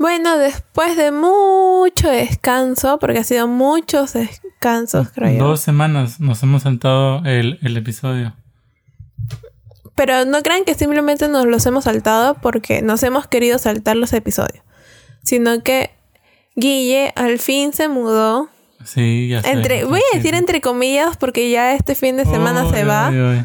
Bueno, 0.00 0.38
después 0.38 0.96
de 0.96 1.12
mucho 1.12 2.08
descanso, 2.08 2.98
porque 2.98 3.18
ha 3.18 3.24
sido 3.24 3.46
muchos 3.46 4.14
descansos, 4.14 5.10
creo 5.10 5.30
yo. 5.30 5.44
Dos 5.48 5.60
semanas 5.60 6.20
nos 6.20 6.42
hemos 6.42 6.62
saltado 6.62 7.22
el, 7.26 7.58
el 7.60 7.76
episodio. 7.76 8.34
Pero 9.94 10.24
no 10.24 10.40
crean 10.42 10.64
que 10.64 10.72
simplemente 10.72 11.28
nos 11.28 11.44
los 11.44 11.66
hemos 11.66 11.84
saltado 11.84 12.32
porque 12.40 12.80
nos 12.80 13.02
hemos 13.02 13.26
querido 13.26 13.58
saltar 13.58 13.96
los 13.96 14.14
episodios. 14.14 14.64
Sino 15.22 15.62
que 15.62 15.90
Guille 16.56 17.12
al 17.14 17.38
fin 17.38 17.74
se 17.74 17.88
mudó. 17.88 18.48
Sí, 18.82 19.28
ya 19.28 19.42
sé. 19.42 19.50
Entre, 19.50 19.84
voy 19.84 20.00
a 20.14 20.16
decir 20.16 20.34
entre 20.34 20.62
comillas 20.62 21.18
porque 21.18 21.50
ya 21.50 21.74
este 21.74 21.94
fin 21.94 22.16
de 22.16 22.24
semana 22.24 22.70
se 22.70 22.84
va. 22.84 23.08
ay, 23.08 23.18
ay. 23.18 23.44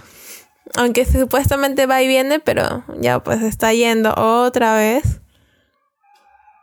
Aunque 0.78 1.04
supuestamente 1.04 1.86
va 1.86 2.02
y 2.02 2.08
viene, 2.08 2.40
pero 2.40 2.86
ya 3.02 3.20
pues 3.20 3.42
está 3.42 3.74
yendo 3.74 4.14
otra 4.16 4.78
vez. 4.78 5.20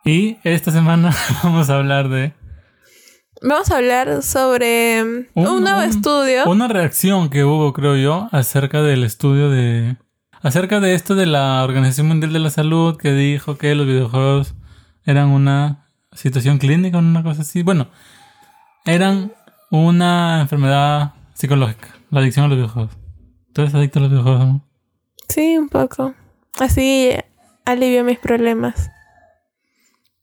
Y 0.04 0.38
esta 0.42 0.72
semana 0.72 1.14
vamos 1.42 1.70
a 1.70 1.76
hablar 1.76 2.08
de 2.08 2.34
Vamos 3.44 3.72
a 3.72 3.78
hablar 3.78 4.22
sobre 4.22 5.02
un, 5.02 5.26
nuevo 5.34 5.82
estudio. 5.82 6.44
Una 6.46 6.68
reacción 6.68 7.28
que 7.28 7.42
hubo, 7.42 7.72
creo 7.72 7.96
yo, 7.96 8.28
acerca 8.30 8.82
del 8.82 9.02
estudio 9.02 9.50
de... 9.50 9.96
Acerca 10.42 10.78
de 10.78 10.94
esto 10.94 11.16
de 11.16 11.26
la 11.26 11.64
Organización 11.64 12.06
Mundial 12.06 12.32
de 12.32 12.38
la 12.38 12.50
Salud 12.50 12.96
que 12.96 13.12
dijo 13.12 13.58
que 13.58 13.74
los 13.74 13.86
videojuegos 13.86 14.54
eran 15.04 15.30
una 15.30 15.88
situación 16.12 16.58
clínica 16.58 16.98
o 16.98 17.00
una 17.00 17.24
cosa 17.24 17.42
así. 17.42 17.64
Bueno, 17.64 17.88
eran 18.84 19.32
una 19.72 20.40
enfermedad 20.42 21.14
psicológica, 21.34 21.88
la 22.10 22.20
adicción 22.20 22.44
a 22.44 22.48
los 22.48 22.58
videojuegos. 22.58 22.92
¿Tú 23.52 23.62
eres 23.62 23.74
adicto 23.74 23.98
a 23.98 24.02
los 24.02 24.10
videojuegos? 24.12 24.40
amor? 24.40 24.60
Sí, 25.28 25.58
un 25.58 25.68
poco. 25.68 26.14
Así 26.60 27.10
alivio 27.64 28.04
mis 28.04 28.20
problemas. 28.20 28.88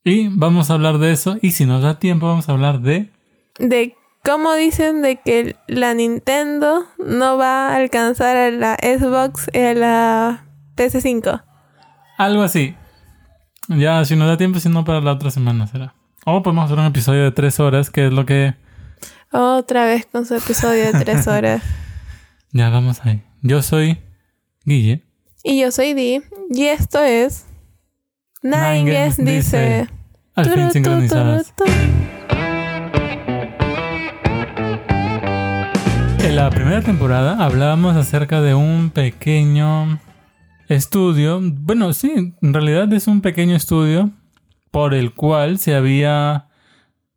Y 0.09 0.27
vamos 0.31 0.71
a 0.71 0.73
hablar 0.73 0.97
de 0.97 1.11
eso. 1.11 1.37
Y 1.39 1.51
si 1.51 1.67
nos 1.67 1.83
da 1.83 1.99
tiempo, 1.99 2.25
vamos 2.25 2.49
a 2.49 2.53
hablar 2.53 2.81
de... 2.81 3.11
De 3.59 3.95
cómo 4.23 4.55
dicen 4.55 5.03
de 5.03 5.17
que 5.17 5.55
la 5.67 5.93
Nintendo 5.93 6.85
no 6.97 7.37
va 7.37 7.69
a 7.69 7.75
alcanzar 7.75 8.35
a 8.35 8.49
la 8.49 8.75
Xbox 8.81 9.51
y 9.53 9.59
a 9.59 9.73
la 9.75 10.45
PS5. 10.75 11.43
Algo 12.17 12.41
así. 12.41 12.75
Ya, 13.67 14.03
si 14.03 14.15
nos 14.15 14.27
da 14.27 14.37
tiempo, 14.37 14.59
si 14.59 14.67
no, 14.67 14.83
para 14.83 14.99
la 14.99 15.11
otra 15.11 15.29
semana 15.29 15.67
será. 15.67 15.93
O 16.25 16.41
podemos 16.41 16.65
hacer 16.65 16.79
un 16.79 16.85
episodio 16.85 17.23
de 17.25 17.31
tres 17.31 17.59
horas, 17.59 17.91
que 17.91 18.07
es 18.07 18.11
lo 18.11 18.25
que... 18.25 18.55
Otra 19.31 19.85
vez 19.85 20.07
con 20.07 20.25
su 20.25 20.33
episodio 20.33 20.91
de 20.91 21.05
tres 21.05 21.27
horas. 21.27 21.61
Ya, 22.51 22.71
vamos 22.71 23.05
ahí. 23.05 23.21
Yo 23.43 23.61
soy 23.61 23.99
Guille. 24.65 25.03
y 25.43 25.61
yo 25.61 25.71
soy 25.71 25.93
Di. 25.93 26.23
Y 26.49 26.65
esto 26.65 26.99
es... 27.03 27.45
Nine 28.41 28.85
Guess 28.85 29.17
dice... 29.17 29.87
Al 30.39 30.53
fin 30.53 30.71
sincronizadas. 30.71 31.53
En 36.19 36.35
la 36.37 36.49
primera 36.49 36.81
temporada 36.81 37.43
hablábamos 37.43 37.97
acerca 37.97 38.39
de 38.39 38.55
un 38.55 38.89
pequeño 38.91 39.99
estudio. 40.69 41.41
Bueno, 41.43 41.91
sí, 41.91 42.33
en 42.41 42.53
realidad 42.53 42.93
es 42.93 43.07
un 43.07 43.19
pequeño 43.19 43.53
estudio 43.53 44.11
por 44.71 44.93
el 44.93 45.13
cual 45.13 45.59
se 45.59 45.75
había 45.75 46.47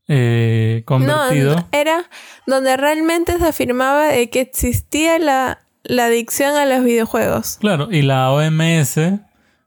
eh, 0.08 0.82
convertido. 0.84 1.54
No, 1.54 1.68
era 1.70 2.10
donde 2.48 2.76
realmente 2.76 3.38
se 3.38 3.46
afirmaba 3.46 4.06
de 4.06 4.30
que 4.30 4.40
existía 4.40 5.20
la, 5.20 5.60
la 5.84 6.06
adicción 6.06 6.56
a 6.56 6.66
los 6.66 6.82
videojuegos. 6.82 7.58
Claro, 7.60 7.86
y 7.88 8.02
la 8.02 8.32
OMS, 8.32 8.98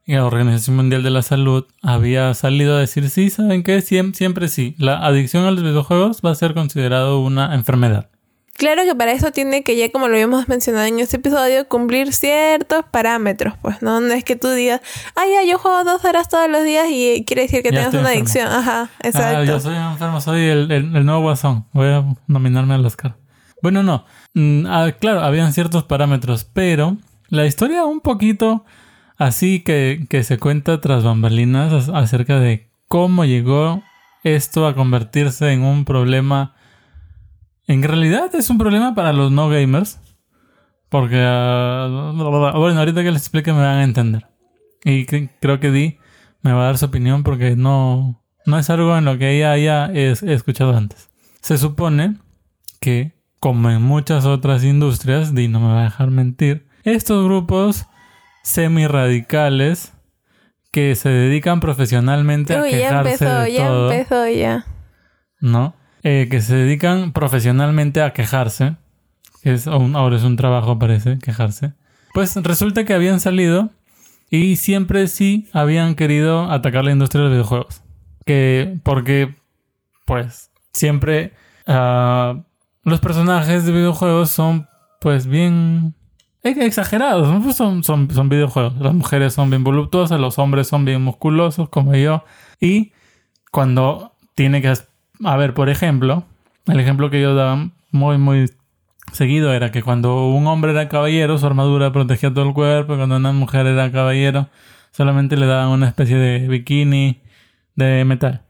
y 0.05 0.13
la 0.13 0.25
Organización 0.25 0.75
Mundial 0.75 1.03
de 1.03 1.09
la 1.09 1.21
Salud, 1.21 1.65
había 1.81 2.33
salido 2.33 2.75
a 2.77 2.79
decir, 2.79 3.09
sí, 3.09 3.29
¿saben 3.29 3.63
qué? 3.63 3.79
Siem- 3.79 4.13
siempre 4.13 4.47
sí. 4.47 4.75
La 4.77 4.97
adicción 5.05 5.45
a 5.45 5.51
los 5.51 5.63
videojuegos 5.63 6.21
va 6.23 6.31
a 6.31 6.35
ser 6.35 6.53
considerado 6.53 7.21
una 7.21 7.55
enfermedad. 7.55 8.09
Claro 8.57 8.83
que 8.85 8.95
para 8.95 9.11
eso 9.11 9.31
tiene 9.31 9.63
que 9.63 9.75
ya, 9.75 9.91
como 9.91 10.07
lo 10.07 10.13
habíamos 10.13 10.47
mencionado 10.47 10.85
en 10.85 10.99
este 10.99 11.17
episodio, 11.17 11.67
cumplir 11.67 12.13
ciertos 12.13 12.85
parámetros, 12.89 13.55
pues, 13.61 13.81
¿no? 13.81 13.99
No 13.99 14.13
es 14.13 14.23
que 14.23 14.37
tú 14.37 14.49
digas, 14.49 14.79
ay, 15.15 15.29
ya, 15.33 15.51
yo 15.51 15.57
juego 15.59 15.83
dos 15.83 16.05
horas 16.05 16.29
todos 16.29 16.49
los 16.49 16.63
días 16.63 16.85
y 16.89 17.25
quiere 17.27 17.41
decir 17.41 17.61
que 17.63 17.71
Ya 17.71 17.79
tengas 17.89 17.93
una 17.95 18.13
enfermo. 18.13 18.17
adicción. 18.19 18.47
Ajá, 18.47 18.89
Ah, 19.03 19.07
exacto. 19.07 19.43
yo 19.43 19.59
soy 19.59 19.75
enfermo, 19.75 20.21
soy 20.21 20.41
el, 20.43 20.71
el- 20.71 20.95
el 20.95 21.05
nuevo 21.05 21.21
guasón. 21.23 21.65
Voy 21.73 21.87
a 21.89 22.05
nominarme 22.27 22.75
al 22.75 22.85
Oscar. 22.85 23.17
Bueno, 23.61 23.83
no. 23.83 24.05
Mm, 24.35 24.65
ah, 24.67 24.89
claro, 24.99 25.19
habían 25.21 25.51
ciertos 25.51 25.83
parámetros, 25.83 26.45
pero 26.45 26.95
la 27.27 27.45
historia 27.45 27.83
un 27.85 27.99
poquito 27.99 28.63
así 29.17 29.61
que, 29.61 30.05
que 30.09 30.23
se 30.23 30.37
cuenta 30.37 30.81
tras 30.81 31.03
bambalinas 31.03 31.71
as- 31.73 31.89
acerca 31.89 32.39
de 32.39 32.69
cómo 32.87 33.25
llegó 33.25 33.83
esto 34.23 34.67
a 34.67 34.73
convertirse 34.75 35.51
en 35.51 35.63
un 35.63 35.85
problema. 35.85 36.55
En 37.67 37.83
realidad 37.83 38.33
es 38.35 38.49
un 38.49 38.57
problema 38.57 38.93
para 38.95 39.13
los 39.13 39.31
no 39.31 39.49
gamers. 39.49 39.99
Porque, 40.89 41.19
ah, 41.27 42.11
bueno, 42.55 42.79
ahorita 42.79 43.03
que 43.03 43.11
les 43.11 43.23
explique 43.23 43.51
me 43.51 43.59
van 43.59 43.77
a 43.79 43.83
entender. 43.83 44.27
Y 44.83 45.05
cre- 45.05 45.29
creo 45.41 45.59
que 45.59 45.71
Di 45.71 45.97
me 46.41 46.53
va 46.53 46.61
a 46.61 46.65
dar 46.65 46.77
su 46.77 46.85
opinión 46.85 47.23
porque 47.23 47.55
no, 47.55 48.23
no 48.45 48.59
es 48.59 48.69
algo 48.69 48.95
en 48.97 49.03
lo 49.05 49.17
que 49.17 49.35
ella 49.35 49.51
haya 49.51 49.85
es- 49.91 50.21
escuchado 50.23 50.77
antes. 50.77 51.09
Se 51.41 51.57
supone 51.57 52.17
que, 52.79 53.13
como 53.39 53.69
en 53.71 53.81
muchas 53.81 54.25
otras 54.25 54.63
industrias, 54.63 55.33
Di 55.33 55.47
no 55.47 55.59
me 55.59 55.67
va 55.67 55.81
a 55.81 55.85
dejar 55.85 56.11
mentir, 56.11 56.67
estos 56.83 57.25
grupos 57.25 57.87
semi-radicales 58.45 59.91
que 60.71 60.95
se 60.95 61.09
dedican 61.09 61.59
profesionalmente 61.59 62.55
a 62.55 62.61
Uy, 62.61 62.71
ya 62.71 62.77
quejarse 62.77 63.11
empezó, 63.13 63.39
de 63.41 63.51
ya 63.53 63.67
todo, 63.67 63.91
empezó, 63.91 64.27
ya. 64.27 64.65
¿no? 65.41 65.73
Eh, 66.03 66.27
que 66.29 66.41
se 66.41 66.55
dedican 66.55 67.11
profesionalmente 67.11 68.01
a 68.01 68.13
quejarse, 68.13 68.75
que 69.41 69.53
es 69.53 69.65
un- 69.67 69.95
ahora 69.95 70.17
es 70.17 70.23
un 70.23 70.35
trabajo 70.35 70.77
parece, 70.77 71.17
quejarse. 71.19 71.73
Pues 72.13 72.35
resulta 72.35 72.85
que 72.85 72.93
habían 72.93 73.19
salido 73.19 73.71
y 74.29 74.57
siempre 74.57 75.07
sí 75.07 75.49
habían 75.51 75.95
querido 75.95 76.51
atacar 76.51 76.83
la 76.85 76.91
industria 76.91 77.23
de 77.23 77.29
los 77.29 77.33
videojuegos. 77.35 77.81
Que 78.25 78.77
porque, 78.83 79.33
pues, 80.05 80.51
siempre 80.71 81.33
ah, 81.67 82.43
los 82.83 82.99
personajes 82.99 83.65
de 83.65 83.71
videojuegos 83.71 84.29
son, 84.29 84.67
pues, 85.01 85.25
bien 85.25 85.95
exagerados. 86.45 87.27
¿no? 87.27 87.41
Pues 87.41 87.55
son, 87.55 87.83
son, 87.83 88.09
son 88.11 88.29
videojuegos. 88.29 88.75
Las 88.79 88.93
mujeres 88.93 89.33
son 89.33 89.49
bien 89.49 89.63
voluptuosas, 89.63 90.19
los 90.19 90.39
hombres 90.39 90.67
son 90.67 90.85
bien 90.85 91.01
musculosos, 91.01 91.69
como 91.69 91.95
yo. 91.95 92.23
Y 92.59 92.91
cuando 93.51 94.13
tiene 94.35 94.61
que... 94.61 94.73
A 95.23 95.37
ver, 95.37 95.53
por 95.53 95.69
ejemplo, 95.69 96.23
el 96.67 96.79
ejemplo 96.79 97.09
que 97.09 97.21
yo 97.21 97.35
daba 97.35 97.69
muy, 97.91 98.17
muy 98.17 98.49
seguido 99.11 99.53
era 99.53 99.71
que 99.71 99.83
cuando 99.83 100.27
un 100.27 100.47
hombre 100.47 100.71
era 100.71 100.89
caballero, 100.89 101.37
su 101.37 101.45
armadura 101.45 101.91
protegía 101.91 102.33
todo 102.33 102.47
el 102.47 102.53
cuerpo, 102.53 102.97
cuando 102.97 103.15
una 103.17 103.31
mujer 103.31 103.65
era 103.65 103.91
caballero, 103.91 104.49
solamente 104.91 105.37
le 105.37 105.45
daban 105.45 105.69
una 105.69 105.87
especie 105.87 106.17
de 106.17 106.47
bikini 106.47 107.21
de 107.75 108.03
metal. 108.05 108.41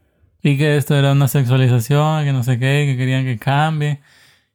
Y 0.42 0.56
que 0.58 0.76
esto 0.76 0.94
era 0.94 1.12
una 1.12 1.28
sexualización, 1.28 2.24
que 2.24 2.32
no 2.32 2.42
sé 2.42 2.58
qué, 2.58 2.84
que 2.86 2.96
querían 2.96 3.24
que 3.24 3.38
cambie. 3.38 4.00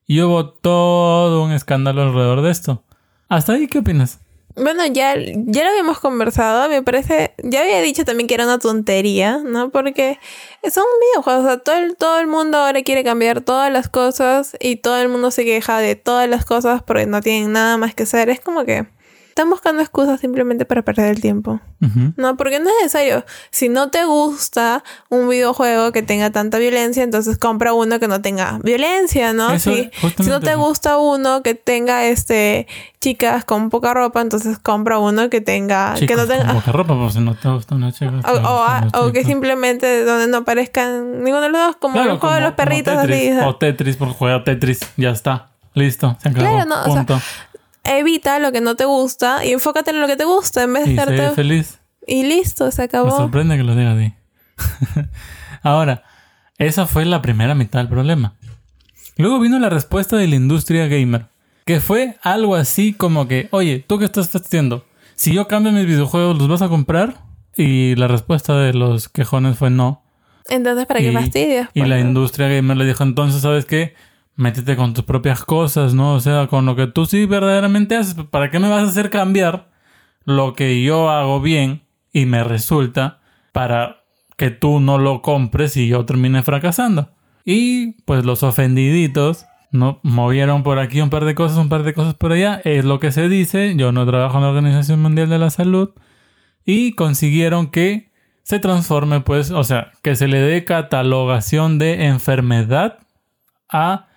Y 0.07 0.21
hubo 0.21 0.49
todo 0.49 1.43
un 1.43 1.51
escándalo 1.51 2.03
alrededor 2.03 2.41
de 2.41 2.51
esto. 2.51 2.83
¿Hasta 3.31 3.53
ahí 3.53 3.67
qué 3.67 3.79
opinas? 3.79 4.19
Bueno, 4.57 4.85
ya, 4.87 5.15
ya 5.15 5.63
lo 5.63 5.69
habíamos 5.69 6.01
conversado, 6.01 6.67
me 6.67 6.83
parece, 6.83 7.33
ya 7.41 7.61
había 7.61 7.79
dicho 7.79 8.03
también 8.03 8.27
que 8.27 8.33
era 8.33 8.43
una 8.43 8.59
tontería, 8.59 9.37
¿no? 9.37 9.69
Porque 9.69 10.19
son 10.69 10.83
videojuegos, 11.13 11.45
o 11.45 11.47
sea, 11.47 11.57
todo 11.59 11.77
el, 11.77 11.95
todo 11.95 12.19
el 12.19 12.27
mundo 12.27 12.57
ahora 12.57 12.81
quiere 12.81 13.05
cambiar 13.05 13.39
todas 13.39 13.71
las 13.71 13.87
cosas 13.87 14.57
y 14.59 14.75
todo 14.75 15.01
el 15.01 15.07
mundo 15.07 15.31
se 15.31 15.45
queja 15.45 15.79
de 15.79 15.95
todas 15.95 16.27
las 16.27 16.43
cosas 16.43 16.83
porque 16.83 17.05
no 17.05 17.21
tienen 17.21 17.53
nada 17.53 17.77
más 17.77 17.95
que 17.95 18.03
hacer. 18.03 18.29
Es 18.29 18.41
como 18.41 18.65
que 18.65 18.85
están 19.31 19.49
buscando 19.49 19.81
excusas 19.81 20.19
simplemente 20.19 20.65
para 20.65 20.81
perder 20.83 21.07
el 21.07 21.21
tiempo. 21.21 21.59
Ujú. 21.81 22.13
No, 22.17 22.37
porque 22.37 22.59
no 22.59 22.69
es 22.69 22.75
necesario. 22.83 23.25
Si 23.49 23.69
no 23.69 23.89
te 23.89 24.03
gusta 24.05 24.83
un 25.09 25.27
videojuego 25.29 25.91
que 25.91 26.03
tenga 26.03 26.29
tanta 26.31 26.57
violencia, 26.59 27.01
entonces 27.03 27.37
compra 27.37 27.73
uno 27.73 27.99
que 27.99 28.07
no 28.07 28.21
tenga 28.21 28.59
violencia, 28.63 29.33
¿no? 29.33 29.51
Eso, 29.51 29.73
Si, 29.73 29.89
si 30.23 30.29
no 30.29 30.39
te 30.41 30.55
gusta 30.55 30.97
uno 30.99 31.41
que 31.43 31.55
tenga 31.55 32.05
este 32.05 32.67
chicas 32.99 33.45
con 33.45 33.69
poca 33.69 33.93
ropa, 33.93 34.21
entonces 34.21 34.59
compra 34.59 34.99
uno 34.99 35.29
que 35.29 35.41
tenga 35.41 35.93
que 35.95 36.01
Chicos, 36.01 36.17
no 36.17 36.27
tenga 36.27 36.45
con 36.47 36.55
poca 36.57 36.71
ropa, 36.71 36.93
por 36.93 37.11
si 37.11 37.19
no 37.19 37.33
te 37.35 37.49
gusta 37.49 37.73
una 37.75 37.91
chica. 37.91 38.11
o, 38.27 38.31
o- 38.31 38.81
los 39.01 39.07
o 39.07 39.11
que 39.11 39.23
simplemente 39.23 40.03
donde 40.05 40.27
no 40.27 40.37
aparezcan 40.37 41.23
ninguno 41.23 41.41
de 41.41 41.49
los 41.49 41.61
dos, 41.67 41.75
como 41.77 41.93
Claro, 41.95 42.13
el 42.13 42.19
juego 42.19 42.35
de 42.35 42.41
como- 42.41 42.47
los 42.49 42.55
perritos 42.55 42.95
Tetris, 43.01 43.31
así. 43.37 43.47
O 43.47 43.55
Tetris, 43.55 43.95
por 43.95 44.09
jugar 44.09 44.43
Tetris. 44.43 44.81
Ya 44.97 45.09
está. 45.11 45.47
Listo. 45.73 46.17
Se 46.21 46.27
acabó. 46.29 46.45
Claro, 46.47 46.65
no, 46.69 46.81
o 46.81 46.83
sea, 46.83 46.93
Punto. 47.05 47.21
Evita 47.83 48.39
lo 48.39 48.51
que 48.51 48.61
no 48.61 48.75
te 48.75 48.85
gusta 48.85 49.43
y 49.45 49.51
enfócate 49.51 49.91
en 49.91 50.01
lo 50.01 50.07
que 50.07 50.15
te 50.15 50.25
gusta 50.25 50.63
en 50.63 50.73
vez 50.73 50.85
de 50.85 50.91
y 50.91 50.97
estarte 50.97 51.31
feliz. 51.31 51.79
y 52.07 52.23
listo, 52.23 52.69
se 52.71 52.81
Me 52.81 52.85
acabó. 52.85 53.11
sorprende 53.17 53.57
que 53.57 53.63
lo 53.63 53.75
diga 53.75 53.93
a 53.93 53.97
ti. 53.97 54.13
Ahora, 55.63 56.03
esa 56.57 56.85
fue 56.87 57.05
la 57.05 57.21
primera 57.21 57.55
mitad 57.55 57.79
del 57.79 57.87
problema. 57.89 58.35
Luego 59.17 59.39
vino 59.39 59.59
la 59.59 59.69
respuesta 59.69 60.15
de 60.17 60.27
la 60.27 60.35
industria 60.35 60.87
gamer, 60.87 61.27
que 61.65 61.79
fue 61.79 62.17
algo 62.21 62.55
así 62.55 62.93
como 62.93 63.27
que, 63.27 63.47
oye, 63.51 63.83
¿tú 63.87 63.99
qué 63.99 64.05
estás 64.05 64.33
haciendo? 64.35 64.85
Si 65.15 65.33
yo 65.33 65.47
cambio 65.47 65.71
mis 65.71 65.85
videojuegos, 65.85 66.37
¿los 66.37 66.47
vas 66.47 66.61
a 66.61 66.69
comprar? 66.69 67.17
Y 67.55 67.95
la 67.95 68.07
respuesta 68.07 68.57
de 68.57 68.73
los 68.73 69.09
quejones 69.09 69.57
fue 69.57 69.69
no. 69.69 70.03
Entonces, 70.49 70.85
¿para 70.87 70.99
qué 71.01 71.11
fastidias? 71.11 71.69
Y 71.73 71.81
la 71.85 71.99
industria 71.99 72.47
gamer 72.47 72.77
le 72.77 72.85
dijo, 72.85 73.03
entonces, 73.03 73.41
¿sabes 73.41 73.65
qué? 73.65 73.93
Métete 74.35 74.75
con 74.75 74.93
tus 74.93 75.03
propias 75.03 75.43
cosas, 75.43 75.93
¿no? 75.93 76.13
O 76.13 76.19
sea, 76.19 76.47
con 76.47 76.65
lo 76.65 76.75
que 76.75 76.87
tú 76.87 77.05
sí 77.05 77.25
verdaderamente 77.25 77.95
haces. 77.95 78.15
¿Para 78.29 78.49
qué 78.49 78.59
me 78.59 78.69
vas 78.69 78.83
a 78.83 78.89
hacer 78.89 79.09
cambiar 79.09 79.69
lo 80.25 80.53
que 80.53 80.81
yo 80.83 81.09
hago 81.09 81.41
bien 81.41 81.83
y 82.13 82.25
me 82.25 82.43
resulta 82.43 83.19
para 83.51 84.03
que 84.37 84.49
tú 84.49 84.79
no 84.79 84.97
lo 84.97 85.21
compres 85.21 85.77
y 85.77 85.87
yo 85.87 86.05
termine 86.05 86.43
fracasando? 86.43 87.09
Y 87.45 88.01
pues 88.03 88.25
los 88.25 88.43
ofendiditos, 88.43 89.45
¿no? 89.71 89.99
Movieron 90.03 90.63
por 90.63 90.79
aquí 90.79 91.01
un 91.01 91.09
par 91.09 91.25
de 91.25 91.35
cosas, 91.35 91.57
un 91.57 91.69
par 91.69 91.83
de 91.83 91.93
cosas 91.93 92.13
por 92.13 92.31
allá. 92.31 92.61
Es 92.63 92.85
lo 92.85 92.99
que 92.99 93.11
se 93.11 93.29
dice. 93.29 93.75
Yo 93.75 93.91
no 93.91 94.05
trabajo 94.05 94.37
en 94.37 94.43
la 94.43 94.49
Organización 94.49 95.01
Mundial 95.01 95.29
de 95.29 95.39
la 95.39 95.49
Salud. 95.49 95.91
Y 96.65 96.93
consiguieron 96.93 97.67
que 97.67 98.11
se 98.43 98.59
transforme, 98.59 99.21
pues, 99.21 99.51
o 99.51 99.63
sea, 99.63 99.91
que 100.01 100.15
se 100.15 100.27
le 100.27 100.39
dé 100.39 100.65
catalogación 100.65 101.77
de 101.79 102.05
enfermedad 102.05 102.99
a 103.69 104.07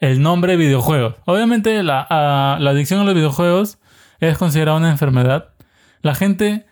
el 0.00 0.20
nombre 0.22 0.56
videojuegos. 0.56 1.14
Obviamente 1.26 1.82
la, 1.82 2.06
a- 2.08 2.58
la 2.60 2.70
adicción 2.70 3.00
a 3.00 3.04
los 3.04 3.14
videojuegos 3.14 3.78
es 4.18 4.36
considerada 4.38 4.76
una 4.78 4.90
enfermedad. 4.90 5.50
La 6.02 6.14
gente 6.14 6.66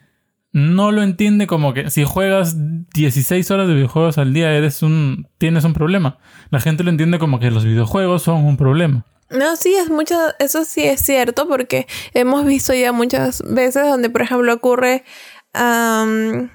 no 0.52 0.90
lo 0.92 1.02
entiende 1.02 1.46
como 1.46 1.74
que 1.74 1.90
si 1.90 2.04
juegas 2.04 2.56
16 2.94 3.50
horas 3.50 3.68
de 3.68 3.74
videojuegos 3.74 4.16
al 4.18 4.32
día 4.32 4.52
eres 4.52 4.82
un 4.82 5.28
tienes 5.38 5.64
un 5.64 5.74
problema. 5.74 6.18
La 6.50 6.58
gente 6.60 6.82
lo 6.84 6.90
entiende 6.90 7.18
como 7.18 7.38
que 7.38 7.50
los 7.50 7.64
videojuegos 7.64 8.22
son 8.22 8.44
un 8.44 8.56
problema. 8.56 9.04
No, 9.30 9.56
sí, 9.56 9.74
es 9.74 9.90
mucho, 9.90 10.14
eso 10.38 10.64
sí 10.64 10.84
es 10.84 11.02
cierto, 11.02 11.46
porque 11.48 11.86
hemos 12.14 12.46
visto 12.46 12.72
ya 12.72 12.92
muchas 12.92 13.42
veces 13.46 13.86
donde, 13.86 14.08
por 14.08 14.22
ejemplo, 14.22 14.54
ocurre 14.54 15.04
am, 15.52 16.48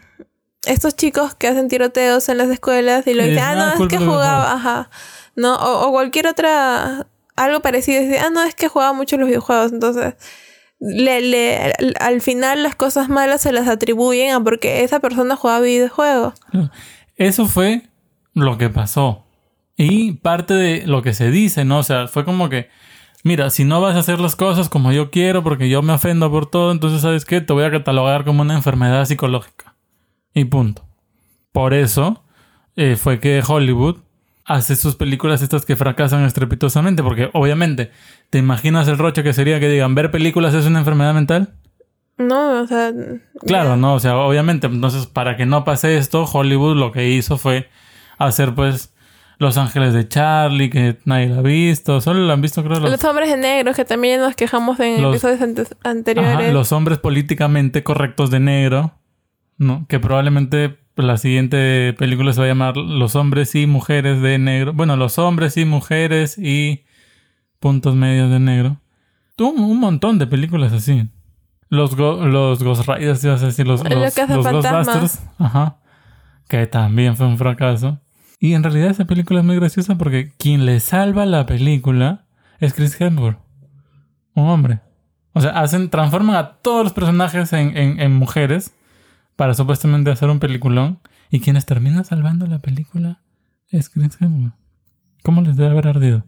estos 0.65 0.95
chicos 0.95 1.35
que 1.35 1.47
hacen 1.47 1.67
tiroteos 1.67 2.29
en 2.29 2.37
las 2.39 2.49
escuelas 2.49 3.05
y 3.05 3.13
lo 3.13 3.23
dicen, 3.23 3.43
ah, 3.43 3.55
no, 3.55 3.63
"Ah, 3.63 3.73
es 3.79 3.87
que 3.89 3.97
jugaba, 3.97 4.15
videojuegos". 4.45 4.47
ajá, 4.55 4.89
no, 5.35 5.56
o, 5.56 5.91
cualquier 5.91 6.27
otra, 6.27 7.07
algo 7.35 7.62
parecido, 7.62 8.01
dice, 8.01 8.19
ah, 8.19 8.30
no, 8.30 8.44
es 8.44 8.56
que 8.56 8.68
jugaba 8.68 8.94
mucho 8.94 9.18
los 9.18 9.27
videojuegos, 9.27 9.71
entonces, 9.71 10.15
le, 10.80 11.21
le, 11.21 11.57
al, 11.57 11.94
al 12.00 12.21
final 12.21 12.63
las 12.63 12.75
cosas 12.75 13.09
malas 13.09 13.41
se 13.41 13.51
las 13.51 13.68
atribuyen 13.68 14.33
a 14.33 14.44
porque 14.44 14.83
esa 14.83 15.00
persona 15.00 15.35
jugaba 15.35 15.62
videojuegos. 15.62 16.33
Eso 17.15 17.45
fue 17.45 17.83
lo 18.33 18.57
que 18.57 18.69
pasó. 18.69 19.25
Y 19.75 20.13
parte 20.13 20.53
de 20.53 20.85
lo 20.85 21.01
que 21.01 21.13
se 21.13 21.31
dice, 21.31 21.65
¿no? 21.65 21.80
O 21.80 21.83
sea, 21.83 22.07
fue 22.07 22.25
como 22.25 22.50
que, 22.50 22.69
mira, 23.24 23.50
si 23.50 23.63
no 23.63 23.81
vas 23.81 23.95
a 23.95 24.00
hacer 24.00 24.19
las 24.19 24.35
cosas 24.35 24.69
como 24.69 24.91
yo 24.91 25.09
quiero, 25.09 25.44
porque 25.44 25.69
yo 25.69 25.81
me 25.81 25.94
ofendo 25.94 26.30
por 26.30 26.45
todo, 26.45 26.71
entonces, 26.71 27.01
¿sabes 27.01 27.25
qué? 27.25 27.41
Te 27.41 27.53
voy 27.53 27.63
a 27.63 27.71
catalogar 27.71 28.24
como 28.24 28.41
una 28.41 28.56
enfermedad 28.56 29.06
psicológica. 29.06 29.75
Y 30.33 30.45
punto. 30.45 30.85
Por 31.51 31.74
eso 31.74 32.24
eh, 32.75 32.95
fue 32.95 33.19
que 33.19 33.41
Hollywood 33.45 33.97
hace 34.45 34.75
sus 34.75 34.95
películas 34.95 35.42
estas 35.42 35.66
que 35.66 35.75
fracasan 35.75 36.24
estrepitosamente, 36.25 37.01
porque 37.04 37.30
obviamente, 37.34 37.92
¿te 38.30 38.40
imaginas 38.40 38.88
el 38.88 38.98
roche 38.98 39.24
que 39.24 39.34
sería 39.34 39.60
que 39.60 39.69
digan, 39.69 39.95
ver 39.95 40.12
películas 40.12 40.54
es 40.54 40.66
una 40.66 40.80
enfermedad 40.80 41.13
mental? 41.13 41.54
No, 42.18 42.62
o 42.62 42.68
sea, 42.68 42.92
Claro, 43.48 43.75
no, 43.78 43.95
o 43.95 44.00
sea, 44.00 44.18
obviamente, 44.18 44.68
entonces 44.68 45.07
para 45.07 45.36
que 45.38 45.45
no 45.45 45.63
pase 45.63 45.98
esto, 45.98 46.25
Hollywood 46.25 46.75
lo 46.78 46.92
que 46.92 47.10
hizo 47.10 47.38
fue 47.38 47.69
hacer 48.19 48.54
pues 48.54 48.94
Los 49.40 49.57
Ángeles 49.57 49.94
de 49.94 50.07
Charlie, 50.07 50.69
que 50.69 51.00
nadie 51.06 51.28
la 51.30 51.40
ha 51.40 51.42
visto, 51.42 52.01
solo 52.01 52.19
lo 52.19 52.31
han 52.31 52.42
visto 52.42 52.63
creo 52.63 52.80
los, 52.80 52.92
los 52.92 53.04
hombres 53.06 53.30
de 53.30 53.38
negro, 53.38 53.74
que 53.74 53.84
también 53.84 54.22
nos 54.22 54.36
quejamos 54.36 54.80
en 54.80 55.01
Los- 55.01 55.16
episodios 55.16 55.42
antes- 55.42 55.75
anteriores. 55.84 56.31
Ajá, 56.34 56.51
los 56.51 56.72
hombres 56.72 57.00
políticamente 57.00 57.81
correctos 57.84 58.30
de 58.30 58.40
negro, 58.40 58.94
¿no? 59.57 59.86
Que 59.90 60.00
probablemente 60.00 60.78
la 60.95 61.18
siguiente 61.18 61.94
película 61.98 62.34
se 62.34 62.40
va 62.40 62.45
a 62.45 62.50
llamar 62.50 62.78
Los 62.78 63.16
hombres 63.16 63.56
y 63.56 63.66
mujeres 63.68 64.22
de 64.22 64.38
negro. 64.38 64.74
Bueno, 64.74 64.95
los 64.95 65.18
hombres 65.18 65.57
y 65.57 65.66
mujeres 65.66 66.38
y 66.38 66.84
puntos 67.60 67.95
medios 67.95 68.30
de 68.30 68.40
negro. 68.40 68.78
Tuvo 69.36 69.51
un, 69.51 69.80
montón 69.80 70.19
de 70.19 70.28
películas 70.28 70.72
así. 70.74 71.10
Los, 71.69 71.95
go- 71.95 72.25
los 72.28 72.62
Ghost 72.63 72.88
Riders, 72.88 73.24
ibas 73.24 73.42
a 73.42 73.48
decir, 73.48 73.66
los, 73.66 73.84
Los 73.84 74.16
los. 74.16 74.16
Ghostbusters. 74.30 75.24
Ajá. 75.40 75.78
Que 76.48 76.68
también 76.68 77.16
fue 77.16 77.25
un 77.25 77.38
fracaso. 77.40 78.00
Y 78.40 78.54
en 78.54 78.62
realidad 78.63 78.92
esa 78.92 79.06
película 79.06 79.40
es 79.40 79.45
muy 79.45 79.56
graciosa 79.56 79.95
porque 79.98 80.34
quien 80.38 80.66
le 80.66 80.80
salva 80.80 81.25
la 81.25 81.45
película 81.48 82.25
es 82.60 82.74
Chris 82.75 83.00
Hemsworth. 83.00 83.40
Un 84.36 84.48
hombre. 84.50 84.81
O 85.34 85.42
sea, 85.42 85.51
hacen, 85.60 85.90
transforman 85.90 86.36
a 86.36 86.57
todos 86.57 86.84
los 86.84 86.94
personajes 86.94 87.51
en, 87.54 87.75
en- 87.75 88.00
en 88.00 88.13
mujeres 88.13 88.75
para 89.35 89.53
supuestamente 89.53 90.12
hacer 90.12 90.30
un 90.30 90.39
peliculón. 90.39 91.00
Y 91.30 91.39
quienes 91.39 91.65
terminan 91.65 92.06
salvando 92.06 92.45
la 92.45 92.59
película 92.59 93.21
es 93.69 93.89
Chris 93.89 94.18
Hemsworth. 94.19 94.53
¿Cómo 95.24 95.41
les 95.41 95.56
debe 95.56 95.71
haber 95.71 95.88
ardido? 95.88 96.24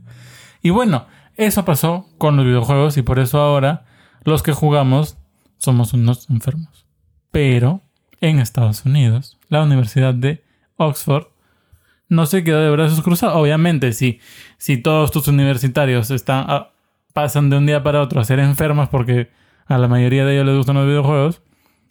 Y 0.61 0.71
bueno, 0.71 1.05
eso 1.35 1.65
pasó 1.65 2.09
con 2.17 2.37
los 2.37 2.45
videojuegos 2.45 2.97
y 2.97 3.01
por 3.01 3.19
eso 3.19 3.39
ahora 3.39 3.85
los 4.23 4.41
que 4.41 4.53
jugamos 4.53 5.17
somos 5.57 5.93
unos 5.93 6.29
enfermos. 6.29 6.85
Pero 7.31 7.81
en 8.21 8.39
Estados 8.39 8.85
Unidos, 8.85 9.37
la 9.49 9.63
Universidad 9.63 10.13
de 10.13 10.43
Oxford 10.77 11.27
no 12.07 12.25
se 12.25 12.43
quedó 12.43 12.61
de 12.61 12.69
brazos 12.69 13.01
cruzados. 13.01 13.35
Obviamente, 13.35 13.93
si, 13.93 14.19
si 14.57 14.77
todos 14.77 15.11
tus 15.11 15.27
universitarios 15.27 16.09
están, 16.11 16.45
ah, 16.47 16.71
pasan 17.13 17.49
de 17.49 17.57
un 17.57 17.65
día 17.65 17.83
para 17.83 18.01
otro 18.01 18.21
a 18.21 18.25
ser 18.25 18.39
enfermos 18.39 18.89
porque 18.89 19.29
a 19.67 19.77
la 19.77 19.87
mayoría 19.87 20.25
de 20.25 20.33
ellos 20.33 20.45
les 20.45 20.57
gustan 20.57 20.75
los 20.75 20.87
videojuegos, 20.87 21.41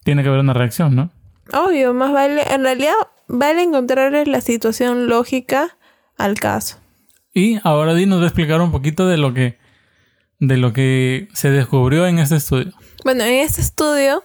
tiene 0.04 0.22
que 0.22 0.28
haber 0.28 0.40
una 0.40 0.52
reacción, 0.52 0.94
¿no? 0.94 1.10
Obvio, 1.52 1.92
más 1.92 2.12
vale, 2.12 2.42
en 2.52 2.62
realidad 2.62 2.94
vale 3.26 3.62
encontrarle 3.62 4.24
la 4.26 4.40
situación 4.40 5.08
lógica 5.08 5.76
al 6.16 6.34
caso. 6.38 6.78
Y 7.32 7.58
ahora 7.64 7.94
Di 7.94 8.06
nos 8.06 8.20
va 8.20 8.24
a 8.24 8.28
explicar 8.28 8.60
un 8.60 8.70
poquito 8.70 9.06
de 9.08 9.16
lo 9.16 9.34
que, 9.34 9.58
de 10.38 10.56
lo 10.56 10.72
que 10.72 11.28
se 11.34 11.50
descubrió 11.50 12.06
en 12.06 12.18
este 12.20 12.36
estudio. 12.36 12.72
Bueno, 13.04 13.24
en 13.24 13.34
este 13.34 13.60
estudio 13.60 14.22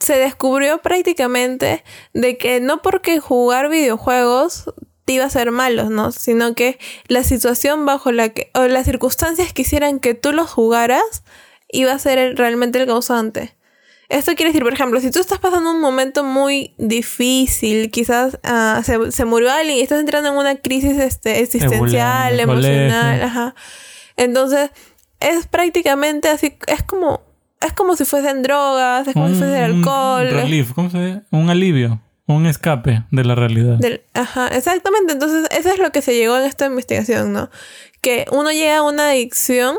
se 0.00 0.16
descubrió 0.16 0.78
prácticamente 0.78 1.82
de 2.12 2.38
que 2.38 2.60
no 2.60 2.82
porque 2.82 3.18
jugar 3.18 3.68
videojuegos 3.68 4.72
te 5.04 5.14
iba 5.14 5.24
a 5.24 5.30
ser 5.30 5.50
malos, 5.50 5.90
¿no? 5.90 6.12
Sino 6.12 6.54
que 6.54 6.78
la 7.08 7.24
situación 7.24 7.84
bajo 7.86 8.12
la 8.12 8.28
que, 8.28 8.50
o 8.54 8.62
las 8.66 8.84
circunstancias 8.84 9.52
que 9.52 9.62
hicieran 9.62 9.98
que 10.00 10.14
tú 10.14 10.32
los 10.32 10.50
jugaras, 10.50 11.24
iba 11.70 11.92
a 11.92 11.98
ser 11.98 12.18
el- 12.18 12.36
realmente 12.36 12.80
el 12.80 12.86
causante. 12.86 13.56
Esto 14.08 14.34
quiere 14.34 14.50
decir, 14.50 14.62
por 14.62 14.72
ejemplo, 14.72 15.00
si 15.00 15.10
tú 15.10 15.18
estás 15.20 15.38
pasando 15.38 15.70
un 15.70 15.80
momento 15.80 16.24
muy 16.24 16.74
difícil, 16.78 17.90
quizás 17.90 18.38
ah, 18.42 18.80
se, 18.84 19.12
se 19.12 19.24
murió 19.26 19.50
alguien 19.52 19.76
y 19.78 19.80
estás 19.82 20.00
entrando 20.00 20.30
en 20.30 20.36
una 20.36 20.56
crisis 20.56 20.96
este, 20.98 21.40
existencial, 21.40 22.40
emocional, 22.40 23.22
ajá. 23.22 23.54
Entonces, 24.16 24.70
es 25.20 25.46
prácticamente 25.46 26.28
así, 26.28 26.56
es 26.68 26.82
como, 26.84 27.20
es 27.60 27.72
como 27.74 27.96
si 27.96 28.04
fuesen 28.04 28.42
drogas, 28.42 29.08
es 29.08 29.14
como 29.14 29.28
si 29.28 29.34
fuese 29.34 29.58
el 29.58 29.74
alcohol. 29.76 30.26
Un 30.28 30.34
relief, 30.34 30.72
¿cómo 30.72 30.90
se 30.90 30.98
dice? 31.04 31.22
Un 31.30 31.50
alivio, 31.50 32.00
un 32.26 32.46
escape 32.46 33.02
de 33.10 33.24
la 33.24 33.34
realidad. 33.34 33.76
Del- 33.76 34.02
ajá, 34.14 34.48
exactamente. 34.48 35.12
Entonces, 35.12 35.48
eso 35.50 35.68
es 35.70 35.78
lo 35.78 35.90
que 35.92 36.00
se 36.02 36.14
llegó 36.14 36.36
en 36.38 36.44
esta 36.44 36.66
investigación, 36.66 37.32
¿no? 37.32 37.50
Que 38.00 38.26
uno 38.30 38.52
llega 38.52 38.78
a 38.78 38.82
una 38.82 39.10
adicción, 39.10 39.76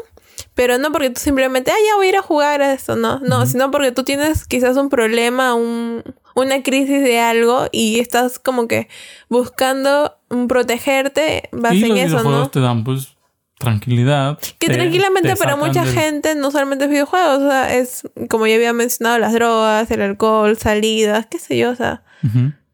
pero 0.60 0.78
no 0.78 0.92
porque 0.92 1.10
tú 1.10 1.22
simplemente, 1.22 1.72
ah, 1.72 1.76
ya 1.88 1.96
voy 1.96 2.08
a 2.08 2.10
ir 2.10 2.18
a 2.18 2.22
jugar 2.22 2.62
a 2.62 2.74
esto, 2.74 2.98
no, 2.98 3.20
no, 3.22 3.46
sino 3.46 3.72
porque 3.72 3.94
tú 3.94 4.04
tienes 4.04 4.46
quizás 4.46 4.76
un 4.76 4.90
problema, 4.90 5.54
un, 5.54 6.04
una 6.36 6.62
crisis 6.64 7.02
de 7.02 7.18
algo 7.18 7.68
y 7.72 8.00
estás 8.02 8.40
como 8.40 8.68
que 8.68 8.90
buscando 9.30 10.18
protegerte, 10.50 11.48
vas 11.54 11.74
y 11.76 11.84
en 11.84 11.90
los 12.12 12.22
eso, 12.22 12.30
¿no? 12.30 12.50
te 12.50 12.60
dan 12.60 12.84
pues 12.84 13.16
tranquilidad. 13.58 14.38
Que 14.60 14.68
te- 14.68 14.74
tranquilamente 14.74 15.30
te 15.30 15.36
para 15.38 15.56
mucha 15.56 15.84
del- 15.86 15.94
gente 15.94 16.36
no 16.36 16.52
solamente 16.52 16.86
es 16.86 16.90
videojuegos, 16.92 17.40
o 17.44 17.50
sea, 17.50 17.74
es 17.76 18.04
como 18.30 18.46
ya 18.48 18.56
había 18.56 18.74
mencionado, 18.74 19.18
las 19.20 19.32
drogas, 19.34 19.90
el 19.92 20.02
alcohol, 20.02 20.58
salidas, 20.58 21.28
qué 21.28 21.40
sé 21.40 21.58
yo, 21.58 21.72
o 21.72 21.76
sea, 21.76 22.04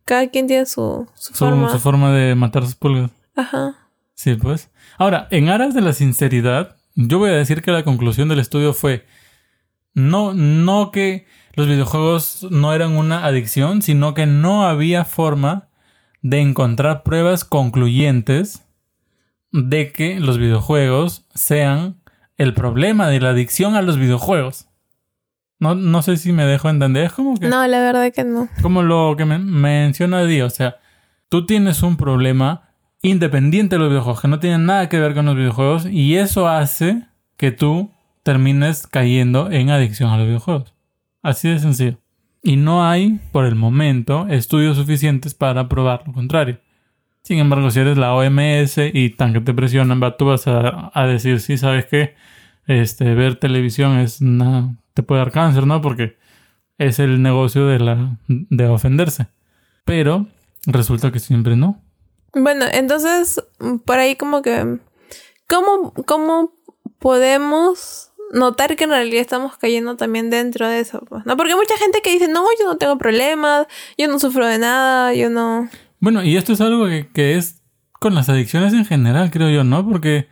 cada 0.06 0.28
quien 0.30 0.48
tiene 0.48 0.66
su, 0.66 1.08
su 1.14 1.34
Su, 1.34 1.46
forma. 1.46 1.70
su 1.72 1.80
forma 1.80 2.12
de 2.14 2.34
matar 2.36 2.64
sus 2.66 2.76
pulgas. 2.76 3.12
Ajá. 3.36 3.76
Sí, 4.16 4.36
pues. 4.36 4.70
Ahora, 4.98 5.28
en 5.30 5.50
aras 5.50 5.74
de 5.74 5.82
la 5.82 5.94
sinceridad, 5.94 6.78
yo 6.96 7.20
voy 7.20 7.30
a 7.30 7.34
decir 7.34 7.62
que 7.62 7.72
la 7.72 7.84
conclusión 7.84 8.30
del 8.30 8.40
estudio 8.40 8.74
fue 8.74 9.06
no, 9.94 10.34
no 10.34 10.92
que 10.92 11.26
los 11.54 11.68
videojuegos 11.68 12.48
no 12.52 12.74
eran 12.74 12.94
una 12.98 13.26
adicción, 13.26 13.82
sino 13.82 14.14
que 14.14 14.26
no 14.26 14.66
había 14.66 15.06
forma 15.06 15.70
de 16.22 16.42
encontrar 16.42 17.04
pruebas 17.04 17.46
concluyentes 17.46 18.66
de 19.52 19.92
que 19.92 20.20
los 20.20 20.38
videojuegos 20.38 21.26
sean 21.34 22.02
el 22.38 22.54
problema 22.54 23.08
de 23.08 23.22
la 23.22 23.30
adicción 23.30 23.76
a 23.76 23.82
los 23.82 23.98
videojuegos. 23.98 24.68
No, 25.60 25.76
no 25.76 26.02
sé 26.02 26.18
si 26.18 26.34
me 26.34 26.46
dejo 26.46 26.70
entender. 26.70 27.06
Es 27.06 27.14
como 27.14 27.38
que 27.38 27.48
No, 27.48 27.66
la 27.66 27.80
verdad 27.80 28.12
que 28.12 28.26
no. 28.26 28.50
como 28.62 28.84
lo 28.84 29.16
que 29.18 29.24
me 29.24 29.40
menciona 29.40 30.26
Di, 30.26 30.42
o 30.42 30.50
sea, 30.50 30.78
tú 31.30 31.46
tienes 31.46 31.82
un 31.84 31.96
problema 31.96 32.65
independiente 33.10 33.76
de 33.76 33.80
los 33.80 33.90
videojuegos, 33.90 34.22
que 34.22 34.28
no 34.28 34.40
tiene 34.40 34.58
nada 34.58 34.90
que 34.90 35.00
ver 35.00 35.14
con 35.14 35.26
los 35.26 35.36
videojuegos, 35.36 35.86
y 35.86 36.16
eso 36.18 36.48
hace 36.48 37.04
que 37.38 37.52
tú 37.52 37.92
termines 38.24 38.88
cayendo 38.88 39.52
en 39.52 39.70
adicción 39.70 40.10
a 40.10 40.18
los 40.18 40.28
videojuegos. 40.28 40.74
Así 41.22 41.50
de 41.50 41.60
sencillo. 41.60 42.00
Y 42.42 42.58
no 42.58 42.88
hay, 42.88 43.20
por 43.32 43.46
el 43.46 43.56
momento, 43.56 44.28
estudios 44.28 44.78
suficientes 44.78 45.34
para 45.34 45.68
probar 45.68 46.04
lo 46.06 46.14
contrario. 46.14 46.60
Sin 47.24 47.40
embargo, 47.40 47.72
si 47.72 47.80
eres 47.80 47.98
la 47.98 48.14
OMS 48.14 48.78
y 48.94 49.10
tan 49.10 49.34
que 49.34 49.42
te 49.42 49.54
presionan, 49.54 50.00
tú 50.18 50.26
vas 50.26 50.48
a, 50.48 50.92
a 50.94 51.08
decir, 51.08 51.40
sí, 51.40 51.58
sabes 51.58 51.86
que 51.86 52.14
este, 52.68 53.16
ver 53.16 53.36
televisión 53.36 53.98
es 53.98 54.22
una, 54.22 54.76
te 54.94 55.04
puede 55.04 55.20
dar 55.20 55.32
cáncer, 55.32 55.66
¿no? 55.66 55.82
Porque 55.82 56.18
es 56.78 57.00
el 57.00 57.22
negocio 57.22 57.68
de, 57.68 57.80
la, 57.80 58.18
de 58.28 58.68
ofenderse. 58.68 59.28
Pero 59.86 60.28
resulta 60.66 61.12
que 61.12 61.20
siempre 61.20 61.56
no. 61.56 61.82
Bueno, 62.36 62.66
entonces, 62.72 63.42
por 63.86 63.98
ahí 63.98 64.16
como 64.16 64.42
que... 64.42 64.78
¿Cómo, 65.48 65.94
cómo 66.06 66.54
podemos 67.00 68.12
notar 68.34 68.76
que 68.76 68.86
en 68.86 68.90
realidad 68.90 69.22
estamos 69.22 69.58
cayendo 69.58 69.96
también 69.96 70.30
dentro 70.30 70.68
de 70.68 70.80
eso? 70.80 71.02
¿no? 71.24 71.38
Porque 71.38 71.54
hay 71.54 71.58
mucha 71.58 71.78
gente 71.78 72.02
que 72.04 72.12
dice, 72.12 72.28
no, 72.28 72.44
yo 72.60 72.66
no 72.66 72.78
tengo 72.78 72.98
problemas, 72.98 73.68
yo 73.98 74.08
no 74.08 74.20
sufro 74.20 74.46
de 74.48 74.58
nada, 74.58 75.14
yo 75.14 75.30
no... 75.30 75.70
Bueno, 76.00 76.24
y 76.24 76.36
esto 76.36 76.54
es 76.54 76.62
algo 76.62 76.88
que, 76.88 77.08
que 77.14 77.38
es 77.38 77.62
con 78.00 78.16
las 78.16 78.28
adicciones 78.28 78.74
en 78.74 78.86
general, 78.86 79.32
creo 79.32 79.50
yo, 79.50 79.64
¿no? 79.64 79.88
Porque 79.88 80.28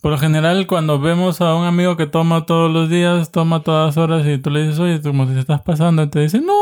por 0.00 0.12
lo 0.12 0.18
general 0.18 0.66
cuando 0.66 1.00
vemos 1.00 1.40
a 1.40 1.54
un 1.54 1.64
amigo 1.64 1.96
que 1.96 2.06
toma 2.06 2.46
todos 2.46 2.70
los 2.70 2.88
días, 2.88 3.32
toma 3.32 3.62
todas 3.62 3.96
horas 3.96 4.26
y 4.26 4.38
tú 4.38 4.50
le 4.50 4.62
dices, 4.62 4.78
oye, 4.78 5.00
como 5.00 5.26
si 5.26 5.38
estás 5.38 5.62
pasando, 5.62 6.02
y 6.02 6.10
te 6.10 6.20
dice, 6.20 6.40
no, 6.40 6.54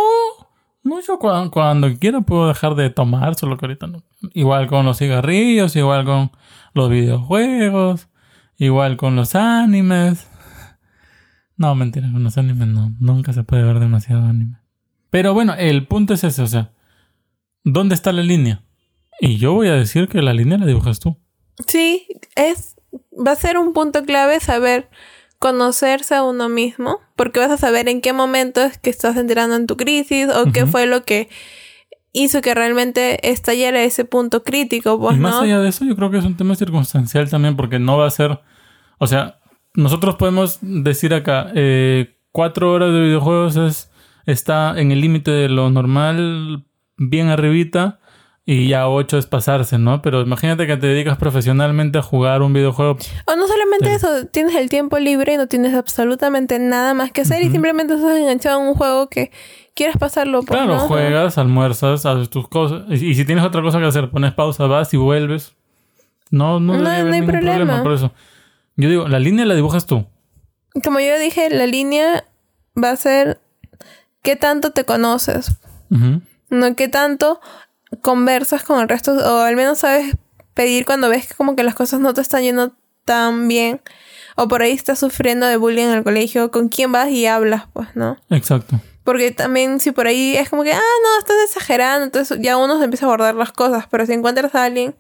no, 0.83 1.01
yo 1.01 1.19
cuando, 1.19 1.97
quiera 1.99 2.21
puedo 2.23 2.49
dejar 2.49 2.75
de 2.75 2.91
tomar, 2.91 3.35
solo 3.37 3.57
que 3.57 3.67
ahorita 3.67 3.87
no. 3.87 4.03
Igual 4.33 4.67
con 4.67 4.85
los 4.85 4.99
cigarrillos, 4.99 5.77
igual 5.77 6.05
con 6.05 6.33
los 6.75 6.91
videojuegos, 6.91 8.09
igual 8.57 8.97
con 8.97 9.17
los 9.17 9.35
animes. 9.35 10.29
No, 11.57 11.75
mentira, 11.75 12.11
con 12.11 12.25
los 12.25 12.37
animes 12.39 12.67
no, 12.69 12.93
nunca 12.99 13.33
se 13.33 13.45
puede 13.45 13.63
ver 13.63 13.79
demasiado 13.79 14.25
anime. 14.25 14.59
Pero 15.11 15.35
bueno, 15.35 15.55
el 15.55 15.87
punto 15.87 16.15
es 16.15 16.25
ese, 16.25 16.43
o 16.43 16.47
sea, 16.47 16.73
¿dónde 17.63 17.95
está 17.95 18.13
la 18.13 18.23
línea? 18.23 18.65
Y 19.21 19.37
yo 19.37 19.53
voy 19.53 19.69
a 19.69 19.75
decir 19.75 20.09
que 20.09 20.23
la 20.23 20.33
línea 20.35 20.59
la 20.59 20.67
dibujas 20.67 20.99
tú. 20.99 21.17
Sí, 21.67 22.07
es 22.35 22.75
va 23.15 23.33
a 23.33 23.37
ser 23.37 23.59
un 23.59 23.73
punto 23.73 24.05
clave 24.05 24.41
saber 24.41 24.91
conocerse 25.43 26.15
a 26.15 26.23
uno 26.23 26.49
mismo, 26.49 27.01
porque 27.17 27.41
vas 27.41 27.51
a 27.51 27.57
saber 27.57 27.89
en 27.89 28.01
qué 28.01 28.13
momento 28.13 28.61
es 28.61 28.79
que 28.79 28.91
estás 28.91 29.17
entrando 29.17 29.57
en 29.57 29.67
tu 29.67 29.77
crisis 29.77 30.29
o 30.29 30.53
qué 30.53 30.67
fue 30.67 30.87
lo 30.87 31.03
que 31.03 31.29
hizo 32.13 32.41
que 32.43 32.55
realmente 32.55 33.29
estallara 33.29 33.83
ese 33.83 34.05
punto 34.05 34.45
crítico. 34.45 35.01
Pues, 35.01 35.17
y 35.17 35.19
más 35.19 35.43
allá 35.43 35.59
de 35.59 35.71
eso, 35.71 35.85
yo 35.85 35.97
creo 35.97 36.13
que 36.13 36.19
es 36.19 36.25
un 36.25 36.37
tema 36.37 36.55
circunstancial 36.55 37.29
también, 37.29 37.57
porque 37.57 37.81
no 37.81 37.99
va 37.99 38.07
a 38.07 38.11
ser, 38.11 38.39
o 38.99 39.09
sea, 39.09 39.41
nosotros 39.75 40.15
podemos 40.15 40.59
decir 40.61 41.13
acá, 41.13 41.51
eh, 41.57 42.21
cuatro 42.31 42.71
horas 42.71 42.93
de 42.93 43.01
videojuegos 43.01 43.57
es, 43.57 43.91
está 44.27 44.81
en 44.81 44.93
el 44.93 45.01
límite 45.01 45.33
de 45.33 45.49
lo 45.49 45.71
normal, 45.71 46.65
bien 46.99 47.31
arribita, 47.31 47.99
y 48.45 48.69
ya 48.69 48.89
ocho 48.89 49.19
es 49.19 49.27
pasarse, 49.27 49.79
¿no? 49.79 50.03
Pero 50.03 50.21
imagínate 50.21 50.67
que 50.67 50.77
te 50.77 50.89
dedicas 50.89 51.17
profesionalmente 51.17 51.99
a 51.99 52.03
jugar 52.03 52.43
un 52.43 52.53
videojuego. 52.53 52.97
O 53.27 53.37
no 53.37 53.47
solamente 53.47 53.95
eso, 53.95 54.27
tienes 54.27 54.57
el 54.57 54.69
tiempo 54.69 54.99
libre 54.99 55.35
y 55.35 55.37
no 55.37 55.47
tienes 55.47 55.75
absolutamente 55.75 56.59
nada 56.59 56.93
más 56.93 57.13
que 57.13 57.21
hacer 57.21 57.43
y 57.43 57.51
simplemente 57.51 57.95
estás 57.95 58.17
enganchado 58.17 58.61
en 58.61 58.69
un 58.69 58.75
juego 58.75 59.09
que 59.09 59.31
quieres 59.75 59.97
pasarlo 59.97 60.43
por 60.43 60.57
Claro, 60.57 60.79
juegas, 60.81 61.39
almuerzas, 61.39 62.05
haces 62.05 62.31
tus 62.31 62.49
cosas. 62.49 62.83
Y, 62.91 63.15
si 63.15 63.25
tienes 63.25 63.45
otra 63.45 63.63
cosa 63.63 63.79
que 63.79 63.87
hacer, 63.87 64.11
pones 64.11 64.33
pausa, 64.33 64.67
vas 64.67 64.93
y 64.93 64.97
vuelves. 64.97 65.55
No, 66.31 66.59
no, 66.59 66.77
no, 66.79 66.89
hay 66.89 67.05
ningún 67.05 67.31
problema. 67.31 67.83
Por 67.83 67.93
eso. 67.93 68.13
Yo 68.77 68.89
digo, 68.89 69.07
la 69.07 69.21
línea 69.21 69.45
la 69.45 69.55
dibujas 69.55 69.87
tú. 69.87 70.07
Como 70.83 70.99
yo 70.99 71.17
dije, 71.19 71.49
la 71.51 71.67
línea 71.67 72.25
va 72.83 72.91
a 72.91 72.97
ser 72.97 73.41
qué 74.23 74.35
tanto 74.35 74.73
te 74.73 74.85
conoces. 74.85 75.53
No 76.49 76.75
qué 76.75 76.89
tanto 76.89 77.41
conversas 78.01 78.63
con 78.63 78.81
el 78.81 78.89
resto 78.89 79.13
o 79.13 79.41
al 79.41 79.57
menos 79.57 79.81
sabes 79.81 80.17
pedir 80.55 80.85
cuando 80.85 81.09
ves 81.09 81.27
que 81.27 81.35
como 81.35 81.57
que 81.57 81.63
las 81.63 81.75
cosas 81.75 82.01
no 82.01 82.15
te 82.15 82.21
están 82.21 82.43
yendo 82.43 82.73
tan 83.05 83.49
bien 83.49 83.81
o 84.37 84.49
por 84.49 84.63
ahí 84.63 84.73
estás 84.73 84.99
sufriendo 84.99 85.47
de 85.47 85.57
bullying 85.57 85.85
en 85.85 85.99
el 85.99 86.05
colegio, 86.05 86.51
con 86.51 86.69
quién 86.69 86.91
vas 86.91 87.11
y 87.11 87.27
hablas, 87.27 87.65
pues, 87.73 87.89
¿no? 87.95 88.17
Exacto. 88.31 88.81
Porque 89.05 89.31
también 89.31 89.81
si 89.81 89.91
por 89.91 90.07
ahí 90.07 90.37
es 90.37 90.49
como 90.49 90.63
que, 90.63 90.73
ah, 90.73 90.79
no, 90.79 91.19
estás 91.19 91.37
exagerando, 91.45 92.05
entonces 92.05 92.39
ya 92.41 92.57
uno 92.57 92.79
se 92.79 92.85
empieza 92.85 93.05
a 93.05 93.09
abordar 93.09 93.35
las 93.35 93.53
cosas, 93.53 93.87
pero 93.91 94.07
si 94.07 94.13
encuentras 94.13 94.55
a 94.55 94.65
alguien 94.65 94.95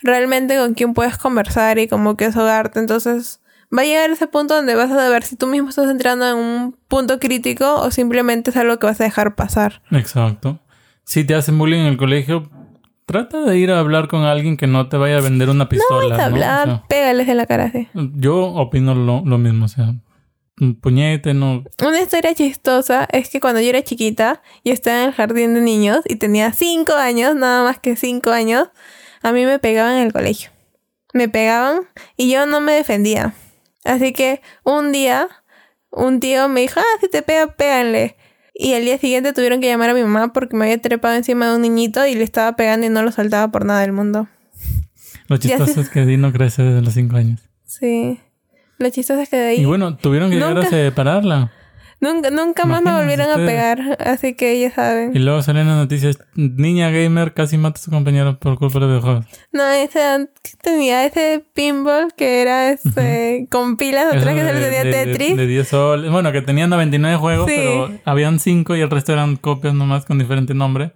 realmente 0.00 0.56
con 0.58 0.74
quien 0.74 0.92
puedes 0.92 1.16
conversar 1.16 1.78
y 1.78 1.88
como 1.88 2.16
que 2.16 2.26
ahogarte, 2.26 2.78
entonces 2.78 3.40
va 3.74 3.82
a 3.82 3.84
llegar 3.84 4.10
ese 4.10 4.26
punto 4.26 4.54
donde 4.54 4.74
vas 4.74 4.90
a 4.90 5.08
ver 5.08 5.22
si 5.22 5.36
tú 5.36 5.46
mismo 5.46 5.70
estás 5.70 5.88
entrando 5.88 6.28
en 6.28 6.36
un 6.36 6.76
punto 6.88 7.18
crítico 7.18 7.76
o 7.76 7.90
simplemente 7.90 8.50
es 8.50 8.56
algo 8.56 8.78
que 8.78 8.86
vas 8.86 9.00
a 9.00 9.04
dejar 9.04 9.34
pasar. 9.34 9.80
Exacto 9.92 10.60
si 11.08 11.24
te 11.24 11.34
hacen 11.34 11.56
bullying 11.56 11.80
en 11.80 11.86
el 11.86 11.96
colegio, 11.96 12.50
trata 13.06 13.40
de 13.40 13.56
ir 13.56 13.70
a 13.70 13.80
hablar 13.80 14.08
con 14.08 14.24
alguien 14.24 14.58
que 14.58 14.66
no 14.66 14.90
te 14.90 14.98
vaya 14.98 15.16
a 15.16 15.20
vender 15.22 15.48
una 15.48 15.66
pistola. 15.66 16.16
No, 16.16 16.22
a 16.22 16.26
hablar, 16.26 16.82
pégales 16.86 17.26
en 17.28 17.38
la 17.38 17.46
cara. 17.46 17.72
Yo 17.94 18.44
opino 18.44 18.94
lo, 18.94 19.38
mismo, 19.38 19.64
o 19.64 19.68
sea, 19.68 19.94
un 20.60 20.74
puñete, 20.78 21.32
no. 21.32 21.64
Una 21.82 22.02
historia 22.02 22.34
chistosa 22.34 23.08
es 23.10 23.30
que 23.30 23.40
cuando 23.40 23.62
yo 23.62 23.70
era 23.70 23.82
chiquita 23.82 24.42
y 24.62 24.70
estaba 24.70 24.98
en 24.98 25.08
el 25.08 25.14
jardín 25.14 25.54
de 25.54 25.62
niños 25.62 26.00
y 26.04 26.16
tenía 26.16 26.52
cinco 26.52 26.92
años, 26.92 27.34
nada 27.34 27.64
más 27.64 27.78
que 27.78 27.96
cinco 27.96 28.28
años, 28.28 28.68
a 29.22 29.32
mí 29.32 29.46
me 29.46 29.58
pegaban 29.58 29.96
en 29.96 30.08
el 30.08 30.12
colegio. 30.12 30.50
Me 31.14 31.30
pegaban 31.30 31.88
y 32.18 32.30
yo 32.30 32.44
no 32.44 32.60
me 32.60 32.72
defendía. 32.72 33.32
Así 33.82 34.12
que 34.12 34.42
un 34.62 34.92
día, 34.92 35.26
un 35.90 36.20
tío 36.20 36.50
me 36.50 36.60
dijo, 36.60 36.80
ah, 36.80 36.98
si 37.00 37.08
te 37.08 37.22
pega, 37.22 37.46
péganle. 37.46 38.17
Y 38.60 38.74
al 38.74 38.82
día 38.82 38.98
siguiente 38.98 39.32
tuvieron 39.32 39.60
que 39.60 39.68
llamar 39.68 39.90
a 39.90 39.94
mi 39.94 40.02
mamá 40.02 40.32
porque 40.32 40.56
me 40.56 40.64
había 40.64 40.82
trepado 40.82 41.14
encima 41.14 41.48
de 41.48 41.54
un 41.54 41.62
niñito 41.62 42.04
y 42.04 42.16
le 42.16 42.24
estaba 42.24 42.56
pegando 42.56 42.86
y 42.86 42.90
no 42.90 43.02
lo 43.04 43.12
soltaba 43.12 43.52
por 43.52 43.64
nada 43.64 43.82
del 43.82 43.92
mundo. 43.92 44.26
Lo 45.28 45.36
chistoso 45.36 45.80
es 45.80 45.88
que 45.88 46.04
Dino 46.04 46.32
crece 46.32 46.64
desde 46.64 46.82
los 46.82 46.92
cinco 46.92 47.16
años. 47.16 47.40
Sí. 47.64 48.18
Lo 48.78 48.90
chistoso 48.90 49.20
es 49.20 49.28
que 49.28 49.36
de 49.36 49.46
ahí. 49.46 49.60
Y 49.60 49.64
bueno, 49.64 49.96
tuvieron 49.96 50.28
que 50.28 50.36
llegar 50.36 50.58
a 50.58 50.64
separarla. 50.66 51.52
Nunca, 52.00 52.30
nunca 52.30 52.64
más 52.64 52.80
me 52.80 52.92
volvieron 52.92 53.28
a 53.28 53.36
pegar, 53.36 53.98
así 53.98 54.34
que 54.34 54.60
ya 54.60 54.70
saben. 54.70 55.16
Y 55.16 55.18
luego 55.18 55.42
salen 55.42 55.66
las 55.66 55.76
noticias, 55.76 56.18
niña 56.34 56.90
gamer 56.90 57.34
casi 57.34 57.58
mata 57.58 57.80
a 57.80 57.82
su 57.82 57.90
compañero 57.90 58.38
por 58.38 58.56
culpa 58.56 58.78
de 58.78 58.86
videojuegos. 58.86 59.26
No, 59.50 59.68
ese 59.68 60.28
tenía 60.62 61.04
ese 61.04 61.44
pinball 61.54 62.12
que 62.16 62.40
era 62.40 62.70
este 62.70 63.48
con 63.50 63.76
pilas 63.76 64.14
atrás 64.14 64.34
que 64.34 64.42
se 64.42 64.54
le 64.54 64.60
tenía 64.60 64.82
Tetris. 64.82 65.36
De, 65.36 65.46
10 65.48 65.68
soles. 65.68 66.10
Bueno, 66.12 66.30
que 66.30 66.40
tenía 66.40 66.68
99 66.68 67.16
juegos, 67.16 67.46
pero 67.46 67.90
habían 68.04 68.38
5 68.38 68.76
y 68.76 68.80
el 68.80 68.90
resto 68.90 69.12
eran 69.12 69.36
copias 69.36 69.74
nomás 69.74 70.04
con 70.04 70.18
diferente 70.20 70.54
nombre. 70.54 70.92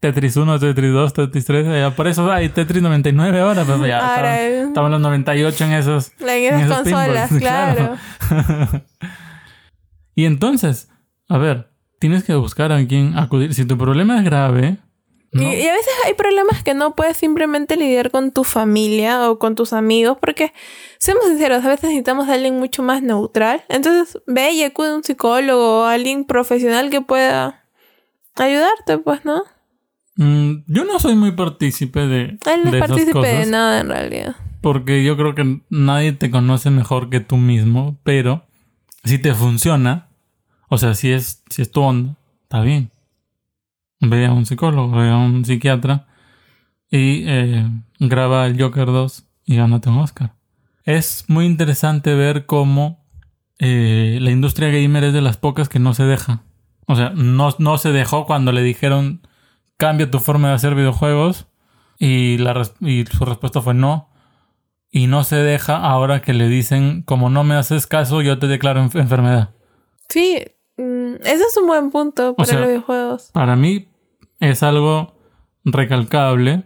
Tetris 0.00 0.36
1, 0.36 0.58
Tetris 0.58 0.92
2, 0.92 1.12
Tetris 1.12 1.44
3. 1.44 1.92
por 1.94 2.06
eso 2.06 2.30
hay 2.30 2.48
Tetris 2.48 2.82
99 2.82 3.40
ahora, 3.40 3.64
pero 3.64 3.86
ya 3.86 4.16
ahora, 4.16 4.40
estaban, 4.40 4.92
los 4.92 5.00
98 5.00 5.64
en 5.64 5.72
esos. 5.72 6.12
en 6.20 6.54
esas 6.54 6.82
consolas, 6.82 7.30
claro. 7.38 7.96
Y 10.16 10.24
entonces, 10.24 10.88
a 11.28 11.38
ver, 11.38 11.68
tienes 12.00 12.24
que 12.24 12.34
buscar 12.34 12.72
a 12.72 12.84
quien 12.86 13.16
acudir. 13.16 13.54
Si 13.54 13.66
tu 13.66 13.78
problema 13.78 14.18
es 14.18 14.24
grave. 14.24 14.78
Y, 15.32 15.44
a 15.44 15.72
veces 15.72 15.92
hay 16.06 16.14
problemas 16.14 16.62
que 16.62 16.72
no 16.72 16.96
puedes 16.96 17.18
simplemente 17.18 17.76
lidiar 17.76 18.10
con 18.10 18.32
tu 18.32 18.42
familia 18.42 19.30
o 19.30 19.38
con 19.38 19.54
tus 19.54 19.74
amigos, 19.74 20.16
porque, 20.18 20.54
seamos 20.96 21.26
sinceros, 21.26 21.62
a 21.62 21.68
veces 21.68 21.90
necesitamos 21.90 22.28
a 22.28 22.32
alguien 22.32 22.58
mucho 22.58 22.82
más 22.82 23.02
neutral. 23.02 23.62
Entonces, 23.68 24.18
ve 24.26 24.52
y 24.52 24.62
acude 24.62 24.88
a 24.88 24.94
un 24.94 25.04
psicólogo 25.04 25.82
o 25.82 25.84
a 25.84 25.92
alguien 25.92 26.24
profesional 26.24 26.88
que 26.88 27.02
pueda 27.02 27.64
ayudarte, 28.36 28.96
pues, 28.96 29.26
¿no? 29.26 29.42
Mm, 30.16 30.64
yo 30.66 30.84
no 30.86 30.98
soy 30.98 31.14
muy 31.14 31.32
partícipe 31.32 32.00
de. 32.06 32.38
Él 32.46 32.64
no 32.64 32.70
es 32.70 32.78
partícipe 32.78 33.18
de 33.18 33.44
nada, 33.44 33.80
en 33.80 33.88
realidad. 33.88 34.36
Porque 34.62 35.04
yo 35.04 35.18
creo 35.18 35.34
que 35.34 35.60
nadie 35.68 36.12
te 36.12 36.30
conoce 36.30 36.70
mejor 36.70 37.10
que 37.10 37.20
tú 37.20 37.36
mismo, 37.36 37.98
pero 38.02 38.45
si 39.06 39.18
te 39.18 39.34
funciona, 39.34 40.08
o 40.68 40.78
sea, 40.78 40.94
si 40.94 41.12
es, 41.12 41.42
si 41.48 41.62
es 41.62 41.70
tu 41.70 41.80
onda, 41.80 42.16
está 42.42 42.60
bien. 42.60 42.90
Ve 44.00 44.26
a 44.26 44.32
un 44.32 44.46
psicólogo, 44.46 44.96
ve 44.96 45.08
a 45.08 45.16
un 45.16 45.44
psiquiatra 45.44 46.06
y 46.90 47.22
eh, 47.26 47.66
graba 47.98 48.46
el 48.46 48.60
Joker 48.60 48.86
2 48.86 49.24
y 49.46 49.56
gánate 49.56 49.88
un 49.88 49.98
Oscar. 49.98 50.34
Es 50.84 51.24
muy 51.28 51.46
interesante 51.46 52.14
ver 52.14 52.46
cómo 52.46 53.04
eh, 53.58 54.18
la 54.20 54.30
industria 54.30 54.68
gamer 54.68 55.04
es 55.04 55.12
de 55.12 55.22
las 55.22 55.36
pocas 55.36 55.68
que 55.68 55.78
no 55.78 55.94
se 55.94 56.04
deja. 56.04 56.42
O 56.86 56.94
sea, 56.94 57.10
no, 57.10 57.54
no 57.58 57.78
se 57.78 57.90
dejó 57.92 58.26
cuando 58.26 58.52
le 58.52 58.62
dijeron 58.62 59.26
cambia 59.76 60.10
tu 60.10 60.20
forma 60.20 60.48
de 60.48 60.54
hacer 60.54 60.74
videojuegos 60.74 61.46
y, 61.98 62.38
su 62.38 63.24
respuesta 63.24 63.60
fue 63.60 63.74
no 63.74 64.10
y 64.96 65.08
no 65.08 65.24
se 65.24 65.36
deja 65.36 65.76
ahora 65.76 66.22
que 66.22 66.32
le 66.32 66.48
dicen, 66.48 67.02
como 67.02 67.28
no 67.28 67.44
me 67.44 67.54
haces 67.54 67.86
caso, 67.86 68.22
yo 68.22 68.38
te 68.38 68.46
declaro 68.46 68.80
enfermedad. 68.80 69.50
Sí, 70.08 70.38
mm, 70.78 71.16
ese 71.16 71.44
es 71.44 71.56
un 71.60 71.66
buen 71.66 71.90
punto 71.90 72.34
para 72.34 72.50
los 72.50 72.66
videojuegos. 72.66 73.30
Para 73.34 73.56
mí 73.56 73.90
es 74.40 74.62
algo 74.62 75.12
recalcable 75.66 76.64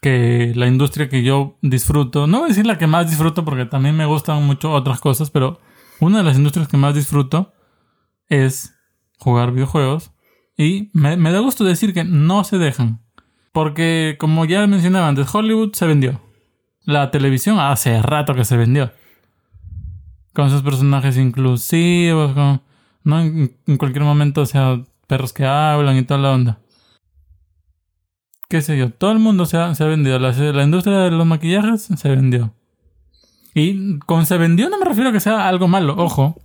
que 0.00 0.52
la 0.54 0.68
industria 0.68 1.08
que 1.08 1.24
yo 1.24 1.58
disfruto, 1.60 2.28
no 2.28 2.38
voy 2.38 2.44
a 2.44 2.48
decir 2.50 2.66
la 2.66 2.78
que 2.78 2.86
más 2.86 3.10
disfruto 3.10 3.44
porque 3.44 3.64
también 3.64 3.96
me 3.96 4.06
gustan 4.06 4.46
mucho 4.46 4.70
otras 4.70 5.00
cosas, 5.00 5.30
pero 5.30 5.58
una 5.98 6.18
de 6.18 6.24
las 6.24 6.36
industrias 6.36 6.68
que 6.68 6.76
más 6.76 6.94
disfruto 6.94 7.52
es 8.28 8.76
jugar 9.18 9.50
videojuegos 9.50 10.12
Y 10.56 10.90
me, 10.92 11.16
me 11.16 11.32
da 11.32 11.40
gusto 11.40 11.64
decir 11.64 11.92
que 11.94 12.04
no 12.04 12.44
se 12.44 12.58
dejan. 12.58 13.00
Porque, 13.50 14.14
como 14.20 14.44
ya 14.44 14.64
mencionaba 14.68 15.08
antes, 15.08 15.34
Hollywood 15.34 15.72
se 15.74 15.86
vendió. 15.86 16.20
La 16.84 17.10
televisión 17.10 17.58
hace 17.58 18.00
rato 18.02 18.34
que 18.34 18.44
se 18.44 18.56
vendió. 18.56 18.90
Con 20.34 20.50
sus 20.50 20.62
personajes 20.62 21.16
inclusivos, 21.16 22.32
con, 22.32 22.60
¿no? 23.04 23.20
En, 23.20 23.56
en 23.66 23.76
cualquier 23.78 24.04
momento, 24.04 24.42
o 24.42 24.46
sea, 24.46 24.80
perros 25.06 25.32
que 25.32 25.46
hablan 25.46 25.96
y 25.96 26.02
toda 26.02 26.20
la 26.20 26.32
onda. 26.32 26.58
Qué 28.48 28.60
sé 28.60 28.76
yo, 28.76 28.90
todo 28.90 29.12
el 29.12 29.18
mundo 29.18 29.46
se 29.46 29.56
ha, 29.56 29.74
se 29.74 29.82
ha 29.84 29.86
vendido. 29.86 30.18
La, 30.18 30.32
la 30.32 30.62
industria 30.62 30.98
de 30.98 31.10
los 31.10 31.26
maquillajes 31.26 31.82
se 31.96 32.08
vendió. 32.08 32.52
Y 33.54 33.98
con 34.00 34.26
se 34.26 34.36
vendió 34.36 34.68
no 34.68 34.78
me 34.78 34.84
refiero 34.84 35.10
a 35.10 35.12
que 35.12 35.20
sea 35.20 35.48
algo 35.48 35.68
malo, 35.68 35.94
ojo. 35.96 36.36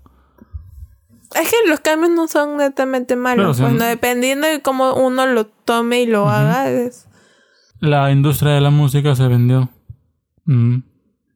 Es 1.36 1.50
que 1.50 1.70
los 1.70 1.80
cambios 1.82 2.12
no 2.12 2.28
son 2.28 2.58
netamente 2.58 3.16
malos. 3.16 3.36
Claro, 3.38 3.52
o 3.52 3.54
sea, 3.54 3.68
pues, 3.68 3.80
no, 3.80 3.86
dependiendo 3.86 4.48
de 4.48 4.62
cómo 4.62 4.94
uno 4.94 5.26
lo 5.28 5.46
tome 5.46 6.02
y 6.02 6.06
lo 6.08 6.30
haga. 6.30 6.70
es- 6.70 7.08
La 7.80 8.12
industria 8.12 8.54
de 8.54 8.62
la 8.62 8.70
música 8.70 9.16
se 9.16 9.28
vendió. 9.28 9.70
Mm, 10.52 10.82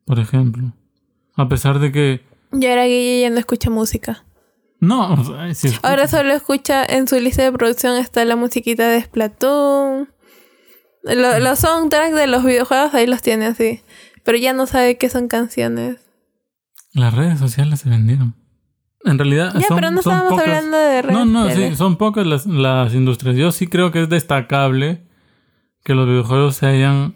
por 0.05 0.20
ejemplo. 0.20 0.74
A 1.36 1.48
pesar 1.48 1.79
de 1.79 1.91
que... 1.91 2.22
Y 2.51 2.65
ahora 2.65 2.86
Guille 2.86 3.22
ya 3.22 3.29
no 3.29 3.38
escucha 3.38 3.70
música. 3.70 4.25
No, 4.79 5.13
o 5.13 5.24
sea, 5.24 5.53
sí 5.53 5.67
escucha. 5.67 5.88
Ahora 5.88 6.08
solo 6.08 6.34
escucha 6.34 6.84
en 6.84 7.08
su 7.08 7.20
lista 7.20 7.43
de 7.43 7.51
producción 7.51 7.96
está 7.98 8.25
la 8.25 8.36
musiquita 8.36 8.88
de 8.89 9.01
Splatoon. 9.01 10.10
Lo- 11.03 11.39
los 11.39 11.60
soundtracks 11.60 12.15
de 12.15 12.27
los 12.27 12.43
videojuegos 12.43 12.93
ahí 12.93 13.08
los 13.08 13.22
tiene 13.22 13.46
así. 13.46 13.82
Pero 14.24 14.38
ya 14.38 14.53
no 14.53 14.65
sabe 14.67 14.98
qué 14.98 15.10
son 15.10 15.27
canciones. 15.27 15.98
Las 16.93 17.13
redes 17.13 17.39
sociales 17.39 17.79
se 17.82 17.89
vendieron. 17.89 18.36
En 19.05 19.17
realidad 19.17 19.53
Ya, 19.55 19.67
son, 19.67 19.77
pero 19.77 19.91
no 19.91 20.01
son 20.01 20.13
estábamos 20.13 20.39
pocas- 20.41 20.48
hablando 20.58 20.77
de 20.77 21.01
redes 21.01 21.17
No, 21.17 21.25
no, 21.25 21.50
sí, 21.51 21.75
son 21.75 21.98
pocas 21.98 22.25
las, 22.25 22.46
las 22.46 22.93
industrias. 22.93 23.36
Yo 23.36 23.51
sí 23.51 23.67
creo 23.67 23.91
que 23.91 24.01
es 24.03 24.10
destacable 24.10 25.03
que 25.84 25.93
los 25.93 26.08
videojuegos 26.08 26.55
se 26.55 26.67
hayan 26.67 27.15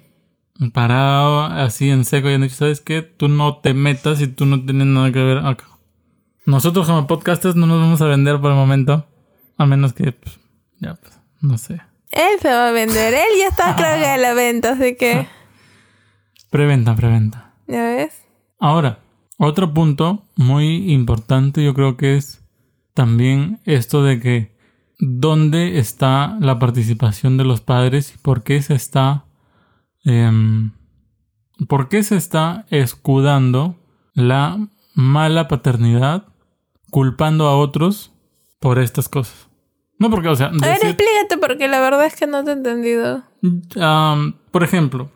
parado 0.73 1.43
así 1.43 1.89
en 1.89 2.05
seco 2.05 2.29
y 2.29 2.33
han 2.33 2.41
dicho, 2.41 2.55
¿sabes 2.55 2.81
qué? 2.81 3.01
Tú 3.01 3.27
no 3.27 3.57
te 3.57 3.73
metas 3.73 4.21
y 4.21 4.27
tú 4.27 4.45
no 4.45 4.63
tienes 4.63 4.87
nada 4.87 5.11
que 5.11 5.23
ver 5.23 5.39
acá. 5.39 5.65
Nosotros 6.45 6.87
como 6.87 7.07
podcasters 7.07 7.55
no 7.55 7.67
nos 7.67 7.79
vamos 7.79 8.01
a 8.01 8.05
vender 8.05 8.39
por 8.39 8.51
el 8.51 8.57
momento. 8.57 9.05
A 9.57 9.65
menos 9.65 9.93
que, 9.93 10.11
pues, 10.11 10.39
ya, 10.79 10.95
pues, 10.95 11.19
no 11.41 11.57
sé. 11.57 11.81
Él 12.11 12.39
se 12.41 12.49
va 12.49 12.69
a 12.69 12.71
vender. 12.71 13.13
Él 13.13 13.27
ya 13.39 13.47
está 13.49 13.75
creo 13.77 13.99
que 13.99 14.05
a 14.05 14.17
la 14.17 14.33
venta, 14.33 14.71
así 14.71 14.95
que... 14.95 15.27
Preventa, 16.49 16.95
preventa. 16.95 17.53
¿Ya 17.67 17.83
ves? 17.83 18.23
Ahora, 18.59 18.99
otro 19.37 19.73
punto 19.73 20.23
muy 20.35 20.91
importante 20.91 21.63
yo 21.63 21.73
creo 21.73 21.97
que 21.97 22.15
es 22.15 22.41
también 22.93 23.59
esto 23.65 24.03
de 24.03 24.19
que 24.19 24.57
dónde 24.97 25.77
está 25.77 26.37
la 26.39 26.57
participación 26.57 27.37
de 27.37 27.43
los 27.43 27.61
padres 27.61 28.15
y 28.15 28.17
por 28.17 28.43
qué 28.43 28.61
se 28.63 28.73
está 28.73 29.26
em, 30.07 30.71
por 31.67 31.89
qué 31.89 32.01
se 32.01 32.15
está 32.15 32.65
escudando 32.69 33.75
la 34.13 34.67
mala 34.95 35.47
paternidad 35.47 36.25
culpando 36.89 37.47
a 37.47 37.57
otros 37.57 38.13
por 38.59 38.79
estas 38.79 39.09
cosas. 39.09 39.47
No 39.99 40.09
porque, 40.09 40.29
o 40.29 40.35
sea, 40.35 40.47
A 40.47 40.51
ver, 40.51 40.77
explícate 40.81 41.37
porque 41.39 41.67
la 41.67 41.79
verdad 41.79 42.05
es 42.05 42.15
que 42.15 42.25
no 42.25 42.43
te 42.43 42.51
he 42.51 42.53
entendido. 42.53 43.23
Por 44.51 44.63
ejemplo, 44.63 45.11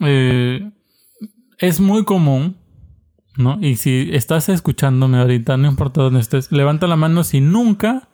eh, 0.00 0.70
es 1.58 1.80
muy 1.80 2.04
común, 2.04 2.56
¿no? 3.36 3.58
Y 3.60 3.76
si 3.76 4.10
estás 4.12 4.48
escuchándome 4.48 5.18
ahorita, 5.18 5.56
no 5.56 5.68
importa 5.68 6.02
dónde 6.02 6.20
estés, 6.20 6.52
levanta 6.52 6.86
la 6.86 6.96
mano 6.96 7.24
si 7.24 7.40
nunca, 7.40 8.08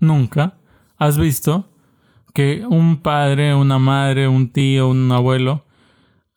nunca 0.00 0.58
has 0.98 1.16
visto 1.16 1.68
que 2.36 2.64
un 2.68 2.98
padre, 2.98 3.54
una 3.54 3.78
madre, 3.80 4.28
un 4.28 4.50
tío, 4.50 4.88
un 4.88 5.10
abuelo, 5.10 5.64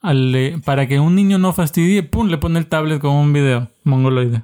al 0.01 0.61
para 0.65 0.87
que 0.87 0.99
un 0.99 1.13
niño 1.13 1.37
no 1.37 1.51
fastidie, 1.53 2.01
pum, 2.03 2.27
le 2.29 2.37
pone 2.37 2.57
el 2.57 2.65
tablet 2.67 2.99
con 3.01 3.11
un 3.15 3.33
video 3.33 3.67
mongoloide. 3.83 4.41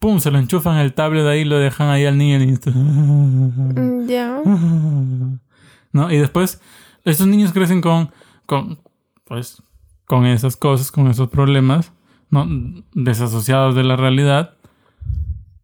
Pum, 0.00 0.18
se 0.20 0.30
lo 0.30 0.38
enchufan 0.38 0.78
el 0.78 0.92
tablet 0.92 1.24
ahí 1.26 1.40
y 1.40 1.44
lo 1.44 1.58
dejan 1.58 1.88
ahí 1.88 2.04
al 2.04 2.18
niño. 2.18 2.38
Mm, 2.40 4.06
Ya. 4.08 4.40
¿No? 5.92 6.10
Y 6.12 6.18
después, 6.18 6.60
estos 7.04 7.26
niños 7.26 7.52
crecen 7.52 7.80
con, 7.80 8.10
con, 8.46 8.78
pues, 9.24 9.62
con 10.06 10.26
esas 10.26 10.56
cosas, 10.56 10.90
con 10.92 11.06
esos 11.08 11.28
problemas, 11.30 11.92
¿no? 12.30 12.46
Desasociados 12.94 13.74
de 13.74 13.84
la 13.84 13.96
realidad. 13.96 14.54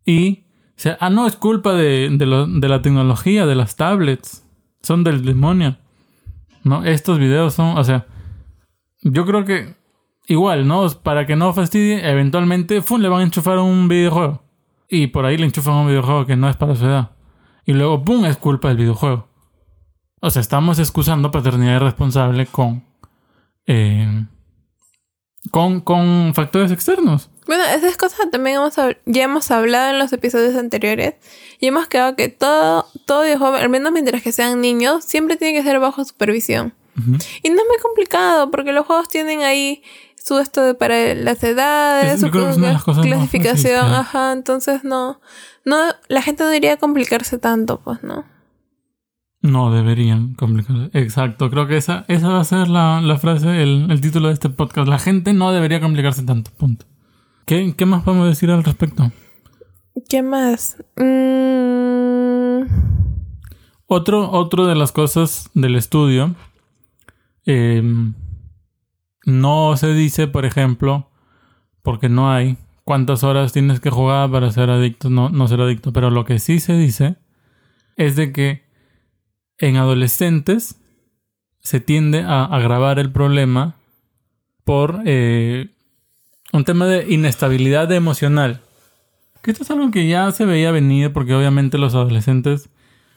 Y, 0.06 0.44
o 0.70 0.74
sea, 0.82 0.96
ah, 1.00 1.10
no, 1.10 1.26
es 1.26 1.36
culpa 1.36 1.74
de, 1.74 2.08
de, 2.10 2.26
lo- 2.26 2.46
de 2.46 2.68
la 2.68 2.80
tecnología, 2.82 3.44
de 3.46 3.54
las 3.54 3.76
tablets. 3.76 4.44
Son 4.82 5.04
del 5.04 5.24
demonio. 5.24 5.76
¿No? 6.64 6.84
Estos 6.84 7.18
videos 7.18 7.54
son, 7.54 7.76
o 7.76 7.84
sea, 7.84 8.06
yo 9.02 9.26
creo 9.26 9.44
que 9.44 9.74
igual, 10.28 10.66
¿no? 10.66 10.88
Para 11.02 11.26
que 11.26 11.36
no 11.36 11.52
fastidie, 11.52 12.08
eventualmente, 12.08 12.82
¡fum! 12.82 13.00
le 13.00 13.08
van 13.08 13.20
a 13.20 13.24
enchufar 13.24 13.58
un 13.58 13.88
videojuego. 13.88 14.42
Y 14.88 15.08
por 15.08 15.24
ahí 15.24 15.36
le 15.38 15.46
enchufan 15.46 15.74
un 15.74 15.88
videojuego 15.88 16.26
que 16.26 16.36
no 16.36 16.48
es 16.48 16.56
para 16.56 16.76
su 16.76 16.86
edad. 16.86 17.10
Y 17.64 17.72
luego, 17.72 18.04
¡pum! 18.04 18.24
es 18.26 18.36
culpa 18.36 18.68
del 18.68 18.76
videojuego. 18.76 19.28
O 20.20 20.30
sea, 20.30 20.40
estamos 20.40 20.78
excusando 20.78 21.30
paternidad 21.32 21.76
irresponsable 21.76 22.46
con. 22.46 22.84
eh, 23.66 24.26
con, 25.50 25.80
con 25.80 26.32
factores 26.34 26.70
externos. 26.70 27.31
Bueno, 27.54 27.64
esas 27.76 27.96
cosas 27.98 28.30
también 28.30 28.56
hemos, 28.56 28.74
ya 29.04 29.24
hemos 29.24 29.50
hablado 29.50 29.90
en 29.90 29.98
los 29.98 30.10
episodios 30.12 30.56
anteriores 30.56 31.14
y 31.60 31.66
hemos 31.66 31.86
quedado 31.86 32.16
que 32.16 32.28
todo, 32.28 32.86
todo 33.04 33.24
videojuego, 33.24 33.56
al 33.56 33.68
menos 33.68 33.92
mientras 33.92 34.22
que 34.22 34.32
sean 34.32 34.60
niños, 34.62 35.04
siempre 35.04 35.36
tiene 35.36 35.52
que 35.58 35.62
ser 35.62 35.78
bajo 35.78 36.02
supervisión. 36.04 36.72
Y 37.42 37.48
no 37.50 37.56
es 37.56 37.66
muy 37.68 37.78
complicado 37.82 38.50
porque 38.50 38.72
los 38.72 38.86
juegos 38.86 39.08
tienen 39.08 39.42
ahí 39.42 39.82
su 40.16 40.38
esto 40.38 40.62
de 40.62 40.74
para 40.74 41.14
las 41.14 41.42
edades, 41.42 42.14
Es- 42.14 42.20
su 42.20 42.30
clasificación, 43.02 43.92
ajá, 43.92 44.32
entonces 44.32 44.84
no, 44.84 45.20
no, 45.64 45.76
la 46.08 46.22
gente 46.22 46.44
no 46.44 46.48
debería 46.50 46.76
complicarse 46.78 47.38
tanto, 47.38 47.80
pues, 47.82 48.02
¿no? 48.02 48.24
No 49.40 49.72
deberían 49.74 50.34
complicarse. 50.34 50.90
Exacto, 50.92 51.50
creo 51.50 51.66
que 51.66 51.76
esa, 51.76 52.04
esa 52.08 52.28
va 52.28 52.40
a 52.40 52.44
ser 52.44 52.68
la, 52.68 53.00
la 53.00 53.18
frase, 53.18 53.62
el, 53.62 53.90
el 53.90 54.00
título 54.00 54.28
de 54.28 54.34
este 54.34 54.48
podcast. 54.48 54.86
La 54.86 54.98
gente 55.00 55.32
no 55.32 55.50
debería 55.52 55.80
complicarse 55.80 56.22
tanto. 56.22 56.50
Punto. 56.52 56.86
¿Qué, 57.52 57.74
qué 57.76 57.84
más 57.84 58.02
podemos 58.02 58.26
decir 58.28 58.50
al 58.50 58.64
respecto? 58.64 59.12
¿Qué 60.08 60.22
más? 60.22 60.78
Mm, 60.96 62.62
Otro, 63.84 64.30
otro 64.30 64.64
de 64.64 64.74
las 64.74 64.90
cosas 64.90 65.50
del 65.52 65.76
estudio. 65.76 66.34
eh, 67.44 67.82
no 69.26 69.76
se 69.76 69.92
dice, 69.92 70.28
por 70.28 70.46
ejemplo, 70.46 71.10
porque 71.82 72.08
no 72.08 72.32
hay 72.32 72.56
cuántas 72.84 73.22
horas 73.22 73.52
tienes 73.52 73.80
que 73.80 73.90
jugar 73.90 74.30
para 74.30 74.50
ser 74.50 74.70
adicto, 74.70 75.10
no, 75.10 75.28
no 75.28 75.46
ser 75.46 75.60
adicto. 75.60 75.92
Pero 75.92 76.08
lo 76.08 76.24
que 76.24 76.38
sí 76.38 76.58
se 76.58 76.72
dice 76.72 77.16
es 77.98 78.16
de 78.16 78.32
que 78.32 78.62
en 79.58 79.76
adolescentes 79.76 80.80
se 81.60 81.80
tiende 81.80 82.22
a 82.22 82.46
agravar 82.46 82.98
el 82.98 83.12
problema 83.12 83.76
por 84.64 85.02
eh, 85.04 85.68
un 86.52 86.64
tema 86.64 86.86
de 86.86 87.12
inestabilidad 87.12 87.90
emocional. 87.92 88.60
Que 89.42 89.50
esto 89.50 89.64
es 89.64 89.70
algo 89.70 89.90
que 89.90 90.06
ya 90.06 90.30
se 90.30 90.44
veía 90.44 90.70
venir 90.70 91.12
porque 91.12 91.34
obviamente 91.34 91.78
los 91.78 91.94
adolescentes 91.94 92.68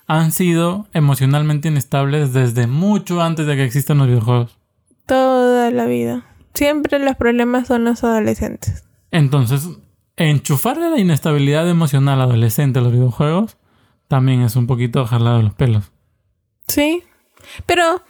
han 0.08 0.32
sido 0.32 0.88
emocionalmente 0.94 1.68
inestables 1.68 2.34
desde 2.34 2.68
mucho 2.68 3.22
antes 3.22 3.46
de 3.46 3.56
que 3.56 3.64
existan 3.64 3.98
los 4.00 4.08
videojuegos. 4.08 4.58
toda 5.06 5.70
la 5.70 5.86
vida. 5.86 6.26
Siempre 6.56 6.98
los 7.00 7.16
problemas 7.16 7.68
son 7.68 7.84
los 7.84 8.04
adolescentes. 8.04 8.86
Entonces, 9.12 9.70
enchufarle 10.16 10.90
la 10.90 11.00
inestabilidad 11.00 11.70
emocional 11.70 12.22
adolescente 12.22 12.80
a 12.80 12.82
los 12.82 12.92
videojuegos 12.92 13.58
también 14.08 14.42
es 14.42 14.56
un 14.56 14.66
poquito 14.66 15.06
jalado 15.06 15.38
de 15.38 15.44
los 15.44 15.54
pelos. 15.54 15.92
Sí. 16.68 17.04
Pero 17.66 18.02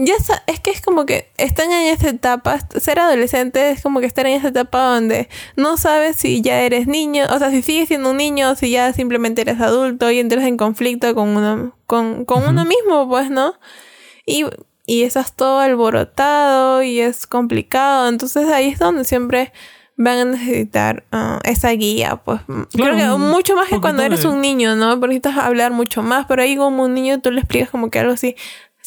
ya 0.00 0.14
es 0.46 0.60
que 0.60 0.70
es 0.70 0.80
como 0.80 1.06
que 1.06 1.32
están 1.38 1.72
en 1.72 1.88
esa 1.88 2.10
etapa, 2.10 2.60
ser 2.78 3.00
adolescente 3.00 3.70
es 3.70 3.82
como 3.82 3.98
que 3.98 4.06
estar 4.06 4.26
en 4.26 4.34
esa 4.34 4.48
etapa 4.48 4.94
donde 4.94 5.28
no 5.56 5.76
sabes 5.76 6.14
si 6.16 6.40
ya 6.40 6.60
eres 6.60 6.86
niño, 6.86 7.24
o 7.30 7.38
sea, 7.38 7.50
si 7.50 7.62
sigues 7.62 7.88
siendo 7.88 8.10
un 8.10 8.16
niño 8.18 8.50
o 8.50 8.54
si 8.54 8.70
ya 8.70 8.92
simplemente 8.92 9.40
eres 9.42 9.60
adulto 9.60 10.08
y 10.10 10.20
entras 10.20 10.44
en 10.44 10.56
conflicto 10.56 11.12
con 11.16 11.36
uno, 11.36 11.76
con, 11.86 12.24
con 12.24 12.46
uno 12.46 12.64
mismo, 12.64 13.08
pues, 13.08 13.28
¿no? 13.30 13.54
Y, 14.24 14.44
y 14.86 15.02
estás 15.02 15.34
todo 15.34 15.58
alborotado 15.58 16.84
y 16.84 17.00
es 17.00 17.26
complicado, 17.26 18.08
entonces 18.08 18.48
ahí 18.48 18.68
es 18.68 18.78
donde 18.78 19.02
siempre 19.04 19.52
van 19.96 20.18
a 20.18 20.24
necesitar 20.26 21.04
ah, 21.10 21.40
esa 21.42 21.70
guía, 21.70 22.20
pues 22.24 22.40
creo 22.72 22.96
que 22.96 23.04
mucho 23.18 23.56
más 23.56 23.68
que 23.68 23.80
cuando 23.80 24.04
eres 24.04 24.24
un 24.24 24.40
niño, 24.40 24.76
¿no? 24.76 24.90
Porque 25.00 25.16
necesitas 25.16 25.44
hablar 25.44 25.72
mucho 25.72 26.04
más, 26.04 26.26
pero 26.26 26.42
ahí 26.42 26.56
como 26.56 26.84
un 26.84 26.94
niño 26.94 27.20
tú 27.20 27.32
le 27.32 27.40
explicas 27.40 27.68
como 27.68 27.90
que 27.90 27.98
algo 27.98 28.12
así 28.12 28.36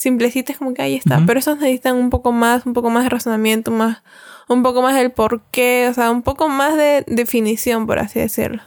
simplecito, 0.02 0.52
es 0.52 0.58
como 0.58 0.74
que 0.74 0.82
ahí 0.82 0.96
está, 0.96 1.24
pero 1.28 1.40
esos 1.40 1.60
necesitan 1.60 1.96
un 1.96 2.10
poco 2.10 2.32
más, 2.32 2.66
un 2.66 2.74
poco 2.74 2.90
más 2.90 3.04
de 3.04 3.10
razonamiento, 3.12 3.70
más, 3.70 4.02
un 4.50 4.64
poco 4.64 4.82
más 4.82 4.96
del 4.96 5.12
por 5.12 5.44
qué, 5.52 5.88
o 5.92 5.94
sea, 5.94 6.10
un 6.10 6.24
poco 6.24 6.50
más 6.50 6.76
de 6.76 7.04
definición, 7.06 7.86
por 7.86 8.00
así 8.00 8.20
decirlo. 8.20 8.64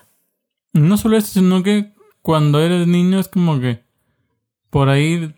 No 0.75 0.97
solo 0.97 1.17
eso, 1.17 1.33
sino 1.33 1.65
que 1.65 1.93
cuando 2.23 2.61
eres 2.61 2.87
niño 2.87 3.19
es 3.19 3.27
como 3.27 3.59
que 3.59 3.83
por 4.71 4.89
ahí 4.89 5.35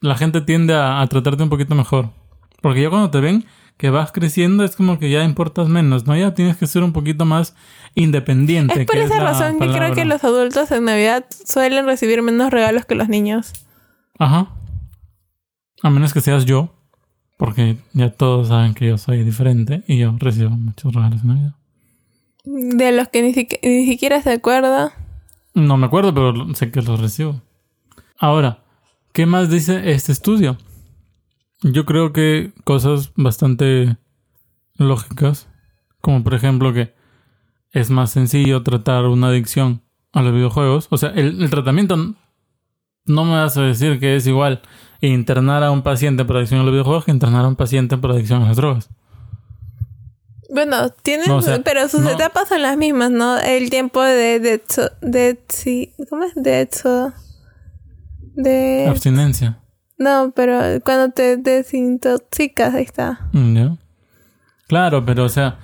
la 0.00 0.14
gente 0.14 0.40
tiende 0.40 0.74
a, 0.74 1.00
a 1.00 1.06
tratarte 1.08 1.42
un 1.42 1.50
poquito 1.50 1.74
mejor. 1.74 2.10
Porque 2.62 2.82
ya 2.82 2.90
cuando 2.90 3.10
te 3.10 3.18
ven 3.18 3.44
que 3.76 3.90
vas 3.90 4.12
creciendo 4.12 4.62
es 4.62 4.76
como 4.76 5.00
que 5.00 5.10
ya 5.10 5.24
importas 5.24 5.68
menos, 5.68 6.06
¿no? 6.06 6.16
Ya 6.16 6.32
tienes 6.32 6.56
que 6.58 6.68
ser 6.68 6.84
un 6.84 6.92
poquito 6.92 7.24
más 7.24 7.56
independiente. 7.96 8.82
Es 8.82 8.86
por 8.86 8.94
que 8.94 9.02
esa 9.02 9.18
razón 9.18 9.58
que 9.58 9.68
creo 9.68 9.94
que 9.94 10.04
los 10.04 10.22
adultos 10.22 10.70
en 10.70 10.84
Navidad 10.84 11.24
suelen 11.44 11.86
recibir 11.86 12.22
menos 12.22 12.52
regalos 12.52 12.86
que 12.86 12.94
los 12.94 13.08
niños. 13.08 13.52
Ajá. 14.16 14.50
A 15.82 15.90
menos 15.90 16.12
que 16.12 16.20
seas 16.20 16.44
yo, 16.44 16.74
porque 17.38 17.76
ya 17.92 18.10
todos 18.10 18.48
saben 18.48 18.74
que 18.74 18.86
yo 18.88 18.98
soy 18.98 19.24
diferente 19.24 19.82
y 19.86 19.98
yo 19.98 20.14
recibo 20.18 20.50
muchos 20.50 20.92
regalos 20.92 21.22
en 21.22 21.28
Navidad. 21.28 21.54
De 22.44 22.92
los 22.92 23.08
que 23.08 23.22
ni, 23.22 23.32
siqui- 23.32 23.58
ni 23.62 23.86
siquiera 23.86 24.20
se 24.22 24.32
acuerda. 24.32 24.92
No 25.54 25.76
me 25.76 25.86
acuerdo, 25.86 26.14
pero 26.14 26.54
sé 26.54 26.70
que 26.70 26.82
los 26.82 27.00
recibo. 27.00 27.40
Ahora, 28.18 28.62
¿qué 29.12 29.26
más 29.26 29.50
dice 29.50 29.90
este 29.90 30.12
estudio? 30.12 30.58
Yo 31.62 31.84
creo 31.84 32.12
que 32.12 32.52
cosas 32.64 33.12
bastante 33.16 33.96
lógicas, 34.76 35.48
como 36.00 36.22
por 36.22 36.34
ejemplo 36.34 36.72
que 36.72 36.94
es 37.72 37.90
más 37.90 38.10
sencillo 38.10 38.62
tratar 38.62 39.04
una 39.06 39.28
adicción 39.28 39.82
a 40.12 40.22
los 40.22 40.32
videojuegos. 40.34 40.88
O 40.90 40.96
sea, 40.96 41.10
el, 41.10 41.42
el 41.42 41.50
tratamiento 41.50 41.96
no 43.06 43.24
me 43.24 43.32
vas 43.32 43.56
a 43.56 43.62
decir 43.62 43.98
que 44.00 44.16
es 44.16 44.26
igual 44.26 44.62
internar 45.08 45.62
a 45.64 45.70
un 45.70 45.82
paciente 45.82 46.24
por 46.24 46.36
adicción 46.36 46.60
a 46.60 46.64
los 46.64 46.72
videojuegos 46.72 47.04
que 47.04 47.10
internar 47.10 47.44
a 47.44 47.48
un 47.48 47.56
paciente 47.56 47.96
por 47.96 48.10
adicción 48.12 48.42
a 48.42 48.48
las 48.48 48.56
drogas. 48.56 48.88
Bueno, 50.52 50.90
tienen, 50.90 51.28
No, 51.28 51.36
o 51.36 51.42
sea, 51.42 51.60
pero 51.62 51.88
sus 51.88 52.00
no. 52.00 52.10
etapas 52.10 52.48
son 52.48 52.62
las 52.62 52.76
mismas, 52.76 53.10
¿no? 53.10 53.38
El 53.38 53.70
tiempo 53.70 54.02
de... 54.02 54.40
de, 54.40 54.60
de, 55.00 55.40
sí, 55.48 55.92
¿Cómo 56.08 56.24
es? 56.24 56.32
De... 56.34 56.68
De... 58.34 58.86
Abstinencia. 58.88 59.58
No, 59.98 60.32
pero 60.34 60.60
cuando 60.84 61.10
te 61.12 61.36
desintoxicas, 61.36 62.74
ahí 62.74 62.82
está. 62.84 63.28
Mm, 63.32 63.54
¿Ya? 63.56 63.76
Claro, 64.66 65.04
pero 65.04 65.24
o 65.24 65.28
sea, 65.28 65.58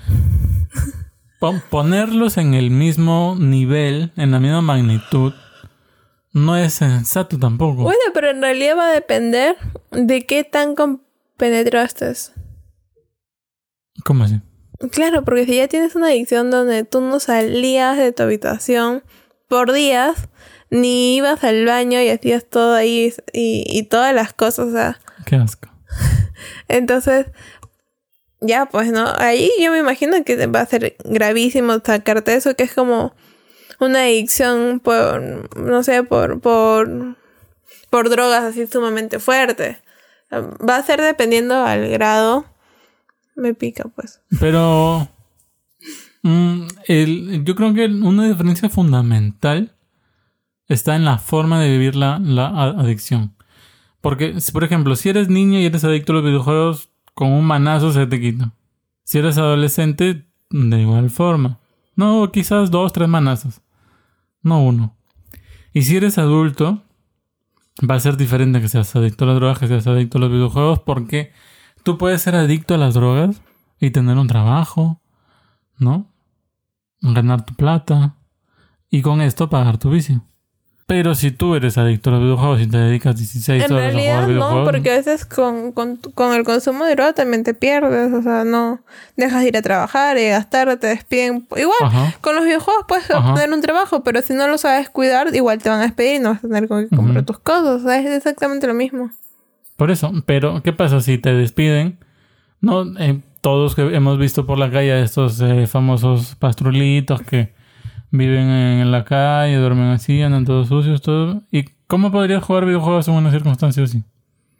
pon- 1.40 1.62
ponerlos 1.70 2.36
en 2.36 2.54
el 2.54 2.70
mismo 2.70 3.36
nivel, 3.38 4.12
en 4.16 4.30
la 4.30 4.38
misma 4.40 4.60
magnitud, 4.62 5.32
no 6.36 6.54
es 6.54 6.74
sensato 6.74 7.38
tampoco. 7.38 7.82
Bueno, 7.82 7.98
pero 8.12 8.28
en 8.30 8.42
realidad 8.42 8.76
va 8.76 8.90
a 8.90 8.92
depender 8.92 9.56
de 9.90 10.26
qué 10.26 10.44
tan 10.44 10.74
compenetraste. 10.74 12.12
¿Cómo 14.04 14.24
así? 14.24 14.42
Claro, 14.90 15.24
porque 15.24 15.46
si 15.46 15.56
ya 15.56 15.66
tienes 15.66 15.94
una 15.94 16.08
adicción 16.08 16.50
donde 16.50 16.84
tú 16.84 17.00
no 17.00 17.20
salías 17.20 17.96
de 17.96 18.12
tu 18.12 18.22
habitación 18.22 19.02
por 19.48 19.72
días, 19.72 20.28
ni 20.68 21.16
ibas 21.16 21.42
al 21.42 21.64
baño 21.64 22.02
y 22.02 22.10
hacías 22.10 22.44
todo 22.44 22.74
ahí 22.74 23.14
y, 23.32 23.64
y 23.66 23.82
todas 23.84 24.14
las 24.14 24.34
cosas, 24.34 24.66
o 24.66 24.72
sea, 24.72 25.00
Qué 25.24 25.36
asco. 25.36 25.70
entonces, 26.68 27.28
ya 28.42 28.66
pues, 28.66 28.92
¿no? 28.92 29.10
Ahí 29.16 29.50
yo 29.58 29.72
me 29.72 29.78
imagino 29.78 30.22
que 30.22 30.46
va 30.48 30.60
a 30.60 30.66
ser 30.66 30.96
gravísimo 31.02 31.78
sacarte 31.82 32.34
eso, 32.34 32.54
que 32.54 32.64
es 32.64 32.74
como 32.74 33.14
una 33.80 34.00
adicción 34.02 34.80
por, 34.80 35.56
no 35.58 35.82
sé, 35.82 36.02
por, 36.02 36.40
por, 36.40 37.16
por 37.90 38.10
drogas 38.10 38.44
así 38.44 38.66
sumamente 38.66 39.18
fuerte. 39.18 39.78
Va 40.32 40.76
a 40.76 40.82
ser 40.82 41.00
dependiendo 41.00 41.54
al 41.64 41.88
grado. 41.88 42.46
Me 43.36 43.54
pica, 43.54 43.84
pues. 43.94 44.20
Pero 44.40 45.08
mm, 46.22 46.62
el- 46.86 47.44
yo 47.44 47.54
creo 47.54 47.74
que 47.74 47.86
una 47.86 48.26
diferencia 48.26 48.68
fundamental 48.68 49.74
está 50.68 50.96
en 50.96 51.04
la 51.04 51.18
forma 51.18 51.60
de 51.60 51.70
vivir 51.70 51.94
la, 51.96 52.18
la 52.18 52.46
adicción. 52.48 53.34
Porque, 54.00 54.34
por 54.52 54.64
ejemplo, 54.64 54.96
si 54.96 55.08
eres 55.08 55.28
niño 55.28 55.58
y 55.58 55.66
eres 55.66 55.84
adicto 55.84 56.12
a 56.12 56.16
los 56.16 56.24
videojuegos, 56.24 56.88
con 57.14 57.28
un 57.32 57.44
manazo 57.44 57.92
se 57.92 58.06
te 58.06 58.20
quita. 58.20 58.52
Si 59.04 59.18
eres 59.18 59.38
adolescente, 59.38 60.26
de 60.50 60.80
igual 60.80 61.10
forma. 61.10 61.58
No, 61.94 62.30
quizás 62.32 62.70
dos, 62.70 62.92
tres 62.92 63.08
manazos. 63.08 63.60
No 64.46 64.62
uno. 64.62 64.96
Y 65.72 65.82
si 65.82 65.96
eres 65.96 66.18
adulto, 66.18 66.84
va 67.82 67.96
a 67.96 68.00
ser 68.00 68.16
diferente 68.16 68.60
que 68.60 68.68
seas 68.68 68.94
adicto 68.94 69.24
a 69.24 69.26
las 69.26 69.36
drogas, 69.38 69.58
que 69.58 69.66
seas 69.66 69.88
adicto 69.88 70.18
a 70.18 70.20
los 70.20 70.30
videojuegos, 70.30 70.78
porque 70.78 71.32
tú 71.82 71.98
puedes 71.98 72.22
ser 72.22 72.36
adicto 72.36 72.74
a 72.74 72.78
las 72.78 72.94
drogas 72.94 73.42
y 73.80 73.90
tener 73.90 74.16
un 74.16 74.28
trabajo, 74.28 75.00
¿no? 75.80 76.12
Ganar 77.00 77.44
tu 77.44 77.54
plata 77.54 78.14
y 78.88 79.02
con 79.02 79.20
esto 79.20 79.50
pagar 79.50 79.78
tu 79.78 79.90
vicio. 79.90 80.24
Pero 80.88 81.16
si 81.16 81.32
tú 81.32 81.56
eres 81.56 81.78
adicto 81.78 82.10
a 82.10 82.12
los 82.12 82.22
videojuegos 82.22 82.60
y 82.60 82.68
te 82.68 82.76
dedicas 82.78 83.16
16 83.16 83.64
En 83.64 83.72
horas 83.72 83.86
a 83.86 83.90
realidad 83.90 84.12
jugar 84.14 84.22
no, 84.22 84.28
videojuegos, 84.28 84.70
porque 84.70 84.90
a 84.92 84.96
veces 84.96 85.26
con, 85.26 85.72
con, 85.72 85.96
con 85.96 86.32
el 86.32 86.44
consumo 86.44 86.84
de 86.84 86.94
droga 86.94 87.12
también 87.12 87.42
te 87.42 87.54
pierdes, 87.54 88.12
o 88.12 88.22
sea, 88.22 88.44
no 88.44 88.78
dejas 89.16 89.42
de 89.42 89.48
ir 89.48 89.56
a 89.56 89.62
trabajar 89.62 90.16
y 90.16 90.28
gastar, 90.28 90.76
te 90.76 90.86
despiden. 90.86 91.44
Igual, 91.56 91.76
Ajá. 91.82 92.14
con 92.20 92.36
los 92.36 92.44
videojuegos 92.44 92.84
puedes 92.86 93.10
Ajá. 93.10 93.30
obtener 93.30 93.52
un 93.52 93.62
trabajo, 93.62 94.04
pero 94.04 94.22
si 94.22 94.34
no 94.34 94.46
lo 94.46 94.58
sabes 94.58 94.88
cuidar, 94.88 95.34
igual 95.34 95.58
te 95.58 95.68
van 95.70 95.80
a 95.80 95.82
despedir 95.82 96.16
y 96.16 96.18
no 96.20 96.28
vas 96.34 96.44
a 96.44 96.48
tener 96.48 96.68
qué 96.68 96.94
comprar 96.94 97.24
tus 97.24 97.40
cosas, 97.40 97.82
o 97.82 97.84
sea, 97.84 97.98
es 97.98 98.06
exactamente 98.06 98.68
lo 98.68 98.74
mismo. 98.74 99.10
Por 99.76 99.90
eso, 99.90 100.12
pero 100.24 100.62
¿qué 100.62 100.72
pasa 100.72 101.00
si 101.00 101.18
te 101.18 101.32
despiden? 101.34 101.98
No, 102.60 102.84
Eh, 103.00 103.20
todos 103.40 103.74
que 103.74 103.82
hemos 103.82 104.18
visto 104.18 104.46
por 104.46 104.56
la 104.56 104.70
calle 104.70 104.92
a 104.92 105.00
estos 105.00 105.40
eh, 105.40 105.66
famosos 105.66 106.36
pastrulitos 106.36 107.22
que 107.22 107.55
viven 108.10 108.48
en 108.48 108.90
la 108.90 109.04
calle, 109.04 109.56
duermen 109.56 109.90
así, 109.90 110.22
andan 110.22 110.44
todos 110.44 110.68
sucios, 110.68 111.02
todo. 111.02 111.42
¿Y 111.50 111.64
cómo 111.86 112.10
podrías 112.10 112.42
jugar 112.42 112.66
videojuegos 112.66 113.08
en 113.08 113.14
una 113.14 113.30
circunstancia 113.30 113.84
así? 113.84 114.02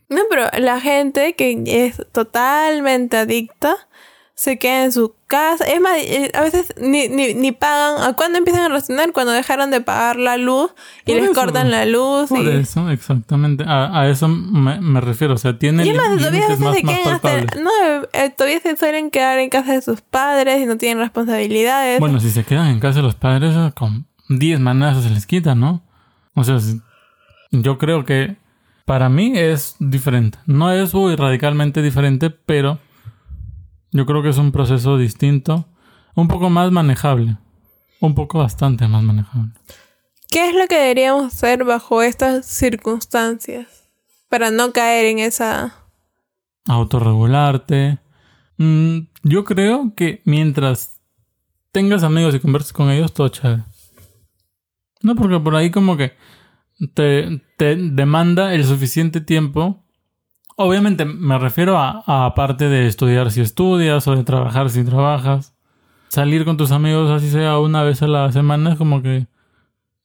No, 0.09 0.23
pero 0.31 0.45
la 0.59 0.81
gente 0.81 1.35
que 1.35 1.63
es 1.67 2.05
totalmente 2.13 3.17
adicta 3.17 3.77
se 4.39 4.59
queda 4.59 4.85
en 4.85 4.93
su 4.93 5.15
casa. 5.27 5.65
Es 5.65 5.81
más, 5.81 5.97
eh, 5.97 6.31
a 6.35 6.43
veces 6.43 6.75
ni, 6.79 7.09
ni, 7.09 7.33
ni 7.33 7.53
pagan. 7.53 8.03
¿A 8.07 8.13
cuándo 8.13 8.37
empiezan 8.37 8.65
a 8.65 8.69
racionar? 8.69 9.13
Cuando 9.13 9.33
dejaron 9.33 9.71
de 9.71 9.81
pagar 9.81 10.17
la 10.17 10.37
luz 10.37 10.73
y 11.07 11.13
Por 11.13 11.15
les 11.23 11.25
eso. 11.31 11.35
cortan 11.41 11.71
la 11.71 11.87
luz. 11.87 12.29
Por 12.29 12.45
y... 12.45 12.49
eso, 12.51 12.91
exactamente. 12.91 13.65
A, 13.67 13.99
a 14.03 14.09
eso 14.11 14.29
me, 14.29 14.79
me 14.81 15.01
refiero. 15.01 15.33
O 15.35 15.39
sea, 15.39 15.59
tiene 15.59 15.87
Y 15.87 15.89
es 15.91 15.97
más, 15.97 16.11
lí- 16.11 16.19
todavía 16.19 16.45
a 16.47 16.49
límites 16.51 16.61
veces 16.61 16.65
más, 16.65 16.77
se 16.77 16.83
más 16.85 17.21
quedan 17.21 17.45
hasta- 17.47 17.61
no, 17.61 17.71
eh, 18.13 18.31
todavía 18.37 18.61
se 18.61 18.77
suelen 18.77 19.11
quedar 19.11 19.39
en 19.39 19.49
casa 19.49 19.73
de 19.73 19.81
sus 19.81 20.03
padres 20.03 20.61
y 20.61 20.67
no 20.67 20.77
tienen 20.77 20.99
responsabilidades. 20.99 21.99
Bueno, 21.99 22.21
si 22.21 22.31
se 22.31 22.45
quedan 22.45 22.67
en 22.69 22.79
casa 22.79 22.97
de 22.97 23.03
los 23.05 23.15
padres, 23.15 23.55
eh, 23.57 23.73
con 23.75 24.07
10 24.29 24.61
manazos 24.61 25.05
se 25.05 25.11
les 25.11 25.27
quita, 25.27 25.55
¿no? 25.55 25.83
O 26.35 26.45
sea, 26.45 26.59
yo 27.53 27.79
creo 27.79 28.05
que 28.05 28.37
para 28.85 29.09
mí 29.09 29.33
es 29.35 29.77
diferente. 29.79 30.39
No 30.47 30.71
es 30.73 30.93
uy, 30.95 31.17
radicalmente 31.17 31.81
diferente, 31.81 32.29
pero 32.31 32.79
yo 33.97 34.05
creo 34.05 34.23
que 34.23 34.29
es 34.29 34.39
un 34.39 34.53
proceso 34.53 34.99
distinto, 34.99 35.67
un 36.15 36.29
poco 36.29 36.51
más 36.51 36.71
manejable. 36.71 37.39
Un 37.99 38.15
poco 38.15 38.39
bastante 38.39 38.87
más 38.89 39.03
manejable. 39.03 39.53
¿Qué 40.29 40.51
es 40.51 40.55
lo 40.55 40.67
que 40.67 40.79
deberíamos 40.79 41.33
hacer 41.33 41.65
bajo 41.65 42.03
estas 42.03 42.45
circunstancias? 42.45 43.89
Para 44.29 44.51
no 44.51 44.73
caer 44.73 45.07
en 45.07 45.19
esa... 45.21 45.75
Autorregularte. 46.69 47.99
Mm, 48.59 48.99
yo 49.23 49.45
creo 49.45 49.95
que 49.97 50.21
mientras 50.25 51.01
tengas 51.73 52.03
amigos 52.03 52.35
y 52.35 52.41
converses 52.41 52.75
con 52.75 52.91
ellos, 52.91 53.15
todo 53.15 53.29
chévere. 53.29 53.65
No, 55.01 55.15
porque 55.15 55.41
por 55.41 55.57
ahí 55.57 55.71
como 55.71 55.97
que 55.97 56.13
te, 56.93 57.43
te 57.57 57.77
demanda 57.77 58.53
el 58.53 58.65
suficiente 58.65 59.23
tiempo. 59.23 59.86
Obviamente 60.57 61.05
me 61.05 61.39
refiero 61.39 61.79
a, 61.79 62.03
a 62.07 62.27
aparte 62.27 62.69
de 62.69 62.87
estudiar 62.87 63.31
si 63.31 63.41
estudias 63.43 64.07
o 64.09 64.17
de 64.17 64.25
trabajar 64.25 64.71
si 64.71 64.85
trabajas. 64.85 65.55
Salir 66.09 66.45
con 66.45 66.57
tus 66.57 66.71
amigos 66.73 67.11
así 67.11 67.31
sea 67.31 67.59
una 67.59 67.83
vez 67.83 68.01
a 68.03 68.07
la 68.07 68.33
semana 68.33 68.73
es 68.73 68.79
como 68.79 69.03
que 69.03 69.27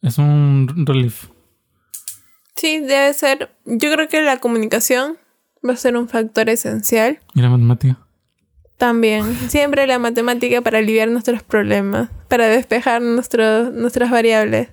es 0.01 0.17
un 0.17 0.67
relief. 0.85 1.27
Sí, 2.55 2.79
debe 2.79 3.13
ser... 3.13 3.55
Yo 3.65 3.91
creo 3.93 4.07
que 4.07 4.21
la 4.21 4.37
comunicación 4.37 5.17
va 5.67 5.73
a 5.73 5.77
ser 5.77 5.95
un 5.95 6.09
factor 6.09 6.49
esencial. 6.49 7.19
Y 7.33 7.41
la 7.41 7.49
matemática. 7.49 7.97
También, 8.77 9.33
siempre 9.47 9.85
la 9.87 9.99
matemática 9.99 10.61
para 10.61 10.79
aliviar 10.79 11.07
nuestros 11.09 11.43
problemas, 11.43 12.09
para 12.27 12.47
despejar 12.47 13.01
nuestro- 13.01 13.69
nuestras 13.71 14.09
variables. 14.11 14.69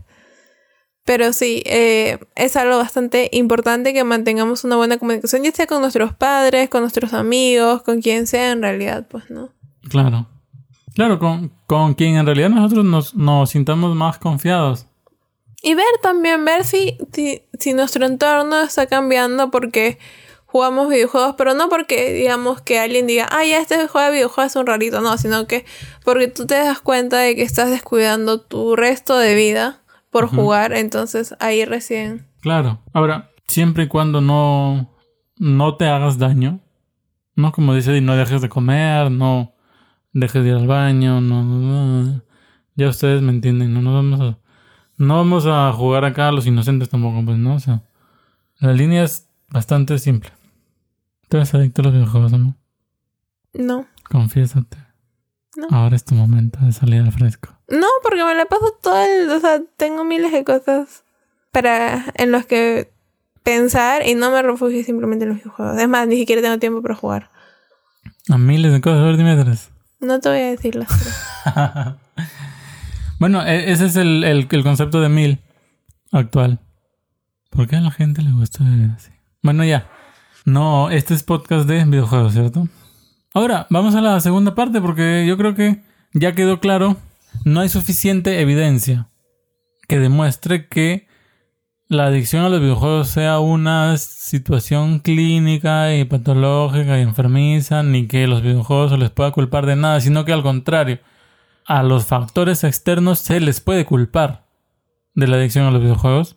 Pero 1.08 1.32
sí, 1.32 1.62
eh, 1.64 2.18
es 2.34 2.54
algo 2.58 2.76
bastante 2.76 3.30
importante 3.32 3.94
que 3.94 4.04
mantengamos 4.04 4.64
una 4.64 4.76
buena 4.76 4.98
comunicación, 4.98 5.42
ya 5.42 5.52
sea 5.52 5.66
con 5.66 5.80
nuestros 5.80 6.12
padres, 6.12 6.68
con 6.68 6.82
nuestros 6.82 7.14
amigos, 7.14 7.80
con 7.80 8.02
quien 8.02 8.26
sea 8.26 8.52
en 8.52 8.60
realidad, 8.60 9.06
pues, 9.08 9.30
¿no? 9.30 9.48
Claro. 9.88 10.26
Claro, 10.94 11.18
con, 11.18 11.50
con 11.66 11.94
quien 11.94 12.16
en 12.16 12.26
realidad 12.26 12.50
nosotros 12.50 12.84
nos, 12.84 13.14
nos 13.14 13.48
sintamos 13.48 13.96
más 13.96 14.18
confiados. 14.18 14.84
Y 15.62 15.74
ver 15.74 15.86
también, 16.02 16.44
ver 16.44 16.64
si, 16.64 16.98
si, 17.10 17.40
si 17.58 17.72
nuestro 17.72 18.04
entorno 18.04 18.60
está 18.60 18.84
cambiando 18.84 19.50
porque 19.50 19.98
jugamos 20.44 20.90
videojuegos, 20.90 21.36
pero 21.38 21.54
no 21.54 21.70
porque 21.70 22.12
digamos 22.12 22.60
que 22.60 22.80
alguien 22.80 23.06
diga, 23.06 23.26
ah, 23.30 23.46
ya 23.46 23.60
este 23.60 23.88
juego 23.88 24.08
de 24.08 24.12
videojuegos 24.12 24.52
es 24.52 24.56
un 24.56 24.66
rarito, 24.66 25.00
no, 25.00 25.16
sino 25.16 25.46
que 25.46 25.64
porque 26.04 26.28
tú 26.28 26.44
te 26.44 26.56
das 26.56 26.80
cuenta 26.80 27.16
de 27.16 27.34
que 27.34 27.44
estás 27.44 27.70
descuidando 27.70 28.42
tu 28.42 28.76
resto 28.76 29.16
de 29.16 29.34
vida 29.34 29.80
por 30.10 30.28
jugar, 30.28 30.72
entonces 30.72 31.34
ahí 31.40 31.64
recién. 31.64 32.26
Claro. 32.40 32.80
Ahora, 32.92 33.30
siempre 33.46 33.84
y 33.84 33.88
cuando 33.88 34.20
no, 34.20 34.90
no 35.36 35.76
te 35.76 35.86
hagas 35.86 36.18
daño. 36.18 36.60
No 37.34 37.52
como 37.52 37.74
dice, 37.74 37.96
y 37.96 38.00
no 38.00 38.16
dejes 38.16 38.42
de 38.42 38.48
comer, 38.48 39.10
no 39.12 39.54
dejes 40.12 40.42
de 40.42 40.48
ir 40.48 40.54
al 40.56 40.66
baño, 40.66 41.20
no, 41.20 41.44
no, 41.44 42.22
ya 42.74 42.88
ustedes 42.88 43.22
me 43.22 43.30
entienden, 43.30 43.74
no 43.74 43.82
nos 43.82 43.94
vamos 43.94 44.20
a, 44.20 44.38
no 44.96 45.16
vamos 45.16 45.46
a 45.46 45.72
jugar 45.72 46.04
acá 46.04 46.28
a 46.28 46.32
los 46.32 46.46
inocentes 46.46 46.88
tampoco, 46.88 47.24
pues 47.24 47.38
no, 47.38 47.54
o 47.54 47.60
sea, 47.60 47.82
la 48.58 48.72
línea 48.72 49.04
es 49.04 49.28
bastante 49.50 49.98
simple. 49.98 50.30
¿Tú 51.28 51.36
eres 51.36 51.54
adicto 51.54 51.82
a 51.82 51.84
los 51.84 51.94
videojuegos, 51.94 52.32
no? 52.32 52.56
No. 53.52 53.86
Confiésate. 54.10 54.78
No. 55.56 55.68
Ahora 55.70 55.96
es 55.96 56.04
tu 56.04 56.14
momento 56.14 56.58
de 56.60 56.72
salir 56.72 57.02
al 57.02 57.12
fresco. 57.12 57.57
No, 57.68 57.86
porque 58.02 58.24
me 58.24 58.34
la 58.34 58.46
paso 58.46 58.76
todo 58.82 59.02
el... 59.04 59.28
O 59.30 59.40
sea, 59.40 59.60
tengo 59.76 60.04
miles 60.04 60.32
de 60.32 60.44
cosas 60.44 61.04
para... 61.52 62.06
En 62.14 62.32
los 62.32 62.46
que 62.46 62.90
pensar 63.42 64.06
y 64.06 64.14
no 64.14 64.30
me 64.30 64.42
refugio 64.42 64.82
simplemente 64.84 65.24
en 65.24 65.30
los 65.30 65.38
videojuegos. 65.38 65.78
Es 65.78 65.88
más, 65.88 66.06
ni 66.06 66.16
siquiera 66.16 66.42
tengo 66.42 66.58
tiempo 66.58 66.82
para 66.82 66.94
jugar. 66.94 67.30
A 68.28 68.36
miles 68.36 68.72
de 68.72 68.80
cosas, 68.80 69.16
tres. 69.44 69.70
No 70.00 70.20
te 70.20 70.28
voy 70.28 70.38
a 70.38 70.50
decir 70.50 70.76
las 70.76 70.88
tres. 70.88 71.14
bueno, 73.18 73.42
e- 73.44 73.72
ese 73.72 73.86
es 73.86 73.96
el, 73.96 74.22
el, 74.24 74.46
el 74.50 74.62
concepto 74.62 75.00
de 75.00 75.08
mil 75.08 75.40
actual. 76.12 76.60
¿Por 77.50 77.66
qué 77.66 77.76
a 77.76 77.80
la 77.80 77.90
gente 77.90 78.22
le 78.22 78.32
gusta 78.32 78.64
así? 78.96 79.10
Bueno, 79.42 79.64
ya. 79.64 79.88
No, 80.44 80.90
este 80.90 81.14
es 81.14 81.22
podcast 81.22 81.66
de 81.68 81.84
videojuegos, 81.84 82.32
¿cierto? 82.34 82.68
Ahora, 83.34 83.66
vamos 83.70 83.94
a 83.94 84.00
la 84.00 84.20
segunda 84.20 84.54
parte 84.54 84.80
porque 84.80 85.24
yo 85.26 85.36
creo 85.36 85.54
que 85.54 85.82
ya 86.12 86.34
quedó 86.34 86.60
claro, 86.60 86.96
no 87.44 87.60
hay 87.60 87.68
suficiente 87.68 88.40
evidencia 88.40 89.08
que 89.86 89.98
demuestre 89.98 90.68
que 90.68 91.08
la 91.88 92.06
adicción 92.06 92.44
a 92.44 92.50
los 92.50 92.60
videojuegos 92.60 93.08
sea 93.08 93.38
una 93.38 93.96
situación 93.96 94.98
clínica 94.98 95.94
y 95.94 96.04
patológica 96.04 96.98
y 96.98 97.02
enfermiza, 97.02 97.82
ni 97.82 98.06
que 98.06 98.26
los 98.26 98.42
videojuegos 98.42 98.90
se 98.90 98.98
les 98.98 99.10
pueda 99.10 99.30
culpar 99.30 99.64
de 99.64 99.76
nada, 99.76 100.00
sino 100.00 100.26
que 100.26 100.34
al 100.34 100.42
contrario, 100.42 100.98
a 101.66 101.82
los 101.82 102.06
factores 102.06 102.64
externos 102.64 103.18
se 103.20 103.40
les 103.40 103.60
puede 103.60 103.86
culpar 103.86 104.46
de 105.14 105.26
la 105.26 105.36
adicción 105.36 105.64
a 105.64 105.70
los 105.70 105.82
videojuegos, 105.82 106.36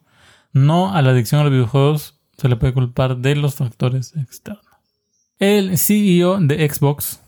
no 0.54 0.94
a 0.94 1.02
la 1.02 1.12
adicción 1.12 1.42
a 1.42 1.44
los 1.44 1.54
videojuegos 1.54 2.22
se 2.38 2.50
le 2.50 2.56
puede 2.56 2.74
culpar 2.74 3.18
de 3.18 3.36
los 3.36 3.56
factores 3.56 4.16
externos. 4.16 4.66
El 5.38 5.78
CEO 5.78 6.40
de 6.40 6.70
Xbox, 6.70 7.21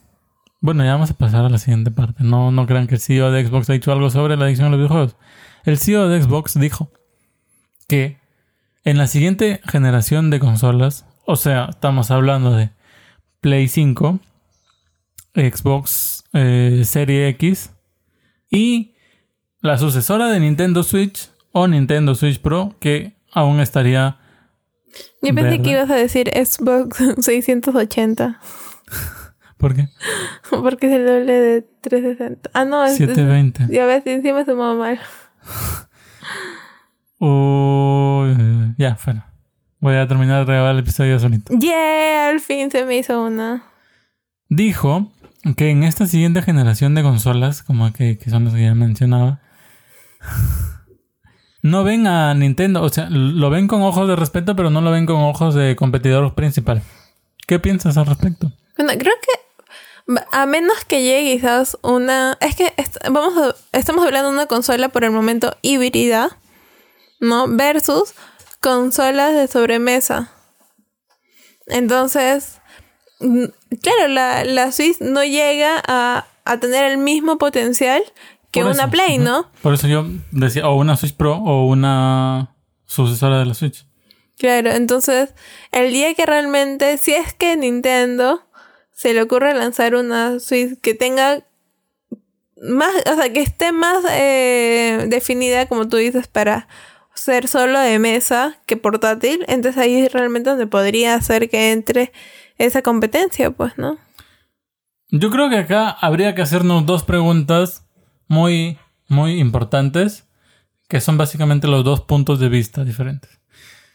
bueno, 0.63 0.86
ya 0.86 0.93
vamos 0.93 1.12
a 1.12 1.15
pasar 1.15 1.43
a 1.43 1.49
la 1.49 1.58
siguiente 1.58 1.91
parte, 1.91 2.23
no, 2.23 2.49
no 2.49 2.65
crean 2.65 2.88
que 2.88 2.95
el 2.95 3.02
CEO 3.02 3.32
de 3.32 3.45
Xbox 3.45 3.69
ha 3.69 3.73
dicho 3.73 3.91
algo 3.91 4.10
sobre 4.10 4.38
la 4.38 4.45
adicción 4.45 4.67
a 4.67 4.69
los 4.69 4.80
videojuegos. 4.80 5.17
El 5.65 5.78
CEO 5.78 6.08
de 6.08 6.23
Xbox 6.23 6.58
dijo 6.58 6.89
que 7.89 8.17
en 8.86 8.97
la 8.97 9.08
siguiente 9.08 9.60
generación 9.67 10.30
de 10.30 10.39
consolas, 10.39 11.06
o 11.26 11.36
sea, 11.36 11.65
estamos 11.69 12.12
hablando 12.12 12.56
de 12.56 12.69
Play 13.41 13.67
5, 13.67 14.21
Xbox 15.36 16.23
eh, 16.32 16.84
Serie 16.86 17.28
X 17.28 17.71
y 18.49 18.95
la 19.60 19.78
sucesora 19.78 20.30
de 20.30 20.39
Nintendo 20.39 20.84
Switch 20.84 21.30
o 21.52 21.67
Nintendo 21.67 22.15
Switch 22.15 22.39
Pro 22.39 22.73
que 22.80 23.17
aún 23.34 23.60
estaría 23.60 24.17
Yo 25.21 25.36
pensé 25.36 25.41
Verde. 25.41 25.62
que 25.62 25.71
ibas 25.71 25.89
a 25.89 25.95
decir 25.95 26.30
Xbox 26.34 27.04
680. 27.19 28.39
¿Por 29.63 29.76
qué? 29.76 29.88
Porque 30.49 30.88
es 30.88 30.91
el 30.91 31.06
doble 31.06 31.39
de 31.39 31.62
360. 31.62 32.49
Ah, 32.54 32.65
no, 32.65 32.84
es... 32.84 32.97
720. 32.97 33.73
Ya 33.73 33.86
ves, 33.86 34.06
encima 34.06 34.43
sumó 34.43 34.76
mal. 34.76 34.99
Uy, 37.17 38.76
ya, 38.78 38.97
fuera. 38.97 39.32
Voy 39.80 39.95
a 39.95 40.06
terminar 40.06 40.45
de 40.45 40.52
grabar 40.52 40.73
el 40.73 40.80
episodio 40.80 41.17
solito. 41.17 41.58
Yeah, 41.58 42.28
al 42.28 42.41
fin 42.41 42.71
se 42.71 42.84
me 42.84 42.97
hizo 42.97 43.23
una. 43.23 43.63
Dijo 44.49 45.13
que 45.56 45.69
en 45.69 45.86
esta 45.86 46.08
siguiente 46.08 46.41
generación 46.41 46.93
de 46.93 47.04
consolas, 47.04 47.63
como 47.63 47.93
que, 47.93 48.17
que 48.17 48.30
son 48.30 48.43
las 48.43 48.56
que 48.56 48.63
ya 48.63 48.76
mencionaba, 48.76 49.39
no 51.62 51.86
ven 51.86 52.06
a 52.06 52.34
Nintendo, 52.34 52.82
o 52.82 52.89
sea, 52.89 53.10
lo 53.10 53.49
ven 53.49 53.69
con 53.69 53.82
ojos 53.82 54.10
de 54.10 54.17
respeto, 54.17 54.58
pero 54.58 54.69
no 54.69 54.82
lo 54.82 54.91
ven 54.91 55.06
con 55.06 55.21
ojos 55.21 55.56
de 55.56 55.78
competidor 55.78 56.36
principal. 56.36 56.82
¿Qué 57.47 57.60
piensas 57.60 57.95
al 57.95 58.08
respecto? 58.08 58.52
Bueno, 58.76 58.91
creo 58.97 59.13
que 59.21 59.43
a 60.31 60.45
menos 60.45 60.83
que 60.85 61.01
llegue 61.03 61.35
quizás 61.35 61.77
una... 61.81 62.37
Es 62.41 62.55
que 62.55 62.73
est- 62.77 62.97
vamos 63.09 63.37
a- 63.37 63.55
estamos 63.77 64.05
hablando 64.05 64.29
de 64.29 64.35
una 64.35 64.45
consola 64.47 64.89
por 64.89 65.03
el 65.03 65.11
momento 65.11 65.55
híbrida, 65.61 66.37
¿no? 67.19 67.45
Versus 67.47 68.13
consolas 68.59 69.33
de 69.33 69.47
sobremesa. 69.47 70.31
Entonces, 71.67 72.59
claro, 73.19 74.07
la, 74.09 74.43
la 74.43 74.71
Switch 74.71 74.99
no 74.99 75.23
llega 75.23 75.81
a, 75.87 76.27
a 76.45 76.59
tener 76.59 76.91
el 76.91 76.97
mismo 76.97 77.37
potencial 77.37 78.03
que 78.51 78.61
Por 78.61 78.71
una 78.71 78.83
eso, 78.83 78.91
Play. 78.91 79.17
¿no? 79.17 79.49
Por 79.61 79.73
eso 79.73 79.87
yo 79.87 80.05
decía, 80.31 80.67
o 80.67 80.75
una 80.75 80.95
Switch 80.97 81.15
Pro 81.15 81.37
o 81.37 81.65
una 81.67 82.55
sucesora 82.85 83.39
de 83.39 83.45
la 83.45 83.53
Switch. 83.53 83.85
Claro, 84.37 84.71
entonces, 84.71 85.33
el 85.71 85.93
día 85.93 86.13
que 86.15 86.25
realmente, 86.25 86.97
si 86.97 87.13
es 87.13 87.33
que 87.33 87.55
Nintendo 87.55 88.41
se 88.93 89.13
le 89.13 89.21
ocurre 89.21 89.53
lanzar 89.53 89.95
una 89.95 90.39
Switch 90.39 90.79
que 90.79 90.93
tenga 90.93 91.43
más, 92.62 92.93
o 93.12 93.15
sea, 93.15 93.32
que 93.34 93.41
esté 93.41 93.71
más 93.71 94.03
eh, 94.10 95.06
definida, 95.10 95.65
como 95.65 95.89
tú 95.89 95.97
dices, 95.97 96.27
para 96.27 96.67
ser 97.13 97.47
solo 97.47 97.79
de 97.79 97.99
mesa 97.99 98.58
que 98.65 98.77
portátil, 98.77 99.45
entonces 99.47 99.82
ahí 99.82 99.95
es 100.01 100.13
realmente 100.13 100.49
donde 100.49 100.67
podría 100.67 101.15
hacer 101.15 101.49
que 101.49 101.71
entre 101.71 102.12
esa 102.58 102.82
competencia, 102.82 103.51
pues, 103.51 103.77
¿no? 103.77 103.97
Yo 105.10 105.29
creo 105.29 105.49
que 105.49 105.58
acá 105.58 105.89
habría 105.89 106.34
que 106.34 106.41
hacernos 106.41 106.86
dos 106.86 107.03
preguntas 107.03 107.86
muy, 108.27 108.79
muy 109.08 109.39
importantes, 109.39 110.27
que 110.88 111.01
son 111.01 111.17
básicamente 111.17 111.67
los 111.67 111.84
dos 111.84 112.01
puntos 112.01 112.39
de 112.39 112.49
vista 112.49 112.84
diferentes. 112.84 113.39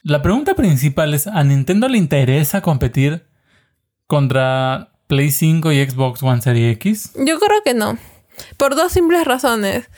La 0.02 0.22
pregunta 0.22 0.54
principal 0.54 1.12
es, 1.14 1.26
¿a 1.26 1.42
Nintendo 1.42 1.88
le 1.88 1.98
interesa 1.98 2.60
competir 2.60 3.26
contra 4.08 4.90
Play 5.06 5.30
5 5.30 5.70
y 5.70 5.88
Xbox 5.88 6.22
One 6.22 6.42
Series 6.42 6.74
X? 6.76 7.12
Yo 7.14 7.38
creo 7.38 7.62
que 7.64 7.74
no. 7.74 7.96
Por 8.56 8.74
dos 8.74 8.92
simples 8.92 9.24
razones. 9.24 9.88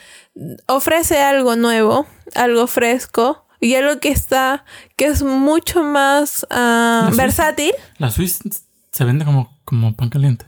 Ofrece 0.66 1.22
algo 1.22 1.56
nuevo, 1.56 2.06
algo 2.34 2.66
fresco 2.66 3.46
y 3.60 3.74
algo 3.74 4.00
que 4.00 4.10
está, 4.10 4.64
que 4.96 5.06
es 5.06 5.22
mucho 5.22 5.82
más 5.82 6.46
ah, 6.50 7.08
La 7.10 7.16
versátil. 7.16 7.72
La 7.98 8.10
Switch 8.10 8.38
se 8.90 9.04
vende 9.04 9.24
como, 9.24 9.58
como 9.64 9.94
pan 9.94 10.10
caliente. 10.10 10.46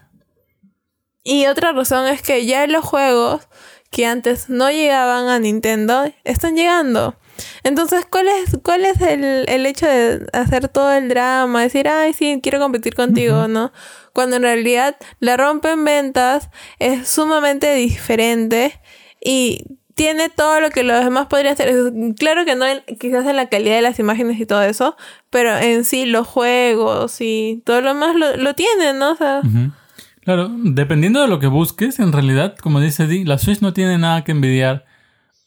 Y 1.25 1.46
otra 1.46 1.72
razón 1.72 2.07
es 2.09 2.20
que 2.20 2.44
ya 2.46 2.66
los 2.66 2.85
juegos 2.85 3.48
que 3.90 4.07
antes 4.07 4.48
no 4.48 4.70
llegaban 4.70 5.29
a 5.29 5.38
Nintendo 5.38 6.12
están 6.25 6.57
llegando. 6.57 7.16
Entonces, 7.65 8.07
¿cuál 8.11 8.29
es, 8.29 8.59
cuál 8.63 8.85
es 8.85 9.01
el, 9.01 9.45
el 9.49 9.67
hecho 9.67 9.87
de 9.87 10.27
hacer 10.33 10.69
todo 10.69 10.93
el 10.93 11.09
drama? 11.09 11.63
Decir, 11.63 11.89
ay, 11.89 12.13
sí, 12.13 12.41
quiero 12.43 12.59
competir 12.59 12.95
contigo, 12.95 13.49
¿no? 13.49 13.73
Cuando 14.13 14.37
en 14.37 14.43
realidad 14.43 14.97
la 15.21 15.37
rompen 15.37 15.85
ventas 15.85 16.51
es 16.79 17.09
sumamente 17.09 17.75
diferente 17.75 18.81
y 19.25 19.65
tiene 19.95 20.31
todo 20.31 20.61
lo 20.61 20.71
que 20.71 20.83
los 20.83 21.05
demás 21.05 21.27
podrían 21.27 21.55
hacer. 21.55 21.93
Claro 22.19 22.45
que 22.45 22.57
no 22.57 22.65
quizás 22.99 23.27
en 23.27 23.37
la 23.37 23.49
calidad 23.49 23.77
de 23.77 23.83
las 23.83 23.99
imágenes 23.99 24.41
y 24.41 24.47
todo 24.47 24.63
eso, 24.63 24.97
pero 25.31 25.57
en 25.59 25.85
sí 25.85 26.07
los 26.07 26.27
juegos 26.27 27.21
y 27.21 27.63
todo 27.65 27.81
lo 27.81 27.95
demás 27.95 28.17
lo, 28.17 28.37
lo 28.37 28.55
tienen, 28.55 28.99
¿no? 28.99 29.13
O 29.13 29.17
sea. 29.17 29.43
Claro, 30.21 30.51
dependiendo 30.51 31.21
de 31.21 31.29
lo 31.29 31.41
que 31.41 31.49
busques, 31.49 31.99
en 31.99 32.13
realidad, 32.13 32.57
como 32.57 32.81
dice 32.81 33.07
Di, 33.07 33.25
la 33.25 33.39
Switch 33.39 33.61
no 33.61 33.73
tiene 33.73 33.99
nada 33.99 34.25
que 34.25 34.33
envidiar 34.33 34.85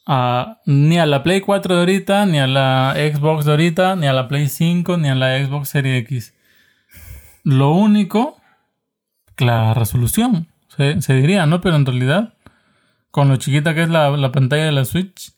a, 0.06 0.62
ni 0.65 0.98
a 0.98 1.06
la 1.06 1.24
Play 1.24 1.41
4 1.41 1.76
de 1.76 1.80
ahorita, 1.80 2.26
ni 2.26 2.39
a 2.39 2.48
la 2.48 2.94
Xbox 2.96 3.46
de 3.46 3.52
ahorita, 3.52 3.96
ni 3.96 4.08
a 4.08 4.13
la 4.13 4.28
Play 4.28 4.48
5, 4.48 4.98
ni 4.98 5.10
a 5.10 5.15
la 5.15 5.44
Xbox 5.44 5.70
Series 5.70 6.04
X. 6.04 6.34
Lo 7.44 7.72
único, 7.74 8.41
la 9.38 9.74
resolución, 9.74 10.48
se, 10.76 11.02
se 11.02 11.13
diría, 11.13 11.46
¿no? 11.46 11.62
Pero 11.62 11.76
en 11.76 11.86
realidad, 11.86 12.34
con 13.12 13.30
lo 13.30 13.38
chiquita 13.38 13.74
que 13.74 13.84
es 13.84 13.89
la, 13.89 14.12
la 14.12 14.32
pantalla 14.32 14.65
de 14.65 14.72
la 14.72 14.86
Switch, 14.86 15.34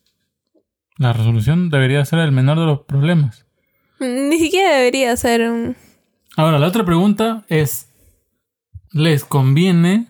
la 0.97 1.13
resolución 1.13 1.69
debería 1.69 2.03
ser 2.06 2.19
el 2.19 2.32
menor 2.32 2.60
de 2.60 2.65
los 2.65 2.82
problemas. 2.82 3.45
ni 3.99 4.39
siquiera 4.39 4.77
debería 4.77 5.15
ser 5.15 5.49
un... 5.49 5.75
Ahora, 6.36 6.60
la 6.60 6.67
otra 6.67 6.86
pregunta 6.86 7.45
es, 7.49 7.89
¿les 8.91 9.25
conviene 9.25 10.08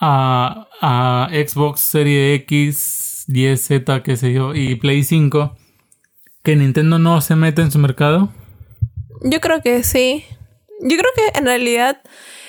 a, 0.00 0.68
a 0.80 1.28
Xbox 1.30 1.80
Series 1.80 2.40
X, 2.42 3.01
10Z, 3.32 4.02
qué 4.02 4.16
sé 4.16 4.32
yo, 4.32 4.54
y 4.54 4.76
Play 4.76 5.02
5 5.04 5.56
que 6.42 6.56
Nintendo 6.56 6.98
no 6.98 7.20
se 7.20 7.36
meta 7.36 7.62
en 7.62 7.70
su 7.70 7.78
mercado? 7.78 8.32
Yo 9.22 9.40
creo 9.40 9.62
que 9.62 9.82
sí. 9.84 10.24
Yo 10.80 10.96
creo 10.96 11.10
que 11.14 11.38
en 11.38 11.44
realidad, 11.44 12.02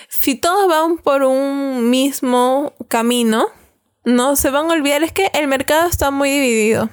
si 0.09 0.35
todos 0.35 0.67
van 0.67 0.97
por 0.97 1.23
un 1.23 1.89
mismo 1.89 2.73
camino, 2.87 3.47
no 4.03 4.35
se 4.35 4.49
van 4.49 4.69
a 4.69 4.73
olvidar. 4.73 5.03
Es 5.03 5.11
que 5.11 5.29
el 5.33 5.47
mercado 5.47 5.87
está 5.87 6.09
muy 6.11 6.29
dividido. 6.31 6.89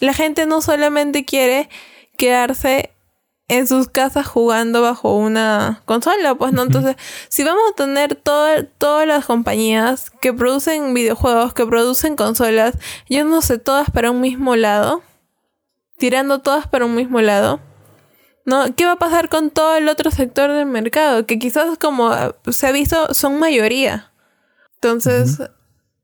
La 0.00 0.14
gente 0.14 0.46
no 0.46 0.60
solamente 0.60 1.24
quiere 1.24 1.68
quedarse 2.16 2.90
en 3.48 3.66
sus 3.68 3.88
casas 3.88 4.26
jugando 4.26 4.82
bajo 4.82 5.16
una 5.16 5.82
consola, 5.84 6.34
pues 6.34 6.52
no. 6.52 6.62
Entonces, 6.62 6.96
si 7.28 7.44
vamos 7.44 7.62
a 7.70 7.74
tener 7.76 8.16
todo- 8.16 8.64
todas 8.78 9.06
las 9.06 9.24
compañías 9.26 10.10
que 10.10 10.32
producen 10.32 10.94
videojuegos, 10.94 11.54
que 11.54 11.64
producen 11.66 12.16
consolas, 12.16 12.74
yo 13.08 13.24
no 13.24 13.40
sé, 13.42 13.58
todas 13.58 13.90
para 13.90 14.10
un 14.10 14.20
mismo 14.20 14.56
lado, 14.56 15.02
tirando 15.96 16.40
todas 16.40 16.66
para 16.66 16.84
un 16.86 16.94
mismo 16.94 17.20
lado. 17.20 17.60
¿No? 18.44 18.64
¿Qué 18.76 18.84
va 18.84 18.92
a 18.92 18.96
pasar 18.98 19.28
con 19.28 19.50
todo 19.50 19.74
el 19.76 19.88
otro 19.88 20.12
sector 20.12 20.52
del 20.52 20.66
mercado? 20.66 21.26
Que 21.26 21.36
quizás 21.36 21.76
como 21.78 22.12
se 22.48 22.66
ha 22.68 22.70
visto 22.70 23.12
son 23.12 23.40
mayoría. 23.40 24.12
Entonces, 24.74 25.38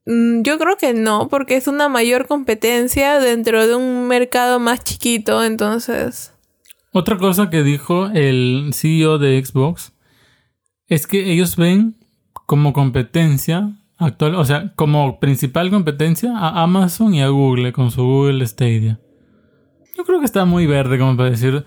mm, 0.06 0.42
yo 0.42 0.58
creo 0.58 0.76
que 0.76 0.92
no, 0.92 1.28
porque 1.28 1.54
es 1.56 1.68
una 1.68 1.88
mayor 1.88 2.26
competencia 2.26 3.20
dentro 3.20 3.64
de 3.68 3.76
un 3.76 4.08
mercado 4.08 4.58
más 4.58 4.82
chiquito, 4.82 5.44
entonces... 5.44 6.31
Otra 6.92 7.16
cosa 7.16 7.48
que 7.48 7.62
dijo 7.62 8.08
el 8.08 8.70
CEO 8.74 9.18
de 9.18 9.42
Xbox 9.42 9.92
es 10.86 11.06
que 11.06 11.32
ellos 11.32 11.56
ven 11.56 11.96
como 12.46 12.72
competencia 12.74 13.72
actual, 13.96 14.34
o 14.34 14.44
sea, 14.44 14.72
como 14.74 15.18
principal 15.18 15.70
competencia 15.70 16.36
a 16.36 16.62
Amazon 16.62 17.14
y 17.14 17.22
a 17.22 17.28
Google 17.28 17.72
con 17.72 17.90
su 17.90 18.02
Google 18.02 18.46
Stadia. 18.46 19.00
Yo 19.96 20.04
creo 20.04 20.18
que 20.18 20.26
está 20.26 20.44
muy 20.44 20.66
verde 20.66 20.98
como 20.98 21.16
para 21.16 21.30
decir 21.30 21.64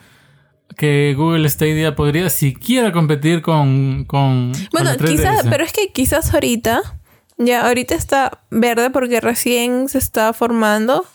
que 0.77 1.13
Google 1.17 1.49
Stadia 1.49 1.95
podría 1.95 2.29
siquiera 2.29 2.91
competir 2.91 3.41
con 3.41 4.05
con 4.05 4.51
Bueno, 4.71 4.91
la 4.91 4.97
3DS. 4.97 5.07
quizás, 5.07 5.47
pero 5.49 5.63
es 5.63 5.73
que 5.73 5.91
quizás 5.91 6.33
ahorita, 6.33 6.81
ya 7.37 7.67
ahorita 7.67 7.95
está 7.95 8.45
verde 8.51 8.89
porque 8.89 9.21
recién 9.21 9.89
se 9.89 9.97
está 9.97 10.33
formando, 10.33 11.05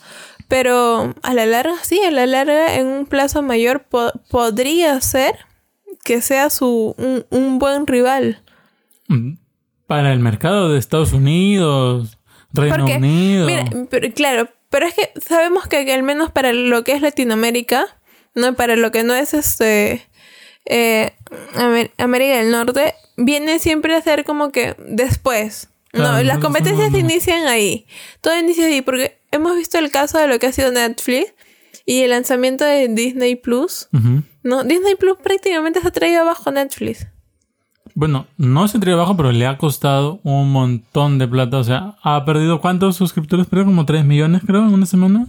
pero 0.50 1.14
a 1.22 1.32
la 1.32 1.46
larga, 1.46 1.72
sí, 1.82 2.00
a 2.02 2.10
la 2.10 2.26
larga, 2.26 2.74
en 2.76 2.88
un 2.88 3.06
plazo 3.06 3.40
mayor 3.40 3.84
po- 3.84 4.12
podría 4.28 5.00
ser 5.00 5.34
que 6.04 6.20
sea 6.20 6.50
su 6.50 6.94
un, 6.98 7.24
un 7.30 7.58
buen 7.58 7.86
rival. 7.86 8.42
Mm, 9.08 9.34
para 9.86 10.12
el 10.12 10.18
mercado 10.18 10.68
de 10.68 10.78
Estados 10.78 11.12
Unidos, 11.12 12.18
Reino 12.52 12.76
Porque, 12.78 12.96
Unido. 12.96 13.46
mira, 13.46 13.64
pero, 13.88 14.12
claro, 14.12 14.48
pero 14.70 14.86
es 14.86 14.94
que 14.94 15.12
sabemos 15.20 15.68
que, 15.68 15.84
que 15.84 15.92
al 15.92 16.02
menos 16.02 16.30
para 16.32 16.52
lo 16.52 16.82
que 16.84 16.92
es 16.92 17.00
Latinoamérica, 17.00 17.86
no 18.34 18.54
para 18.54 18.74
lo 18.76 18.90
que 18.90 19.04
no 19.04 19.14
es 19.14 19.34
este 19.34 20.06
eh, 20.66 21.12
Amer- 21.54 21.92
América 21.98 22.38
del 22.38 22.50
Norte, 22.50 22.94
viene 23.16 23.58
siempre 23.60 23.94
a 23.94 24.02
ser 24.02 24.24
como 24.24 24.50
que 24.50 24.74
después. 24.78 25.68
Claro, 25.92 26.18
no, 26.18 26.22
las 26.24 26.38
competencias 26.38 26.86
somos- 26.90 27.00
inician 27.00 27.46
ahí. 27.46 27.86
Todo 28.20 28.36
inicia 28.38 28.66
ahí, 28.66 28.80
porque 28.82 29.19
hemos 29.32 29.56
visto 29.56 29.78
el 29.78 29.90
caso 29.90 30.18
de 30.18 30.28
lo 30.28 30.38
que 30.38 30.46
ha 30.46 30.52
sido 30.52 30.70
Netflix 30.72 31.34
y 31.86 32.02
el 32.02 32.10
lanzamiento 32.10 32.64
de 32.64 32.88
Disney 32.88 33.36
Plus. 33.36 33.88
No, 34.42 34.64
Disney 34.64 34.94
Plus 34.96 35.16
prácticamente 35.22 35.80
se 35.80 35.88
ha 35.88 35.90
traído 35.90 36.22
abajo 36.22 36.50
Netflix. 36.50 37.06
Bueno, 37.94 38.26
no 38.36 38.68
se 38.68 38.78
trae 38.78 38.94
abajo, 38.94 39.16
pero 39.16 39.32
le 39.32 39.46
ha 39.46 39.58
costado 39.58 40.20
un 40.22 40.52
montón 40.52 41.18
de 41.18 41.26
plata. 41.26 41.58
O 41.58 41.64
sea, 41.64 41.96
ha 42.02 42.24
perdido 42.24 42.60
cuántos 42.60 42.96
suscriptores, 42.96 43.46
creo, 43.48 43.64
como 43.64 43.84
3 43.84 44.04
millones, 44.04 44.42
creo, 44.46 44.60
en 44.62 44.72
una 44.72 44.86
semana. 44.86 45.26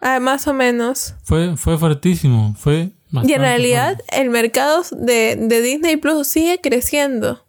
Ah, 0.00 0.20
más 0.20 0.46
o 0.46 0.54
menos. 0.54 1.14
Fue, 1.24 1.56
fue 1.56 1.78
fuertísimo. 1.78 2.54
Fue 2.56 2.92
Y 3.24 3.32
en 3.32 3.40
realidad 3.40 4.00
el 4.12 4.30
mercado 4.30 4.82
de, 4.92 5.36
de 5.36 5.62
Disney 5.62 5.96
Plus 5.96 6.28
sigue 6.28 6.60
creciendo. 6.60 7.45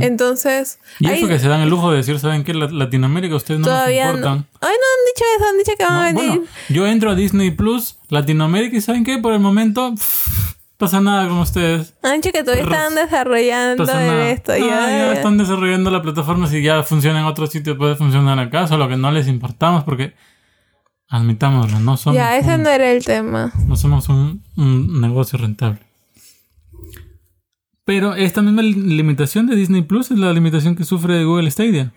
Entonces, 0.00 0.78
Y 1.00 1.06
ahí 1.06 1.18
eso 1.18 1.28
que 1.28 1.38
se 1.38 1.48
dan 1.48 1.60
el 1.60 1.68
lujo 1.68 1.90
de 1.90 1.98
decir, 1.98 2.18
¿saben 2.18 2.44
qué? 2.44 2.54
La- 2.54 2.70
Latinoamérica, 2.70 3.36
ustedes 3.36 3.60
no 3.60 3.66
nos 3.66 3.76
no. 3.76 3.82
Ay, 3.84 3.98
importan. 3.98 4.46
no 4.62 4.68
han 4.68 4.70
dicho 4.70 5.24
eso, 5.36 5.48
han 5.50 5.58
dicho 5.58 5.72
que 5.78 5.84
van 5.84 5.92
a 5.94 6.04
venir. 6.06 6.28
bueno, 6.40 6.44
yo 6.70 6.86
entro 6.86 7.10
a 7.10 7.14
Disney 7.14 7.50
Plus, 7.50 7.98
Latinoamérica, 8.08 8.76
y 8.76 8.80
¿saben 8.80 9.04
qué? 9.04 9.18
Por 9.18 9.34
el 9.34 9.40
momento, 9.40 9.92
pff, 9.94 10.54
pasa 10.78 11.00
nada 11.00 11.28
con 11.28 11.38
ustedes. 11.38 11.92
Han 12.02 12.20
dicho 12.20 12.32
que 12.32 12.42
todavía 12.42 12.64
están 12.64 12.94
desarrollando 12.94 13.84
esto. 14.22 14.52
No, 14.52 14.58
ya, 14.66 14.66
ya 14.80 14.88
ya. 14.88 15.12
están 15.12 15.36
desarrollando 15.36 15.90
la 15.90 16.00
plataforma. 16.02 16.46
Si 16.46 16.62
ya 16.62 16.82
funciona 16.82 17.20
en 17.20 17.26
otro 17.26 17.46
sitio, 17.46 17.76
puede 17.76 17.96
funcionar 17.96 18.38
acá. 18.38 18.66
Solo 18.66 18.88
que 18.88 18.96
no 18.96 19.10
les 19.10 19.28
importamos 19.28 19.84
porque, 19.84 20.14
admitámoslo, 21.08 21.80
no 21.80 21.96
somos, 21.96 22.16
Ya, 22.16 22.36
ese 22.36 22.54
un, 22.54 22.62
no 22.62 22.70
era 22.70 22.90
el 22.92 23.04
tema. 23.04 23.52
no 23.66 23.76
somos 23.76 24.08
un, 24.08 24.42
un 24.56 25.00
negocio 25.00 25.38
rentable. 25.38 25.80
Pero 27.86 28.14
esta 28.14 28.42
misma 28.42 28.60
li- 28.62 28.74
limitación 28.74 29.46
de 29.46 29.56
Disney 29.56 29.80
Plus 29.82 30.10
es 30.10 30.18
la 30.18 30.32
limitación 30.34 30.76
que 30.76 30.84
sufre 30.84 31.24
Google 31.24 31.50
Stadia. 31.50 31.94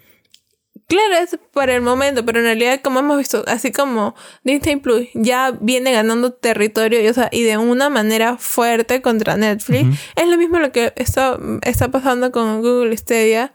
Claro, 0.88 1.15
es 1.21 1.38
por 1.52 1.69
el 1.69 1.82
momento, 1.82 2.23
pero 2.25 2.39
en 2.39 2.45
realidad, 2.45 2.80
como 2.84 2.99
hemos 2.99 3.17
visto, 3.17 3.43
así 3.47 3.71
como 3.71 4.15
Disney 4.43 4.78
Plus 4.78 5.08
ya 5.13 5.52
viene 5.60 5.91
ganando 5.91 6.32
territorio 6.32 7.04
y, 7.04 7.08
o 7.08 7.13
sea, 7.13 7.30
y 7.32 7.41
de 7.43 7.58
una 7.58 7.89
manera 7.89 8.38
fuerte 8.38 9.02
contra 9.02 9.36
Netflix, 9.36 9.99
es 10.15 10.28
lo 10.28 10.38
mismo 10.38 10.58
lo 10.60 10.71
que 10.71 10.93
está, 10.95 11.38
está 11.63 11.89
pasando 11.91 12.32
con 12.32 12.62
Google 12.62 12.95
Stadia, 12.97 13.52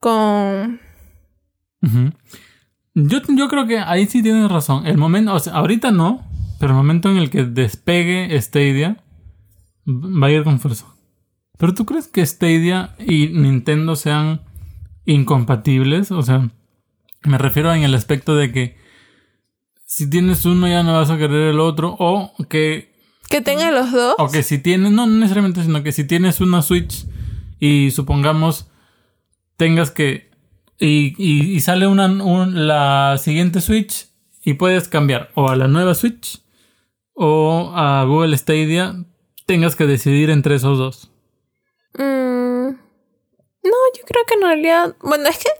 con... 0.00 0.80
Yo, 2.94 3.18
yo 3.28 3.48
creo 3.48 3.66
que 3.66 3.78
ahí 3.78 4.06
sí 4.06 4.22
tienes 4.22 4.50
razón. 4.50 4.86
El 4.86 4.98
momento, 4.98 5.32
o 5.34 5.38
sea, 5.40 5.54
ahorita 5.54 5.90
no, 5.92 6.26
pero 6.58 6.72
el 6.72 6.76
momento 6.76 7.08
en 7.10 7.16
el 7.16 7.30
que 7.30 7.44
despegue 7.44 8.40
Stadia 8.40 9.02
va 9.86 10.26
a 10.26 10.30
ir 10.30 10.44
con 10.44 10.60
fuerza. 10.60 10.86
Pero 11.60 11.74
tú 11.74 11.84
crees 11.86 12.08
que 12.08 12.24
Stadia 12.26 12.94
y 12.98 13.28
Nintendo 13.28 13.94
sean 13.94 14.40
incompatibles? 15.04 16.10
O 16.10 16.22
sea, 16.22 16.50
me 17.22 17.38
refiero 17.38 17.72
en 17.74 17.82
el 17.82 17.94
aspecto 17.94 18.34
de 18.34 18.50
que 18.50 18.76
si 19.84 20.08
tienes 20.08 20.44
uno 20.46 20.66
ya 20.68 20.82
no 20.82 20.94
vas 20.94 21.10
a 21.10 21.18
querer 21.18 21.50
el 21.50 21.60
otro 21.60 21.94
o 21.98 22.32
que 22.48 22.92
Que 23.28 23.40
tenga 23.42 23.70
los 23.70 23.92
dos. 23.92 24.14
o 24.18 24.30
que 24.30 24.42
si 24.42 24.58
tienes, 24.58 24.90
no, 24.92 25.06
no 25.06 25.14
necesariamente, 25.18 25.62
sino 25.62 25.82
que 25.82 25.92
si 25.92 26.04
tienes 26.04 26.40
una 26.40 26.62
Switch 26.62 27.04
y 27.58 27.90
supongamos 27.90 28.68
tengas 29.56 29.90
que. 29.90 30.30
Y, 30.78 31.14
y- 31.18 31.52
y 31.54 31.60
sale 31.60 31.86
una, 31.86 32.06
un- 32.06 32.66
la 32.66 33.18
siguiente 33.18 33.60
Switch 33.60 34.06
y 34.42 34.54
puedes 34.54 34.88
cambiar 34.88 35.30
o 35.34 35.50
a 35.50 35.56
la 35.56 35.68
nueva 35.68 35.94
Switch 35.94 36.40
o 37.12 37.70
a 37.74 38.02
Google 38.04 38.38
Stadia, 38.38 39.04
tengas 39.44 39.76
que 39.76 39.86
decidir 39.86 40.30
entre 40.30 40.54
esos 40.54 40.78
dos. 40.78 41.09
Mm, 41.94 42.68
no, 43.62 43.76
yo 43.96 44.04
creo 44.06 44.24
que 44.26 44.34
en 44.34 44.42
realidad, 44.42 44.96
bueno, 45.02 45.28
es 45.28 45.38
que 45.38 45.50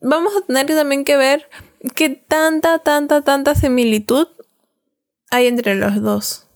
vamos 0.00 0.32
a 0.36 0.46
tener 0.46 0.66
también 0.66 1.04
que 1.04 1.16
ver 1.16 1.48
qué 1.94 2.10
tanta, 2.10 2.78
tanta, 2.80 3.22
tanta 3.22 3.54
similitud 3.54 4.28
hay 5.30 5.46
entre 5.46 5.74
los 5.74 6.00
dos. 6.02 6.46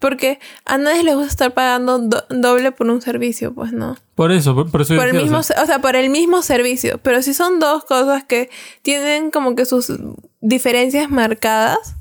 Porque 0.00 0.38
a 0.66 0.76
nadie 0.76 1.02
les 1.02 1.14
gusta 1.14 1.30
estar 1.30 1.54
pagando 1.54 1.98
do- 1.98 2.24
doble 2.28 2.72
por 2.72 2.90
un 2.90 3.00
servicio, 3.00 3.54
pues 3.54 3.72
no. 3.72 3.96
Por 4.14 4.32
eso, 4.32 4.54
por, 4.54 4.70
por 4.70 4.82
eso 4.82 4.94
yo 4.94 5.00
Por 5.00 5.08
el 5.08 5.12
decía, 5.14 5.22
o 5.22 5.24
mismo, 5.30 5.42
sea, 5.42 5.56
se- 5.56 5.62
o 5.62 5.66
sea, 5.66 5.78
por 5.80 5.96
el 5.96 6.10
mismo 6.10 6.42
servicio. 6.42 6.98
Pero 7.02 7.22
si 7.22 7.32
son 7.32 7.58
dos 7.60 7.84
cosas 7.84 8.24
que 8.24 8.50
tienen 8.82 9.30
como 9.30 9.54
que 9.54 9.64
sus 9.64 9.90
diferencias 10.40 11.08
marcadas, 11.10 11.94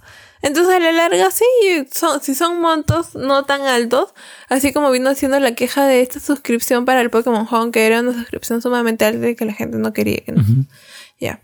entonces 0.44 0.76
a 0.76 0.80
la 0.80 0.92
larga 0.92 1.32
sí, 1.32 1.44
son, 1.92 2.22
si 2.22 2.36
son 2.36 2.62
montos 2.62 3.16
no 3.16 3.44
tan 3.46 3.62
altos, 3.62 4.14
así 4.50 4.72
como 4.72 4.92
vino 4.92 5.10
haciendo 5.10 5.40
la 5.40 5.56
queja 5.56 5.86
de 5.88 6.02
esta 6.02 6.20
suscripción 6.20 6.86
para 6.86 7.02
el 7.02 7.10
Pokémon 7.10 7.48
Home, 7.50 7.72
que 7.72 7.86
era 7.88 8.02
una 8.02 8.14
suscripción 8.14 8.62
sumamente 8.62 9.06
alta 9.06 9.30
y 9.30 9.36
que 9.36 9.46
la 9.46 9.54
gente 9.54 9.78
no 9.80 9.92
quería. 9.94 10.18
que 10.18 10.32
no- 10.34 10.42
ujú. 10.42 10.66
Ya. 11.20 11.40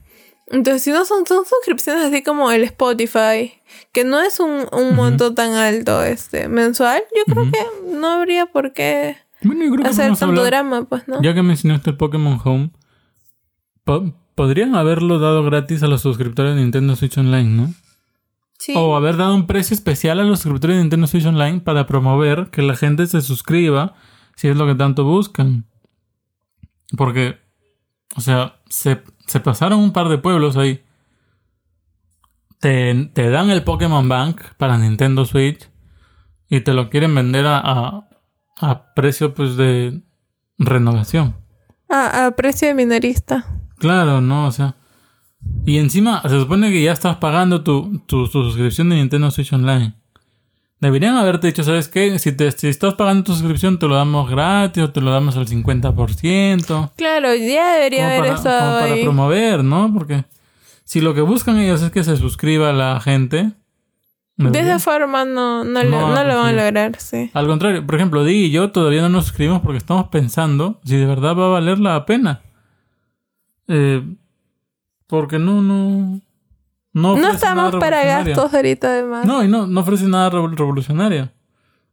Entonces, 0.52 0.82
si 0.84 0.92
no 0.92 1.06
son, 1.06 1.26
son 1.28 1.46
suscripciones 1.46 2.04
así 2.06 2.24
como 2.24 2.50
el 2.52 2.64
Spotify, 2.64 3.54
que 3.92 4.04
no 4.04 4.20
es 4.20 4.40
un, 4.40 4.66
un 4.72 4.96
monto 4.96 5.34
tan 5.36 5.54
alto 5.54 6.04
este 6.04 6.48
mensual, 6.50 7.04
yo 7.16 7.32
creo 7.32 7.52
que 7.52 7.60
no 7.96 8.08
habría 8.08 8.48
por 8.48 8.74
qué 8.74 9.16
Bueno, 9.44 9.64
yo 9.64 9.72
creo 9.72 9.84
que 9.84 9.90
hacer 9.92 10.08
tanto 10.08 10.26
hablar- 10.26 10.46
drama, 10.46 10.86
pues, 10.86 11.08
¿no? 11.08 11.22
Ya 11.22 11.36
que 11.36 11.44
mencionaste 11.44 11.92
el 11.92 11.98
Pokémon 11.98 12.40
Home, 12.44 12.72
po- 13.84 14.12
podrían 14.36 14.76
haberlo 14.76 15.20
dado 15.20 15.44
gratis 15.44 15.84
a 15.84 15.88
los 15.88 16.02
suscriptores 16.02 16.56
de 16.56 16.62
Nintendo 16.62 16.96
Switch 16.96 17.18
Online, 17.18 17.44
¿no? 17.50 17.74
Sí. 18.60 18.74
O 18.76 18.96
haber 18.96 19.16
dado 19.16 19.34
un 19.34 19.48
precio 19.48 19.74
especial 19.74 20.20
a 20.20 20.24
los 20.24 20.42
suscriptores 20.42 20.76
de 20.76 20.84
Nintendo 20.84 21.08
Switch 21.08 21.26
Online 21.26 21.62
para 21.62 21.88
promover 21.88 22.50
que 22.52 22.62
la 22.62 22.76
gente 22.76 23.08
se 23.08 23.22
suscriba 23.22 23.96
si 24.36 24.50
es 24.50 24.58
lo 24.58 24.68
que 24.68 24.76
tanto 24.76 25.06
buscan. 25.06 25.66
Porque, 26.98 27.38
o 28.16 28.22
sea, 28.22 28.60
se, 28.70 29.02
se 29.28 29.40
pasaron 29.40 29.80
un 29.80 29.94
par 29.94 30.10
de 30.10 30.18
pueblos 30.18 30.58
ahí. 30.58 30.84
Te, 32.60 33.10
te 33.14 33.30
dan 33.30 33.50
el 33.50 33.64
Pokémon 33.64 34.10
Bank 34.10 34.42
para 34.58 34.78
Nintendo 34.78 35.24
Switch 35.24 35.70
y 36.50 36.60
te 36.60 36.74
lo 36.74 36.90
quieren 36.90 37.16
vender 37.16 37.46
a, 37.46 37.60
a, 37.60 38.10
a 38.60 38.94
precio 38.94 39.34
pues 39.34 39.56
de 39.56 40.02
renovación. 40.58 41.38
Ah, 41.90 42.26
a 42.26 42.32
precio 42.36 42.68
de 42.68 42.74
minorista. 42.74 43.46
Claro, 43.78 44.20
no, 44.20 44.48
o 44.48 44.52
sea. 44.52 44.76
Y 45.70 45.78
encima 45.78 46.22
se 46.24 46.40
supone 46.40 46.72
que 46.72 46.82
ya 46.82 46.92
estás 46.94 47.18
pagando 47.18 47.62
tu, 47.64 48.00
tu, 48.08 48.28
tu 48.28 48.44
suscripción 48.44 48.90
de 48.90 48.96
Nintendo 48.96 49.30
Switch 49.30 49.54
Online. 49.54 49.94
Deberían 50.80 51.16
haberte 51.16 51.46
dicho, 51.46 51.64
¿sabes 51.64 51.88
qué? 51.90 52.18
Si, 52.18 52.32
te, 52.32 52.50
si 52.52 52.70
estás 52.70 52.96
pagando 52.96 53.24
tu 53.24 53.34
suscripción, 53.34 53.78
te 53.78 53.88
lo 53.88 53.94
damos 53.96 54.28
gratis 54.32 54.82
o 54.82 54.90
te 54.92 55.00
lo 55.00 55.12
damos 55.12 55.38
al 55.38 55.46
50%. 55.46 56.92
Claro, 56.96 57.36
ya 57.36 57.74
debería 57.76 58.08
haber 58.08 58.20
para, 58.22 58.34
estado 58.34 58.60
como 58.62 58.80
para 58.80 58.94
ahí. 58.94 59.04
promover, 59.04 59.64
¿no? 59.64 59.94
Porque 59.94 60.26
si 60.86 61.02
lo 61.02 61.14
que 61.14 61.22
buscan 61.22 61.60
ellos 61.60 61.84
es 61.84 61.92
que 61.92 62.04
se 62.04 62.18
suscriba 62.18 62.74
la 62.74 63.00
gente, 63.00 63.52
¿Me 64.38 64.50
De 64.50 64.62
esa 64.62 64.80
forma 64.80 65.24
no, 65.26 65.64
no, 65.66 65.84
lo- 65.84 65.90
No 66.16 66.24
lo 66.24 66.36
van 66.38 66.58
a 66.58 66.64
lograr, 66.64 66.96
sí. 66.98 67.30
Al 67.34 67.46
contrario, 67.46 67.86
por 67.86 67.94
ejemplo, 67.96 68.24
Di 68.24 68.46
y 68.46 68.50
yo 68.52 68.72
todavía 68.72 69.02
no 69.04 69.10
nos 69.10 69.26
suscribimos 69.26 69.62
porque 69.62 69.78
estamos 69.78 70.08
pensando 70.08 70.80
si 70.84 70.96
de 70.96 71.06
verdad 71.06 71.36
va 71.36 71.46
a 71.46 71.50
valer 71.50 71.78
la 71.78 72.06
pena. 72.08 72.42
Eh, 73.68 74.02
porque 75.10 75.40
no, 75.40 75.62
no. 75.62 76.22
No, 76.94 77.18
No 77.18 77.30
estamos 77.32 77.76
para 77.76 78.04
gastos 78.04 78.54
ahorita 78.54 78.88
además. 78.88 79.26
No, 79.26 79.44
y 79.44 79.48
no, 79.48 79.68
no 79.68 79.82
ofrece 79.82 80.06
nada 80.06 80.30
revol- 80.32 80.56
revolucionario. 80.56 81.30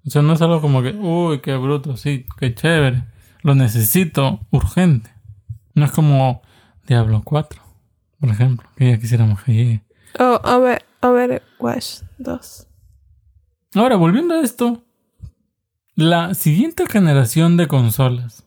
O 0.06 0.10
sea, 0.10 0.22
no 0.22 0.32
es 0.34 0.40
algo 0.42 0.60
como 0.60 0.82
que, 0.82 0.90
uy, 0.90 1.40
qué 1.40 1.56
bruto, 1.56 1.96
sí, 1.96 2.24
qué 2.38 2.54
chévere. 2.54 3.04
Lo 3.42 3.54
necesito 3.54 4.40
urgente. 4.50 5.10
No 5.74 5.84
es 5.84 5.90
como 5.92 6.42
Diablo 6.86 7.22
4, 7.24 7.60
por 8.20 8.28
ejemplo, 8.30 8.68
que 8.76 8.90
ya 8.92 8.98
quisiéramos 8.98 9.42
que 9.42 9.52
llegue. 9.54 9.84
O 10.18 10.40
Over, 10.44 10.84
Overwatch 11.02 12.02
2. 12.18 12.66
Ahora, 13.74 13.96
volviendo 13.96 14.34
a 14.34 14.40
esto, 14.40 14.82
la 15.94 16.34
siguiente 16.34 16.86
generación 16.86 17.56
de 17.56 17.66
consolas, 17.68 18.44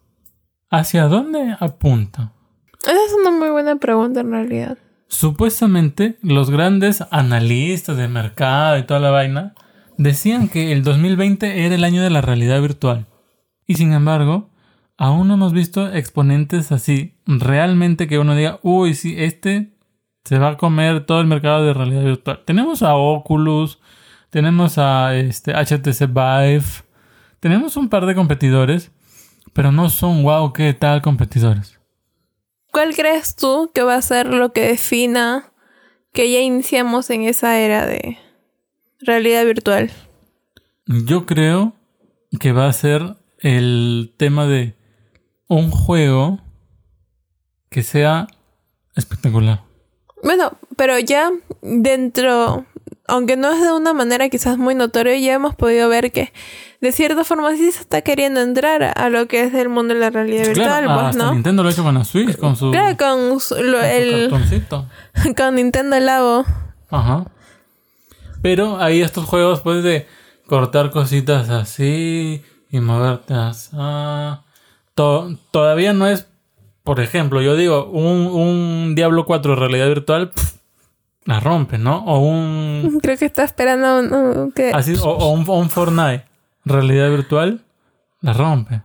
¿hacia 0.72 1.06
dónde 1.08 1.56
apunta? 1.60 2.34
Esa 2.82 3.06
es 3.06 3.14
una 3.20 3.32
muy 3.32 3.50
buena 3.50 3.76
pregunta 3.76 4.22
en 4.22 4.32
realidad. 4.32 4.78
Supuestamente, 5.08 6.18
los 6.22 6.50
grandes 6.50 7.04
analistas 7.12 7.98
de 7.98 8.08
mercado 8.08 8.78
y 8.78 8.84
toda 8.84 9.00
la 9.00 9.10
vaina 9.10 9.56
decían 9.98 10.48
que 10.48 10.72
el 10.72 10.84
2020 10.84 11.66
era 11.66 11.76
el 11.76 11.84
año 11.84 12.02
de 12.02 12.10
la 12.10 12.22
realidad 12.22 12.62
virtual. 12.62 13.08
Y 13.66 13.76
sin 13.76 13.92
embargo, 13.92 14.50
aún 14.98 15.28
no 15.28 15.34
hemos 15.34 15.52
visto 15.52 15.92
exponentes 15.92 16.72
así, 16.72 17.16
realmente 17.26 18.08
que 18.08 18.20
uno 18.20 18.36
diga, 18.36 18.60
uy, 18.62 18.94
sí, 18.94 19.16
este 19.18 19.74
se 20.24 20.38
va 20.38 20.50
a 20.50 20.58
comer 20.58 21.06
todo 21.06 21.22
el 21.22 21.28
mercado 21.28 21.66
de 21.66 21.74
realidad 21.74 22.04
virtual. 22.04 22.44
Tenemos 22.46 22.84
a 22.84 22.96
Oculus, 22.96 23.80
tenemos 24.30 24.78
a 24.78 25.16
este, 25.16 25.54
HTC 25.54 26.08
Vive, 26.08 26.66
tenemos 27.40 27.78
un 27.78 27.90
par 27.90 28.06
de 28.06 28.16
competidores, 28.16 28.92
pero 29.54 29.72
no 29.72 29.90
son 29.90 30.24
wow, 30.24 30.54
qué 30.54 30.74
tal 30.74 31.02
competidores. 31.02 31.79
¿Cuál 32.72 32.96
crees 32.96 33.36
tú 33.36 33.72
que 33.74 33.82
va 33.82 33.96
a 33.96 34.02
ser 34.02 34.28
lo 34.28 34.54
que 34.54 34.62
defina 34.62 35.52
que 36.14 36.32
ya 36.32 36.40
iniciamos 36.40 37.10
en 37.10 37.24
esa 37.24 37.60
era 37.60 37.86
de 37.86 38.18
realidad 39.00 39.46
virtual? 39.46 39.92
Yo 40.86 41.26
creo 41.26 41.74
que 42.40 42.52
va 42.52 42.68
a 42.68 42.74
ser 42.74 43.16
el 43.40 44.14
tema 44.18 44.46
de 44.46 44.76
un 45.48 45.72
juego 45.72 46.40
que 47.70 47.84
sea 47.84 48.28
espectacular. 48.96 49.64
Bueno, 50.24 50.58
pero 50.76 51.00
ya 51.00 51.32
dentro, 51.62 52.66
aunque 53.10 53.36
no 53.38 53.52
es 53.52 53.62
de 53.62 53.72
una 53.74 53.94
manera 53.94 54.30
quizás 54.30 54.58
muy 54.58 54.76
notoria, 54.76 55.18
ya 55.18 55.34
hemos 55.34 55.56
podido 55.56 55.90
ver 55.90 56.12
que 56.12 56.32
de 56.82 56.92
cierta 56.92 57.24
forma 57.26 57.52
sí 57.56 57.72
se 57.72 57.82
está 57.82 58.02
queriendo 58.02 58.40
entrar 58.42 58.94
a 58.98 59.10
lo 59.10 59.28
que 59.28 59.44
es 59.44 59.54
el 59.54 59.68
mundo 59.70 59.94
de 59.94 60.00
la 60.00 60.10
realidad 60.10 60.46
virtual, 60.46 60.66
claro, 60.68 60.94
pues, 60.94 61.06
hasta 61.08 61.24
¿no? 61.26 61.34
Nintendo 61.34 61.64
lo 61.64 61.70
ha 61.70 61.72
hecho 61.74 61.84
con 61.84 61.96
la 61.96 62.06
Switch, 62.06 62.38
con 62.38 62.56
su, 62.56 62.72
Claro, 62.72 62.96
con 62.98 63.40
su- 63.40 63.56
lo- 63.56 63.80
con 63.80 63.82
su 63.82 63.86
el, 63.88 64.30
cartoncito. 64.30 64.86
con 65.38 65.56
Nintendo 65.56 66.00
Labo. 66.00 66.46
Ajá. 66.90 67.26
Pero 68.42 68.80
hay 68.80 69.02
estos 69.02 69.26
juegos, 69.26 69.62
pues, 69.62 69.84
de 69.84 70.08
cortar 70.48 70.92
cositas 70.92 71.50
así 71.50 72.42
y 72.72 72.80
moverte 72.80 73.34
así. 73.34 73.76
To- 74.96 75.36
todavía 75.52 75.94
no 75.94 76.08
es, 76.08 76.28
por 76.84 77.00
ejemplo, 77.02 77.42
yo 77.42 77.56
digo, 77.56 77.86
un, 77.86 78.28
un 78.28 78.96
Diablo 78.96 79.26
4 79.26 79.54
de 79.56 79.60
realidad 79.60 79.88
virtual, 79.88 80.30
pff, 80.32 80.54
la 81.30 81.40
rompe, 81.40 81.78
¿no? 81.78 82.04
O 82.06 82.20
un 82.20 83.00
Creo 83.04 83.16
que 83.18 83.26
está 83.26 83.44
esperando 83.44 84.46
uh, 84.46 84.52
que... 84.52 84.72
Así, 84.74 84.96
o, 84.96 85.10
o 85.10 85.32
un, 85.32 85.46
o 85.48 85.60
un 85.60 85.70
Fortnite, 85.70 86.26
realidad 86.66 87.10
virtual, 87.12 87.62
la 88.22 88.34
rompe. 88.34 88.82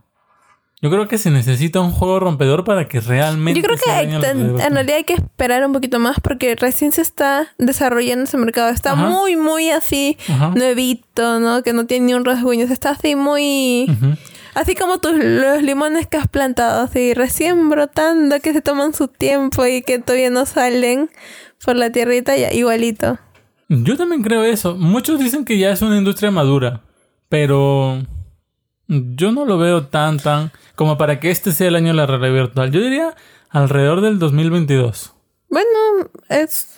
Yo 0.83 0.91
creo 0.91 1.09
que 1.09 1.17
se 1.17 1.31
necesita 1.31 1.81
un 1.81 1.91
juego 1.91 2.21
rompedor 2.21 2.63
para 2.65 2.87
que 2.87 3.01
realmente. 3.01 3.59
Yo 3.59 3.67
creo 3.67 3.79
que 3.79 3.91
en, 3.91 4.21
realidad 4.21 4.31
en 4.33 4.39
virtual. 4.49 4.73
realidad 4.75 4.97
hay 4.99 5.05
que 5.05 5.15
esperar 5.15 5.65
un 5.65 5.73
poquito 5.73 5.99
más 5.99 6.21
porque 6.21 6.55
recién 6.57 6.93
se 6.93 7.01
está 7.01 7.47
desarrollando 7.57 8.25
ese 8.25 8.37
mercado. 8.37 8.69
Está 8.69 8.93
Ajá. 8.93 9.07
muy, 9.07 9.37
muy 9.37 9.71
así, 9.71 10.19
Ajá. 10.29 10.51
nuevito, 10.51 11.41
¿no? 11.41 11.63
Que 11.63 11.73
no 11.73 11.87
tiene 11.87 12.07
ni 12.07 12.15
un 12.15 12.27
rasguño. 12.27 12.67
Está 12.67 12.91
así 12.91 13.17
muy... 13.17 13.87
Así 14.55 14.75
como 14.75 14.99
tus 14.99 15.13
los 15.15 15.63
limones 15.63 16.07
que 16.07 16.17
has 16.17 16.29
plantado, 16.29 16.83
así 16.83 17.13
recién 17.15 17.69
brotando, 17.69 18.39
que 18.41 18.53
se 18.53 18.61
toman 18.63 18.95
su 18.95 19.09
tiempo 19.09 19.67
y 19.67 19.83
que 19.83 19.99
todavía 19.99 20.31
no 20.31 20.47
salen 20.47 21.11
por 21.65 21.77
la 21.77 21.91
tierrita, 21.91 22.37
ya, 22.37 22.53
igualito. 22.53 23.19
Yo 23.69 23.97
también 23.97 24.23
creo 24.23 24.45
eso. 24.45 24.77
Muchos 24.77 25.19
dicen 25.19 25.45
que 25.45 25.59
ya 25.59 25.71
es 25.71 25.83
una 25.83 25.97
industria 25.97 26.31
madura, 26.31 26.83
pero 27.29 28.03
yo 28.87 29.33
no 29.33 29.45
lo 29.45 29.59
veo 29.59 29.87
tan, 29.87 30.19
tan 30.19 30.53
como 30.77 30.99
para 30.99 31.19
que 31.21 31.31
este 31.31 31.53
sea 31.53 31.69
el 31.69 31.77
año 31.77 31.89
de 31.89 31.95
la 31.95 32.07
realidad 32.07 32.33
virtual. 32.35 32.71
Yo 32.71 32.81
diría 32.81 33.15
alrededor 33.51 34.01
del 34.03 34.19
2022. 34.19 35.13
Bueno, 35.49 35.69
es... 36.29 36.69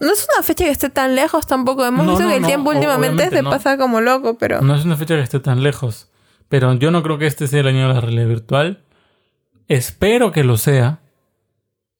No 0.00 0.12
es 0.12 0.26
una 0.34 0.42
fecha 0.42 0.64
que 0.64 0.70
esté 0.70 0.90
tan 0.90 1.14
lejos 1.14 1.46
tampoco. 1.46 1.84
Hemos 1.84 2.04
No, 2.04 2.12
visto 2.12 2.24
no, 2.24 2.30
que 2.30 2.36
el 2.36 2.42
no, 2.42 2.48
tiempo 2.48 2.70
últimamente 2.70 3.30
se 3.30 3.42
pasa 3.42 3.78
como 3.78 4.00
loco, 4.00 4.36
pero... 4.38 4.60
No 4.60 4.74
es 4.74 4.84
una 4.84 4.96
fecha 4.96 5.14
que 5.16 5.22
esté 5.22 5.40
tan 5.40 5.62
lejos, 5.62 6.08
pero 6.48 6.74
yo 6.74 6.90
no 6.90 7.02
creo 7.02 7.18
que 7.18 7.26
este 7.26 7.46
sea 7.46 7.60
el 7.60 7.68
año 7.68 7.88
de 7.88 7.94
la 7.94 8.00
realidad 8.00 8.28
virtual. 8.28 8.84
Espero 9.68 10.32
que 10.32 10.44
lo 10.44 10.56
sea, 10.56 11.00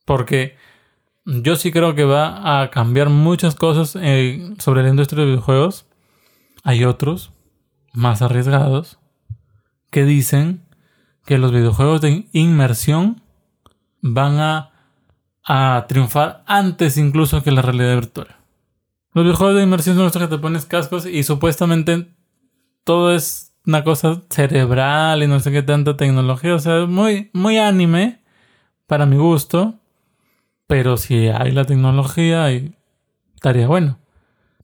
porque 0.04 0.56
yo 1.24 1.56
sí 1.56 1.72
creo 1.72 1.94
que 1.94 2.04
va 2.04 2.60
a 2.60 2.70
cambiar 2.70 3.08
muchas 3.08 3.54
cosas 3.54 3.96
eh, 4.00 4.54
sobre 4.58 4.82
la 4.82 4.90
industria 4.90 5.24
de 5.24 5.30
videojuegos. 5.30 5.86
Hay 6.62 6.84
otros, 6.84 7.32
más 7.92 8.22
arriesgados, 8.22 8.98
que 9.90 10.04
dicen 10.04 10.64
que 11.24 11.38
los 11.38 11.52
videojuegos 11.52 12.00
de 12.00 12.28
inmersión 12.32 13.22
van 14.02 14.38
a, 14.38 14.70
a 15.44 15.86
triunfar 15.88 16.42
antes 16.46 16.98
incluso 16.98 17.42
que 17.42 17.52
la 17.52 17.62
realidad 17.62 17.94
virtual. 17.94 18.36
Los 19.14 19.24
videojuegos 19.24 19.56
de 19.56 19.62
inmersión 19.62 19.96
son 19.96 20.06
estos 20.06 20.22
que 20.22 20.28
te 20.28 20.38
pones 20.38 20.66
cascos 20.66 21.06
y 21.06 21.22
supuestamente 21.22 22.08
todo 22.82 23.14
es 23.14 23.53
una 23.66 23.84
cosa 23.84 24.22
cerebral 24.30 25.22
y 25.22 25.26
no 25.26 25.40
sé 25.40 25.50
qué 25.50 25.62
tanta 25.62 25.96
tecnología. 25.96 26.54
O 26.54 26.58
sea, 26.58 26.86
muy, 26.86 27.30
muy 27.32 27.58
anime 27.58 28.20
para 28.86 29.06
mi 29.06 29.16
gusto. 29.16 29.74
Pero 30.66 30.96
si 30.96 31.28
hay 31.28 31.52
la 31.52 31.64
tecnología, 31.64 32.50
estaría 33.34 33.66
bueno. 33.66 33.98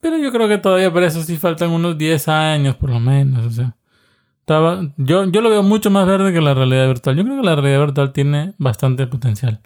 Pero 0.01 0.17
yo 0.17 0.33
creo 0.33 0.49
que 0.49 0.59
todavía 0.59 0.93
para 0.93 1.07
eso 1.07 1.23
sí 1.23 1.37
faltan 1.37 1.71
unos 1.71 1.99
10 1.99 2.29
años 2.29 2.77
por 2.77 2.91
lo 2.91 3.01
menos. 3.01 3.45
O 3.47 3.51
sea, 3.51 3.75
yo, 4.97 5.25
yo 5.31 5.41
lo 5.41 5.51
veo 5.51 5.63
mucho 5.63 5.91
más 5.91 6.07
verde 6.07 6.33
que 6.33 6.41
la 6.41 6.55
realidad 6.55 6.87
virtual. 6.87 7.17
Yo 7.17 7.25
creo 7.25 7.37
que 7.37 7.47
la 7.47 7.55
realidad 7.55 7.81
virtual 7.81 8.13
tiene 8.13 8.55
bastante 8.59 9.07
potencial. 9.07 9.61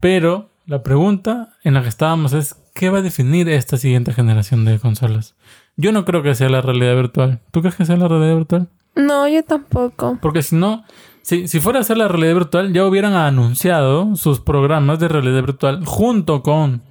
Pero 0.00 0.50
la 0.66 0.82
pregunta 0.82 1.50
en 1.64 1.74
la 1.74 1.82
que 1.82 1.88
estábamos 1.88 2.32
es, 2.32 2.56
¿qué 2.74 2.88
va 2.88 2.98
a 2.98 3.02
definir 3.02 3.48
esta 3.48 3.76
siguiente 3.76 4.12
generación 4.12 4.64
de 4.64 4.78
consolas? 4.78 5.34
Yo 5.76 5.92
no 5.92 6.04
creo 6.04 6.22
que 6.22 6.34
sea 6.34 6.48
la 6.48 6.60
realidad 6.60 6.94
virtual. 6.94 7.40
¿Tú 7.50 7.60
crees 7.60 7.76
que 7.76 7.84
sea 7.84 7.96
la 7.96 8.08
realidad 8.08 8.36
virtual? 8.36 8.68
No, 8.94 9.26
yo 9.26 9.42
tampoco. 9.42 10.18
Porque 10.20 10.42
si 10.42 10.56
no, 10.56 10.84
si, 11.22 11.48
si 11.48 11.60
fuera 11.60 11.80
a 11.80 11.84
ser 11.84 11.96
la 11.96 12.08
realidad 12.08 12.34
virtual, 12.34 12.72
ya 12.72 12.86
hubieran 12.86 13.14
anunciado 13.14 14.14
sus 14.16 14.40
programas 14.40 14.98
de 14.98 15.08
realidad 15.08 15.42
virtual 15.42 15.84
junto 15.86 16.42
con, 16.42 16.82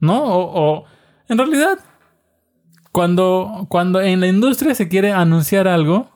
¿no? 0.00 0.22
O, 0.22 0.50
o 0.54 0.84
en 1.28 1.38
realidad, 1.38 1.78
cuando, 2.92 3.66
cuando 3.68 4.00
en 4.00 4.20
la 4.20 4.28
industria 4.28 4.74
se 4.74 4.88
quiere 4.88 5.12
anunciar 5.12 5.66
algo 5.66 6.08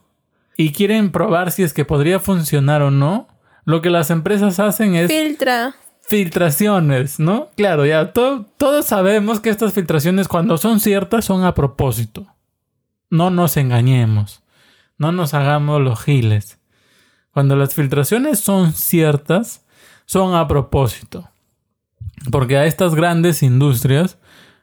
y 0.56 0.72
quieren 0.72 1.10
probar 1.10 1.50
si 1.50 1.62
es 1.62 1.72
que 1.72 1.84
podría 1.84 2.20
funcionar 2.20 2.82
o 2.82 2.90
no, 2.90 3.26
lo 3.64 3.82
que 3.82 3.90
las 3.90 4.10
empresas 4.10 4.60
hacen 4.60 4.94
es 4.94 5.10
Filtra. 5.10 5.74
Filtraciones, 6.06 7.18
¿no? 7.20 7.48
Claro, 7.56 7.86
ya 7.86 8.12
to- 8.12 8.46
todos 8.58 8.86
sabemos 8.86 9.40
que 9.40 9.50
estas 9.50 9.72
filtraciones 9.72 10.28
cuando 10.28 10.58
son 10.58 10.80
ciertas 10.80 11.24
son 11.24 11.44
a 11.44 11.54
propósito. 11.54 12.26
No 13.10 13.30
nos 13.30 13.56
engañemos. 13.56 14.42
No 14.98 15.12
nos 15.12 15.34
hagamos 15.34 15.80
los 15.80 16.00
giles. 16.02 16.58
Cuando 17.32 17.56
las 17.56 17.74
filtraciones 17.74 18.40
son 18.40 18.72
ciertas, 18.72 19.64
son 20.04 20.34
a 20.34 20.46
propósito. 20.48 21.28
Porque 22.30 22.56
a 22.58 22.66
estas 22.66 22.94
grandes 22.94 23.42
industrias 23.42 24.18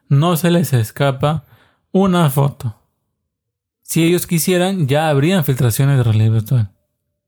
no 0.09 0.35
se 0.37 0.51
les 0.51 0.73
escapa 0.73 1.45
una 1.91 2.29
foto. 2.29 2.75
Si 3.81 4.03
ellos 4.03 4.27
quisieran, 4.27 4.87
ya 4.87 5.09
habrían 5.09 5.43
filtraciones 5.45 5.97
de 5.97 6.03
realidad 6.03 6.31
virtual. 6.31 6.71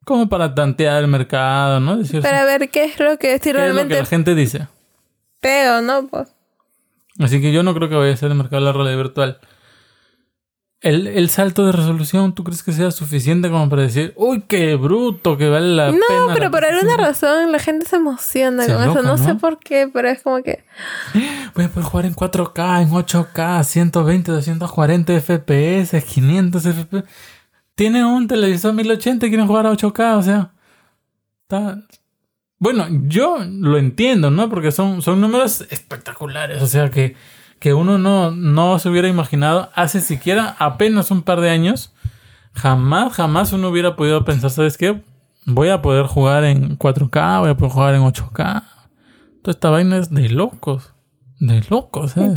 Como 0.10 0.28
para 0.28 0.56
tantear 0.56 1.02
el 1.04 1.08
mercado, 1.08 1.80
¿no? 1.80 1.98
Decir, 1.98 2.22
Para 2.22 2.44
ver 2.46 2.70
qué 2.70 2.84
es 2.86 3.00
lo 3.00 3.18
que 3.20 3.38
si 3.38 3.40
¿Qué 3.40 3.50
es 3.52 3.54
lo 3.54 3.60
que 3.60 3.64
realmente 3.64 3.96
la 3.96 4.06
gente 4.06 4.34
dice? 4.36 4.68
pego, 5.40 5.82
¿no? 5.82 6.08
Pues. 6.08 6.28
Así 7.20 7.40
que 7.40 7.52
yo 7.52 7.62
no 7.64 7.74
creo 7.76 7.90
que 7.90 7.96
vaya 7.96 8.14
a 8.14 8.18
ser 8.18 8.32
el 8.32 8.38
mercado 8.38 8.62
de 8.62 8.66
la 8.66 8.74
realidad 8.74 8.98
virtual. 8.98 9.40
el, 10.82 11.08
el 11.08 11.30
salto 11.30 11.66
de 11.66 11.74
resolución, 11.74 12.34
¿tú 12.34 12.44
crees 12.46 12.64
que 12.64 12.72
sea 12.72 12.90
suficiente 12.92 13.50
como 13.52 13.70
para 13.70 13.82
decir, 13.84 14.14
uy, 14.16 14.42
qué 14.48 14.76
bruto, 14.76 15.38
que 15.38 15.50
vale 15.50 15.68
la 15.76 15.92
No, 15.92 16.00
pena? 16.08 16.34
pero 16.34 16.46
la 16.46 16.52
por 16.52 16.66
alguna 16.66 16.96
paciencia"? 16.98 17.06
razón 17.38 17.52
la 17.52 17.60
gente 17.60 17.86
se 17.86 17.98
emociona 17.98 18.64
Se 18.64 18.74
con 18.74 18.82
eso. 18.82 18.92
aloca, 18.94 19.08
No, 19.10 19.18
sé 19.18 19.34
¿no? 19.34 19.38
por 19.38 19.60
qué, 19.60 19.90
pero 19.94 20.08
es 20.10 20.24
como 20.24 20.42
que. 20.42 20.64
Voy 21.56 21.66
a 21.66 21.70
poder 21.70 21.84
jugar 21.90 22.06
en 22.06 22.16
4K, 22.16 22.82
en 22.82 22.90
8K, 22.92 23.64
120, 23.64 24.32
240 24.32 25.14
FPS, 25.22 26.02
500 26.04 26.64
FPS. 26.64 27.04
Tienen 27.80 28.04
un 28.04 28.28
televisor 28.28 28.74
1080 28.74 29.26
y 29.26 29.30
quieren 29.30 29.48
jugar 29.48 29.66
a 29.66 29.72
8K, 29.72 30.18
o 30.18 30.22
sea. 30.22 30.52
Está... 31.44 31.82
Bueno, 32.58 32.86
yo 33.08 33.38
lo 33.40 33.78
entiendo, 33.78 34.30
¿no? 34.30 34.50
Porque 34.50 34.74
son, 34.74 35.02
son 35.02 35.22
números 35.22 35.66
espectaculares, 35.70 36.62
o 36.62 36.68
sea 36.68 36.92
que, 36.92 37.16
que 37.58 37.74
uno 37.74 37.98
no, 37.98 38.32
no 38.32 38.80
se 38.80 38.90
hubiera 38.90 39.08
imaginado 39.08 39.70
hace 39.76 40.02
siquiera 40.02 40.58
apenas 40.60 41.10
un 41.10 41.22
par 41.22 41.40
de 41.40 41.52
años. 41.52 41.94
Jamás, 42.52 43.14
jamás 43.14 43.54
uno 43.54 43.70
hubiera 43.70 43.96
podido 43.96 44.26
pensar, 44.26 44.50
¿sabes 44.50 44.78
qué? 44.78 45.02
Voy 45.46 45.70
a 45.70 45.82
poder 45.82 46.06
jugar 46.06 46.44
en 46.44 46.78
4K, 46.78 47.40
voy 47.40 47.52
a 47.52 47.56
poder 47.56 47.72
jugar 47.72 47.96
en 47.96 48.02
8K. 48.02 48.64
Toda 49.42 49.54
esta 49.54 49.70
vaina 49.70 50.00
es 50.00 50.14
de 50.14 50.28
locos. 50.28 50.94
De 51.40 51.64
locos, 51.70 52.18
¿eh? 52.18 52.34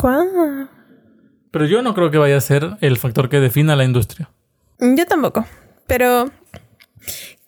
Pero 1.50 1.66
yo 1.66 1.82
no 1.82 1.94
creo 1.94 2.12
que 2.12 2.18
vaya 2.18 2.36
a 2.36 2.40
ser 2.40 2.76
el 2.80 2.96
factor 2.96 3.28
que 3.28 3.40
defina 3.40 3.74
la 3.74 3.82
industria. 3.82 4.30
Yo 4.82 5.06
tampoco. 5.06 5.46
Pero. 5.86 6.30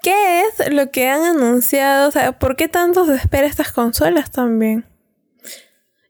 ¿Qué 0.03 0.43
es 0.43 0.72
lo 0.72 0.91
que 0.91 1.09
han 1.09 1.22
anunciado? 1.22 2.09
O 2.09 2.11
sea, 2.11 2.39
¿por 2.39 2.57
qué 2.57 2.68
tanto 2.68 3.07
se 3.07 3.14
espera 3.14 3.47
estas 3.47 3.72
consolas 3.72 4.30
también? 4.30 4.85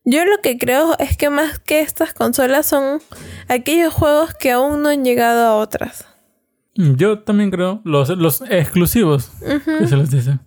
Yo 0.05 0.25
lo 0.25 0.43
que 0.43 0.59
creo 0.59 0.99
es 0.99 1.17
que 1.17 1.31
más 1.31 1.61
que 1.61 1.81
estas 1.81 2.13
consolas 2.13 2.67
son 2.67 3.01
aquellos 3.49 3.95
juegos 3.95 4.35
que 4.35 4.51
aún 4.51 4.83
no 4.83 4.89
han 4.89 5.05
llegado 5.05 5.47
a 5.47 5.57
otras. 5.57 6.07
Yo 6.75 7.21
también 7.21 7.51
creo, 7.51 7.81
los, 7.85 8.11
los 8.11 8.43
exclusivos, 8.51 9.31
que 9.79 9.87
se 9.87 9.97
les 9.97 10.11
dice. 10.11 10.41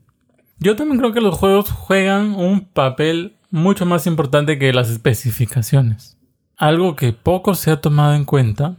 Yo 0.59 0.75
también 0.75 0.99
creo 0.99 1.13
que 1.13 1.21
los 1.21 1.36
juegos 1.36 1.71
juegan 1.71 2.36
un 2.36 2.65
papel 2.65 3.38
mucho 3.49 3.86
más 3.86 4.05
importante 4.07 4.59
que 4.59 4.73
las 4.73 4.89
especificaciones. 4.89 6.17
Algo 6.57 6.95
que 6.95 7.13
poco 7.13 7.55
se 7.55 7.71
ha 7.71 7.80
tomado 7.80 8.13
en 8.13 8.25
cuenta 8.25 8.75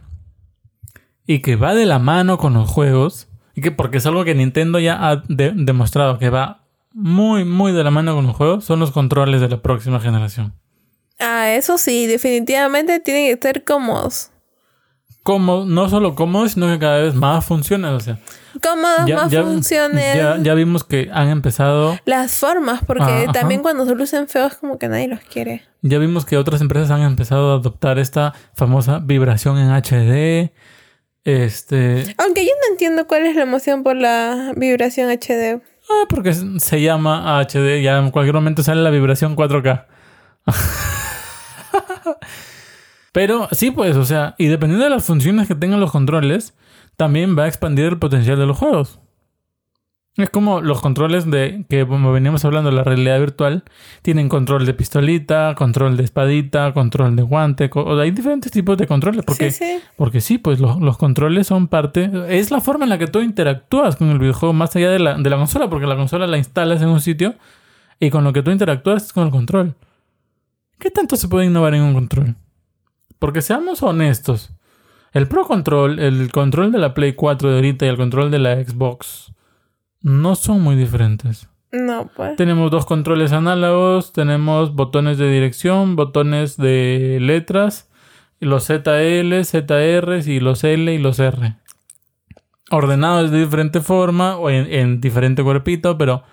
y 1.31 1.41
que 1.43 1.55
va 1.55 1.75
de 1.75 1.85
la 1.85 1.99
mano 1.99 2.39
con 2.39 2.55
los 2.55 2.67
juegos, 2.67 3.27
y 3.53 3.61
que 3.61 3.69
porque 3.71 3.97
es 3.99 4.05
algo 4.07 4.23
que 4.25 4.33
Nintendo 4.33 4.79
ya 4.79 4.97
ha 5.07 5.17
de- 5.27 5.51
demostrado 5.55 6.17
que 6.17 6.31
va 6.31 6.63
muy, 6.91 7.45
muy 7.45 7.71
de 7.71 7.83
la 7.83 7.91
mano 7.91 8.15
con 8.15 8.25
los 8.25 8.35
juegos, 8.35 8.65
son 8.65 8.79
los 8.79 8.89
controles 8.89 9.39
de 9.39 9.47
la 9.47 9.61
próxima 9.61 9.99
generación. 9.99 10.53
Ah, 11.19 11.51
eso 11.51 11.77
sí, 11.77 12.07
definitivamente 12.07 12.99
tienen 12.99 13.35
que 13.35 13.39
ser 13.47 13.63
cómodos. 13.63 14.31
Como, 15.21 15.65
no 15.65 15.87
solo 15.89 16.15
cómodos, 16.15 16.53
sino 16.53 16.65
que 16.67 16.79
cada 16.79 16.97
vez 16.99 17.13
más 17.13 17.45
funcionan. 17.45 17.93
O 17.93 17.99
sea, 17.99 18.17
Cómodos, 18.63 19.07
más 19.13 19.35
funciones. 19.35 20.15
ya, 20.15 20.37
ya 20.41 20.53
vimos 20.55 20.83
que 20.83 21.09
han 21.13 21.27
empezado 21.27 21.95
Las 22.05 22.39
formas, 22.39 22.81
porque 22.87 23.03
Ah, 23.03 23.23
ajá. 23.25 23.31
también 23.33 23.61
cuando 23.61 23.85
se 23.85 23.93
lucen 23.93 24.27
feos 24.27 24.55
como 24.55 24.79
que 24.79 24.87
nadie 24.87 25.07
los 25.07 25.19
quiere. 25.19 25.61
Ya 25.83 25.99
vimos 25.99 26.25
que 26.25 26.37
otras 26.37 26.61
empresas 26.61 26.89
han 26.89 27.01
empezado 27.01 27.51
a 27.51 27.55
adoptar 27.57 27.99
esta 27.99 28.33
famosa 28.55 28.97
vibración 28.99 29.59
en 29.59 29.69
HD. 29.69 30.51
Este. 31.29 32.15
Aunque 32.17 32.43
yo 32.43 32.51
no 32.61 32.71
entiendo 32.71 33.05
cuál 33.07 33.25
es 33.25 33.35
la 33.35 33.43
emoción 33.43 33.83
por 33.83 33.95
la 33.95 34.53
vibración 34.55 35.09
HD. 35.09 35.61
Ah, 35.89 36.05
porque 36.09 36.33
se 36.33 36.81
llama 36.81 37.39
HD. 37.41 37.81
Ya 37.81 37.99
en 37.99 38.11
cualquier 38.11 38.35
momento 38.35 38.63
sale 38.63 38.81
la 38.81 38.89
vibración 38.89 39.35
4K. 39.35 39.85
Pero 43.11 43.47
sí, 43.51 43.71
pues, 43.71 43.95
o 43.95 44.05
sea, 44.05 44.35
y 44.37 44.47
dependiendo 44.47 44.83
de 44.83 44.91
las 44.91 45.05
funciones 45.05 45.47
que 45.47 45.55
tengan 45.55 45.79
los 45.79 45.91
controles, 45.91 46.53
también 46.95 47.37
va 47.37 47.43
a 47.43 47.47
expandir 47.47 47.85
el 47.85 47.99
potencial 47.99 48.37
de 48.37 48.45
los 48.45 48.57
juegos. 48.57 48.99
Es 50.19 50.29
como 50.29 50.59
los 50.61 50.81
controles 50.81 51.29
de 51.31 51.65
que, 51.69 51.87
como 51.87 52.11
veníamos 52.11 52.43
hablando, 52.45 52.69
la 52.71 52.83
realidad 52.83 53.19
virtual, 53.19 53.63
tienen 54.01 54.27
control 54.29 54.65
de 54.65 54.73
pistolita, 54.73 55.55
control 55.55 55.95
de 55.97 56.03
espadita, 56.03 56.73
control 56.73 57.15
de 57.15 57.23
guante, 57.23 57.69
o 57.73 57.97
hay 57.97 58.11
diferentes 58.11 58.51
tipos 58.51 58.77
de 58.77 58.85
controles. 58.85 59.23
Porque 59.25 59.49
Sí, 59.51 59.63
sí. 59.65 59.79
porque 59.95 60.19
sí, 60.21 60.37
pues 60.37 60.59
lo- 60.59 60.79
los 60.79 60.97
controles 60.97 61.47
son 61.47 61.67
parte. 61.69 62.11
Es 62.27 62.51
la 62.51 62.59
forma 62.61 62.83
en 62.83 62.89
la 62.89 62.97
que 62.97 63.07
tú 63.07 63.21
interactúas 63.21 63.95
con 63.95 64.09
el 64.09 64.19
videojuego 64.19 64.51
más 64.53 64.75
allá 64.75 64.91
de 64.91 64.99
la, 64.99 65.15
de 65.17 65.29
la 65.29 65.37
consola, 65.37 65.69
porque 65.69 65.87
la 65.87 65.95
consola 65.95 66.27
la 66.27 66.37
instalas 66.37 66.81
en 66.81 66.89
un 66.89 66.99
sitio 66.99 67.35
y 67.99 68.09
con 68.09 68.23
lo 68.25 68.33
que 68.33 68.43
tú 68.43 68.51
interactúas 68.51 69.05
es 69.05 69.13
con 69.13 69.25
el 69.25 69.31
control. 69.31 69.75
¿Qué 70.79 70.91
tanto 70.91 71.15
se 71.15 71.27
puede 71.27 71.45
innovar 71.45 71.73
en 71.75 71.81
un 71.83 71.93
control? 71.93 72.35
Porque 73.19 73.41
seamos 73.41 73.83
honestos. 73.83 74.51
El 75.11 75.27
Pro 75.27 75.45
Control, 75.47 75.97
el 75.99 76.31
control 76.31 76.71
de 76.71 76.77
la 76.77 76.93
Play 76.93 77.13
4 77.13 77.49
de 77.49 77.55
ahorita 77.55 77.85
y 77.85 77.89
el 77.89 77.97
control 77.97 78.31
de 78.31 78.39
la 78.39 78.55
Xbox 78.63 79.33
no 80.01 80.35
son 80.35 80.61
muy 80.61 80.75
diferentes. 80.75 81.47
No, 81.71 82.09
pues. 82.15 82.35
Tenemos 82.35 82.71
dos 82.71 82.85
controles 82.85 83.31
análogos, 83.31 84.11
tenemos 84.11 84.73
botones 84.73 85.17
de 85.17 85.29
dirección, 85.29 85.95
botones 85.95 86.57
de 86.57 87.19
letras, 87.21 87.89
los 88.39 88.65
ZL, 88.65 89.43
ZR 89.43 90.23
y 90.25 90.39
los 90.39 90.63
L 90.63 90.93
y 90.93 90.97
los 90.97 91.19
R. 91.19 91.55
Ordenados 92.71 93.31
de 93.31 93.39
diferente 93.39 93.81
forma 93.81 94.37
o 94.37 94.49
en, 94.49 94.71
en 94.71 95.01
diferente 95.01 95.43
cuerpito, 95.43 95.97
pero 95.97 96.23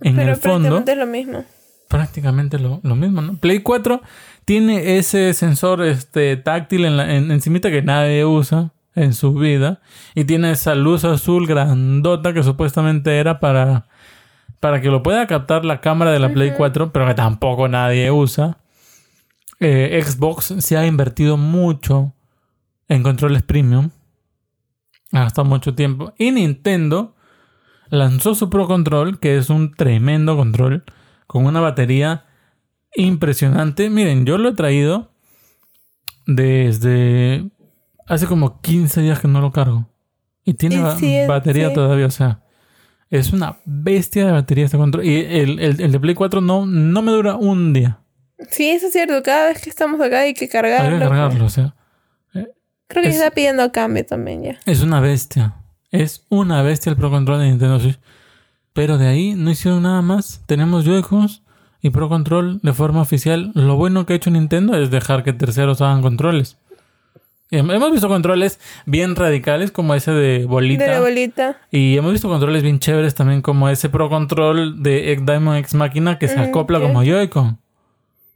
en 0.00 0.16
Pero 0.16 0.30
el 0.30 0.36
fondo 0.36 0.84
prácticamente 0.84 0.92
es 0.92 0.98
lo 0.98 1.06
mismo. 1.06 1.44
prácticamente 1.88 2.58
lo, 2.58 2.80
lo 2.82 2.96
mismo, 2.96 3.20
¿no? 3.20 3.36
Play 3.36 3.60
4 3.60 4.00
tiene 4.44 4.96
ese 4.96 5.34
sensor 5.34 5.82
este, 5.82 6.36
táctil 6.36 6.84
en 6.84 6.96
la, 6.96 7.14
en, 7.14 7.30
encimita 7.30 7.70
que 7.70 7.82
nadie 7.82 8.24
usa 8.24 8.72
en 8.94 9.14
su 9.14 9.34
vida. 9.34 9.80
Y 10.14 10.24
tiene 10.24 10.52
esa 10.52 10.74
luz 10.74 11.04
azul 11.04 11.46
grandota 11.46 12.32
que 12.32 12.42
supuestamente 12.42 13.18
era 13.18 13.40
para, 13.40 13.86
para 14.60 14.80
que 14.80 14.88
lo 14.88 15.02
pueda 15.02 15.26
captar 15.26 15.64
la 15.64 15.80
cámara 15.80 16.12
de 16.12 16.18
la 16.18 16.32
Play 16.32 16.52
4, 16.56 16.92
pero 16.92 17.06
que 17.06 17.14
tampoco 17.14 17.68
nadie 17.68 18.10
usa. 18.10 18.58
Eh, 19.60 20.00
Xbox 20.02 20.54
se 20.58 20.76
ha 20.76 20.86
invertido 20.86 21.36
mucho 21.36 22.14
en 22.88 23.02
controles 23.02 23.42
premium. 23.42 23.90
Ha 25.12 25.20
gastado 25.20 25.48
mucho 25.48 25.74
tiempo. 25.74 26.12
Y 26.18 26.30
Nintendo 26.30 27.14
lanzó 27.88 28.34
su 28.34 28.50
Pro 28.50 28.66
Control, 28.66 29.18
que 29.18 29.36
es 29.36 29.50
un 29.50 29.74
tremendo 29.74 30.36
control 30.36 30.84
con 31.26 31.46
una 31.46 31.60
batería 31.60 32.26
impresionante. 32.94 33.90
Miren, 33.90 34.26
yo 34.26 34.38
lo 34.38 34.50
he 34.50 34.54
traído 34.54 35.10
desde 36.26 37.50
hace 38.08 38.26
como 38.26 38.60
15 38.60 39.00
días 39.02 39.20
que 39.20 39.28
no 39.28 39.40
lo 39.40 39.52
cargo. 39.52 39.86
Y 40.44 40.54
tiene 40.54 40.80
ba- 40.80 40.96
sí, 40.96 41.14
batería 41.26 41.68
sí. 41.68 41.74
todavía, 41.74 42.06
o 42.06 42.10
sea. 42.10 42.42
Es 43.10 43.32
una 43.32 43.56
bestia 43.64 44.26
de 44.26 44.32
batería 44.32 44.64
este 44.66 44.76
control. 44.76 45.04
Y 45.04 45.16
el, 45.20 45.58
el- 45.60 45.80
el 45.80 45.92
de 45.92 46.00
Play 46.00 46.14
4 46.14 46.40
no, 46.40 46.66
no 46.66 47.02
me 47.02 47.12
dura 47.12 47.36
un 47.36 47.72
día. 47.72 48.00
Sí, 48.50 48.68
eso 48.70 48.86
es 48.86 48.92
cierto. 48.92 49.22
Cada 49.22 49.46
vez 49.48 49.62
que 49.62 49.70
estamos 49.70 50.00
acá 50.00 50.20
hay 50.20 50.34
que 50.34 50.44
Hay 50.44 50.50
cargarlo. 50.50 50.98
que 50.98 51.04
cargarlo, 51.04 51.44
o 51.46 51.48
sea. 51.48 51.74
Creo 52.32 53.02
que 53.02 53.08
Es- 53.10 53.16
está 53.16 53.30
pidiendo 53.30 53.70
cambio 53.72 54.04
también 54.06 54.42
ya. 54.42 54.58
Es 54.64 54.82
una 54.82 55.00
bestia. 55.00 55.54
Es 55.90 56.24
una 56.30 56.62
bestia 56.62 56.90
el 56.90 56.96
Pro 56.96 57.10
Control 57.10 57.38
de 57.40 57.48
Nintendo 57.48 57.78
Switch. 57.80 57.98
Pero 58.72 58.96
de 58.98 59.06
ahí 59.08 59.34
no 59.34 59.50
hicieron 59.50 59.82
nada 59.82 60.00
más. 60.02 60.42
Tenemos 60.46 60.84
Joy-Cons 60.84 61.42
y 61.82 61.90
Pro 61.90 62.08
Control 62.08 62.60
de 62.62 62.72
forma 62.72 63.00
oficial. 63.02 63.50
Lo 63.54 63.76
bueno 63.76 64.06
que 64.06 64.12
ha 64.12 64.16
hecho 64.16 64.30
Nintendo 64.30 64.74
es 64.76 64.90
dejar 64.90 65.24
que 65.24 65.32
terceros 65.32 65.80
hagan 65.82 66.00
controles. 66.02 66.58
Hem- 67.50 67.70
Hemos 67.74 67.92
visto 67.92 68.08
controles 68.08 68.60
bien 68.86 69.16
radicales 69.16 69.70
como 69.70 69.94
ese 69.94 70.10
de 70.12 70.44
bolita. 70.44 70.84
De 70.84 70.90
la 70.90 71.00
bolita. 71.00 71.56
Y 71.70 71.96
hemos 71.96 72.12
visto 72.12 72.28
controles 72.28 72.62
bien 72.62 72.78
chéveres 72.78 73.14
también 73.14 73.40
como 73.42 73.68
ese 73.68 73.88
Pro 73.88 74.08
Control 74.08 74.82
de 74.82 75.16
Diamond 75.22 75.58
X 75.58 75.74
Máquina 75.74 76.18
que 76.18 76.28
se 76.28 76.36
Mm, 76.36 76.40
acopla 76.42 76.80
como 76.80 77.02
Joy-Con. 77.02 77.58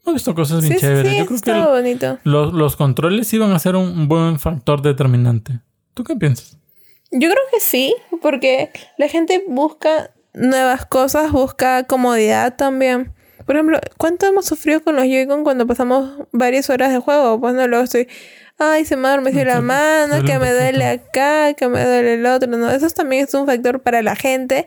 Hemos 0.05 0.15
visto 0.15 0.35
cosas 0.35 0.63
bien 0.63 0.75
Sí, 0.75 0.81
chéveres. 0.81 1.13
sí, 1.13 1.19
Yo 1.19 1.27
creo 1.27 1.65
que 1.67 1.71
bonito. 1.71 2.19
los, 2.25 2.53
los 2.55 2.75
controles 2.77 3.39
van 3.39 3.53
a 3.53 3.59
ser 3.59 3.77
un, 3.77 3.85
un 3.87 4.09
buen 4.09 4.39
factor 4.41 4.83
determinante. 4.83 5.61
¿Tú 5.95 6.03
qué 6.05 6.17
piensas? 6.17 6.59
Yo 7.13 7.29
creo 7.29 7.43
que 7.53 7.61
sí, 7.61 7.95
porque 8.23 8.71
la 8.97 9.07
gente 9.09 9.45
busca 9.47 10.11
nuevas 10.35 10.87
cosas, 10.87 11.31
busca 11.31 11.85
comodidad 11.85 12.57
también. 12.57 13.13
Por 13.45 13.57
ejemplo, 13.57 13.79
¿cuánto 13.99 14.25
hemos 14.27 14.47
sufrido 14.47 14.83
con 14.83 14.97
los 14.97 15.05
Joy-Con 15.05 15.45
cuando 15.45 15.67
pasamos 15.67 16.11
varias 16.33 16.71
horas 16.71 16.91
de 16.93 16.99
juego? 16.99 17.39
Pues 17.41 17.55
no, 17.55 17.67
luego 17.69 17.85
estoy, 17.85 18.09
ay, 18.59 18.85
se 18.85 18.97
me 18.97 19.09
adormeció 19.09 19.45
la 19.45 19.61
mano, 19.61 20.23
que 20.25 20.39
me 20.39 20.53
duele 20.53 20.87
acá, 20.87 21.55
que 21.55 21.69
me 21.69 21.85
duele 21.85 22.15
el 22.15 22.27
otro. 22.27 22.51
No, 22.51 22.71
eso 22.71 22.89
también 22.91 23.25
es 23.25 23.35
un 23.35 23.47
factor 23.47 23.81
para 23.81 24.03
la 24.03 24.17
gente 24.17 24.67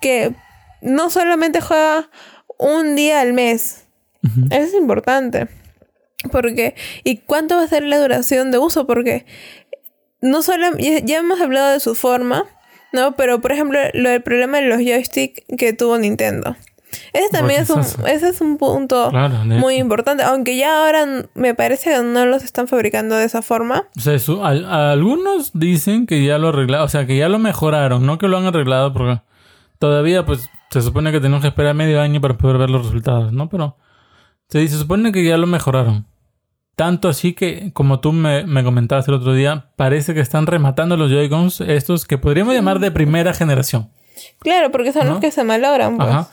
que 0.00 0.34
no 0.80 1.10
solamente 1.10 1.60
juega 1.60 2.10
un 2.58 2.96
día 2.96 3.20
al 3.20 3.32
mes. 3.32 3.86
Eso 4.50 4.66
es 4.66 4.74
importante. 4.74 5.48
Porque, 6.32 6.74
¿y 7.04 7.18
cuánto 7.18 7.56
va 7.56 7.62
a 7.62 7.68
ser 7.68 7.84
la 7.84 7.98
duración 7.98 8.50
de 8.50 8.58
uso? 8.58 8.86
Porque 8.86 9.24
no 10.20 10.42
solo, 10.42 10.76
ya, 10.78 10.98
ya 10.98 11.18
hemos 11.18 11.40
hablado 11.40 11.72
de 11.72 11.80
su 11.80 11.94
forma, 11.94 12.46
¿no? 12.92 13.14
Pero, 13.16 13.40
por 13.40 13.52
ejemplo, 13.52 13.78
lo 13.94 14.10
del 14.10 14.22
problema 14.22 14.58
de 14.58 14.66
los 14.66 14.78
joysticks 14.78 15.44
que 15.56 15.72
tuvo 15.72 15.98
Nintendo. 15.98 16.56
Ese 17.12 17.28
también 17.30 17.62
es 17.62 17.70
un, 17.70 17.80
ese 18.06 18.28
es 18.30 18.40
un 18.40 18.56
punto 18.58 19.10
Claro, 19.10 19.44
muy 19.44 19.74
importante. 19.76 20.22
Aunque 20.22 20.56
ya 20.56 20.84
ahora 20.84 21.06
me 21.34 21.54
parece 21.54 21.90
que 21.90 22.02
no 22.02 22.24
los 22.26 22.42
están 22.44 22.66
fabricando 22.68 23.16
de 23.16 23.24
esa 23.24 23.42
forma. 23.42 23.88
O 23.96 24.00
sea, 24.00 24.16
al- 24.44 24.64
algunos 24.64 25.50
dicen 25.54 26.06
que 26.06 26.24
ya 26.24 26.38
lo 26.38 26.48
arreglaron, 26.48 26.86
o 26.86 26.88
sea, 26.88 27.06
que 27.06 27.16
ya 27.16 27.28
lo 27.28 27.38
mejoraron, 27.38 28.06
no 28.06 28.18
que 28.18 28.28
lo 28.28 28.38
han 28.38 28.46
arreglado 28.46 28.92
porque 28.92 29.20
todavía 29.78 30.24
pues 30.24 30.48
se 30.70 30.82
supone 30.82 31.12
que 31.12 31.20
tenemos 31.20 31.42
que 31.42 31.48
esperar 31.48 31.74
medio 31.74 32.00
año 32.00 32.20
para 32.20 32.36
poder 32.38 32.58
ver 32.58 32.70
los 32.70 32.84
resultados, 32.86 33.32
¿no? 33.32 33.48
Pero 33.48 33.76
se, 34.48 34.58
dice- 34.60 34.74
se 34.74 34.80
supone 34.80 35.12
que 35.12 35.24
ya 35.24 35.36
lo 35.36 35.46
mejoraron. 35.46 36.06
Tanto 36.76 37.08
así 37.08 37.32
que, 37.32 37.72
como 37.72 37.98
tú 38.00 38.12
me, 38.12 38.46
me 38.46 38.62
comentabas 38.62 39.08
el 39.08 39.14
otro 39.14 39.32
día, 39.34 39.70
parece 39.76 40.14
que 40.14 40.20
están 40.20 40.46
rematando 40.46 40.96
los 40.96 41.10
Joy-Cons 41.10 41.62
estos 41.62 42.06
que 42.06 42.18
podríamos 42.18 42.54
llamar 42.54 42.78
de 42.78 42.90
primera 42.92 43.34
generación. 43.34 43.90
Claro, 44.38 44.70
porque 44.70 44.92
son 44.92 45.06
¿No? 45.06 45.12
los 45.12 45.20
que 45.20 45.30
se 45.32 45.42
malogran. 45.42 45.96
Pues. 45.96 46.08
Ajá. 46.08 46.28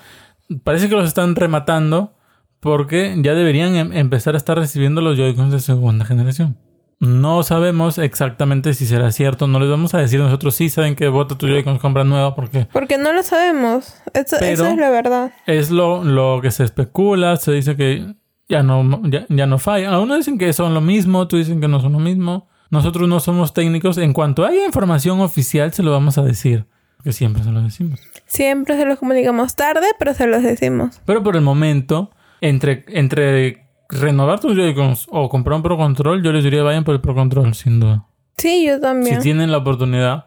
Parece 0.63 0.89
que 0.89 0.95
los 0.95 1.07
están 1.07 1.35
rematando 1.35 2.13
porque 2.59 3.15
ya 3.21 3.33
deberían 3.33 3.75
em- 3.75 3.93
empezar 3.93 4.33
a 4.35 4.37
estar 4.37 4.57
recibiendo 4.57 5.01
los 5.01 5.17
Joy-Cons 5.17 5.51
de 5.51 5.59
segunda 5.59 6.05
generación. 6.05 6.57
No 6.99 7.43
sabemos 7.43 7.97
exactamente 7.97 8.73
si 8.73 8.85
será 8.85 9.11
cierto, 9.11 9.47
no 9.47 9.59
les 9.59 9.69
vamos 9.69 9.93
a 9.93 9.97
decir 9.97 10.19
nosotros 10.19 10.55
sí 10.55 10.69
saben 10.69 10.95
que 10.95 11.09
bota 11.09 11.37
tu 11.37 11.45
Joy-Cons 11.47 11.79
compra 11.81 12.03
nueva 12.05 12.35
porque 12.35 12.67
Porque 12.71 12.97
no 12.97 13.11
lo 13.11 13.21
sabemos. 13.21 13.95
Eso, 14.13 14.37
eso 14.37 14.65
es 14.65 14.77
la 14.77 14.89
verdad. 14.89 15.33
es 15.45 15.71
lo, 15.71 16.03
lo 16.03 16.39
que 16.41 16.51
se 16.51 16.63
especula, 16.63 17.35
se 17.37 17.51
dice 17.51 17.75
que 17.75 18.15
ya 18.47 18.63
no, 18.63 19.01
ya, 19.09 19.25
ya 19.29 19.45
no 19.45 19.57
falla. 19.59 19.89
Algunos 19.91 20.17
dicen 20.17 20.37
que 20.37 20.53
son 20.53 20.73
lo 20.73 20.81
mismo, 20.81 21.19
otros 21.19 21.39
dicen 21.39 21.59
que 21.59 21.67
no 21.67 21.81
son 21.81 21.93
lo 21.93 21.99
mismo. 21.99 22.47
Nosotros 22.69 23.07
no 23.09 23.19
somos 23.19 23.53
técnicos. 23.53 23.97
En 23.97 24.13
cuanto 24.13 24.45
haya 24.45 24.65
información 24.65 25.19
oficial, 25.19 25.73
se 25.73 25.83
lo 25.83 25.91
vamos 25.91 26.17
a 26.17 26.21
decir. 26.23 26.65
Que 27.05 27.13
siempre 27.13 27.43
se 27.43 27.51
lo 27.51 27.61
decimos. 27.61 27.99
Siempre 28.25 28.75
se 28.75 28.83
los 28.83 28.97
comunicamos 28.97 29.55
tarde, 29.55 29.85
pero 29.99 30.15
se 30.15 30.25
los 30.25 30.41
decimos. 30.41 30.99
Pero 31.05 31.21
por 31.21 31.35
el 31.35 31.43
momento, 31.43 32.09
entre, 32.41 32.83
entre 32.87 33.67
renovar 33.89 34.39
tus 34.39 34.55
Joy-Cons 34.55 35.05
o 35.11 35.29
comprar 35.29 35.57
un 35.57 35.61
Pro 35.61 35.77
Control, 35.77 36.23
yo 36.23 36.31
les 36.31 36.43
diría 36.43 36.63
vayan 36.63 36.83
por 36.83 36.95
el 36.95 37.01
Pro 37.01 37.13
Control, 37.13 37.53
sin 37.53 37.79
duda. 37.79 38.07
Sí, 38.37 38.65
yo 38.65 38.79
también. 38.79 39.17
Si 39.17 39.21
tienen 39.21 39.51
la 39.51 39.59
oportunidad. 39.59 40.25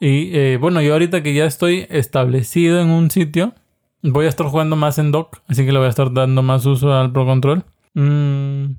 Y 0.00 0.36
eh, 0.36 0.58
bueno, 0.60 0.82
yo 0.82 0.94
ahorita 0.94 1.22
que 1.22 1.32
ya 1.32 1.44
estoy 1.44 1.86
establecido 1.90 2.80
en 2.80 2.88
un 2.88 3.08
sitio, 3.12 3.54
voy 4.02 4.26
a 4.26 4.28
estar 4.28 4.46
jugando 4.46 4.74
más 4.74 4.98
en 4.98 5.12
dock, 5.12 5.38
así 5.46 5.64
que 5.64 5.70
le 5.70 5.78
voy 5.78 5.86
a 5.86 5.90
estar 5.90 6.12
dando 6.12 6.42
más 6.42 6.66
uso 6.66 6.92
al 6.92 7.12
Pro 7.12 7.24
Control. 7.24 7.64
Mm, 7.94 8.72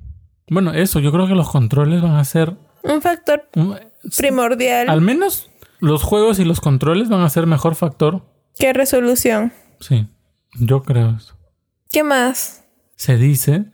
bueno, 0.50 0.74
eso, 0.74 1.00
yo 1.00 1.12
creo 1.12 1.26
que 1.26 1.34
los 1.34 1.48
controles 1.48 2.02
van 2.02 2.16
a 2.16 2.24
ser... 2.24 2.58
Un 2.82 3.00
factor 3.00 3.48
primordial. 4.18 4.90
al 4.90 5.00
menos 5.00 5.48
los 5.80 6.02
juegos 6.02 6.38
y 6.38 6.44
los 6.44 6.60
controles 6.60 7.08
van 7.08 7.20
a 7.20 7.28
ser 7.30 7.46
mejor 7.46 7.74
factor. 7.74 8.22
¿Qué 8.58 8.72
resolución? 8.72 9.52
Sí, 9.80 10.06
yo 10.58 10.82
creo 10.82 11.14
eso. 11.16 11.36
¿Qué 11.92 12.02
más? 12.02 12.64
Se 12.96 13.16
dice, 13.16 13.66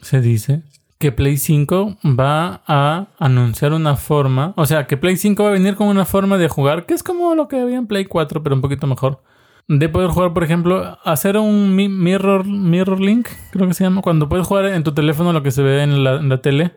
se 0.00 0.20
dice 0.20 0.62
que 0.98 1.12
Play 1.12 1.36
5 1.36 1.98
va 2.18 2.62
a 2.66 3.08
anunciar 3.18 3.72
una 3.72 3.96
forma, 3.96 4.54
o 4.56 4.64
sea, 4.64 4.86
que 4.86 4.96
Play 4.96 5.16
5 5.16 5.42
va 5.42 5.50
a 5.50 5.52
venir 5.52 5.74
con 5.74 5.88
una 5.88 6.04
forma 6.04 6.38
de 6.38 6.48
jugar 6.48 6.86
que 6.86 6.94
es 6.94 7.02
como 7.02 7.34
lo 7.34 7.48
que 7.48 7.58
había 7.60 7.76
en 7.76 7.86
Play 7.86 8.04
4, 8.06 8.42
pero 8.42 8.54
un 8.54 8.62
poquito 8.62 8.86
mejor. 8.86 9.22
De 9.66 9.88
poder 9.88 10.10
jugar, 10.10 10.32
por 10.34 10.44
ejemplo, 10.44 10.98
hacer 11.04 11.36
un 11.38 11.74
mi- 11.74 11.88
mirror, 11.88 12.44
mirror 12.46 13.00
link, 13.00 13.28
creo 13.50 13.66
que 13.66 13.74
se 13.74 13.82
llama, 13.84 14.02
cuando 14.02 14.28
puedes 14.28 14.46
jugar 14.46 14.66
en 14.66 14.84
tu 14.84 14.92
teléfono 14.94 15.32
lo 15.32 15.42
que 15.42 15.50
se 15.50 15.62
ve 15.62 15.82
en 15.82 16.04
la, 16.04 16.16
en 16.16 16.28
la 16.28 16.40
tele, 16.42 16.76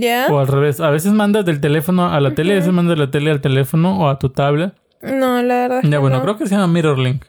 ¿Ya? 0.00 0.26
o 0.30 0.38
al 0.38 0.48
revés. 0.48 0.80
A 0.80 0.90
veces 0.90 1.12
mandas 1.12 1.44
del 1.44 1.60
teléfono 1.60 2.12
a 2.12 2.20
la 2.20 2.34
tele, 2.34 2.52
a 2.52 2.56
veces 2.56 2.72
mandas 2.72 2.96
de 2.98 3.04
la 3.04 3.10
tele 3.10 3.30
al 3.30 3.40
teléfono 3.40 3.98
o 4.00 4.08
a 4.08 4.18
tu 4.18 4.28
tablet. 4.30 4.74
No, 5.02 5.42
la 5.42 5.54
verdad. 5.54 5.80
Ya, 5.82 5.90
que 5.90 5.98
bueno, 5.98 6.16
no. 6.18 6.22
creo 6.22 6.36
que 6.36 6.46
se 6.46 6.54
llama 6.54 6.66
Mirror 6.68 6.98
Link. 6.98 7.24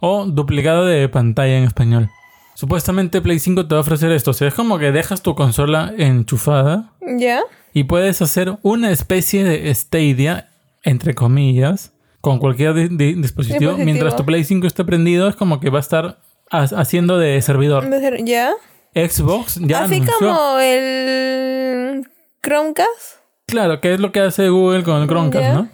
O 0.00 0.26
duplicado 0.26 0.84
de 0.84 1.08
pantalla 1.08 1.56
en 1.58 1.64
español. 1.64 2.10
Supuestamente 2.54 3.20
Play 3.20 3.38
5 3.38 3.66
te 3.66 3.74
va 3.74 3.78
a 3.78 3.82
ofrecer 3.82 4.10
esto. 4.12 4.30
O 4.30 4.34
sea, 4.34 4.48
es 4.48 4.54
como 4.54 4.78
que 4.78 4.90
dejas 4.92 5.22
tu 5.22 5.34
consola 5.34 5.92
enchufada 5.98 6.92
¿Ya? 7.18 7.40
y 7.74 7.84
puedes 7.84 8.22
hacer 8.22 8.56
una 8.62 8.90
especie 8.90 9.44
de 9.44 9.74
Stadia, 9.74 10.48
entre 10.82 11.14
comillas, 11.14 11.92
con 12.22 12.38
cualquier 12.38 12.72
di- 12.74 12.88
di- 12.88 13.14
dispositivo. 13.14 13.58
Dispositivo. 13.72 13.76
Mientras 13.84 14.16
tu 14.16 14.24
Play 14.24 14.44
5 14.44 14.66
esté 14.66 14.84
prendido, 14.84 15.28
es 15.28 15.36
como 15.36 15.60
que 15.60 15.68
va 15.70 15.78
a 15.78 15.80
estar 15.80 16.18
ha- 16.50 16.60
haciendo 16.62 17.18
de 17.18 17.40
servidor. 17.42 17.84
¿Ya? 18.24 18.52
Xbox 18.96 19.56
ya 19.60 19.84
Así 19.84 19.96
anunció. 19.96 20.16
como 20.18 20.58
el 20.58 22.08
Chromecast. 22.42 23.20
Claro, 23.46 23.80
que 23.82 23.92
es 23.92 24.00
lo 24.00 24.10
que 24.10 24.20
hace 24.20 24.48
Google 24.48 24.82
con 24.84 25.02
el 25.02 25.08
Chromecast. 25.08 25.54
¿no? 25.54 25.68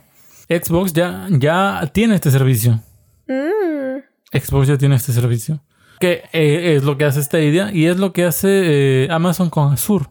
Xbox 0.48 0.92
ya, 0.92 1.28
ya 1.30 1.88
tiene 1.92 2.16
este 2.16 2.30
servicio. 2.32 2.80
Mm, 3.28 4.00
Xbox 4.36 4.66
ya 4.66 4.76
tiene 4.76 4.96
este 4.96 5.12
servicio. 5.12 5.62
Que 6.00 6.24
eh, 6.32 6.74
es 6.76 6.82
lo 6.82 6.98
que 6.98 7.04
hace 7.04 7.22
Stadia 7.22 7.70
y 7.72 7.86
es 7.86 7.96
lo 7.96 8.12
que 8.12 8.24
hace 8.24 9.04
eh, 9.04 9.08
Amazon 9.10 9.50
con 9.50 9.72
Azure. 9.72 10.06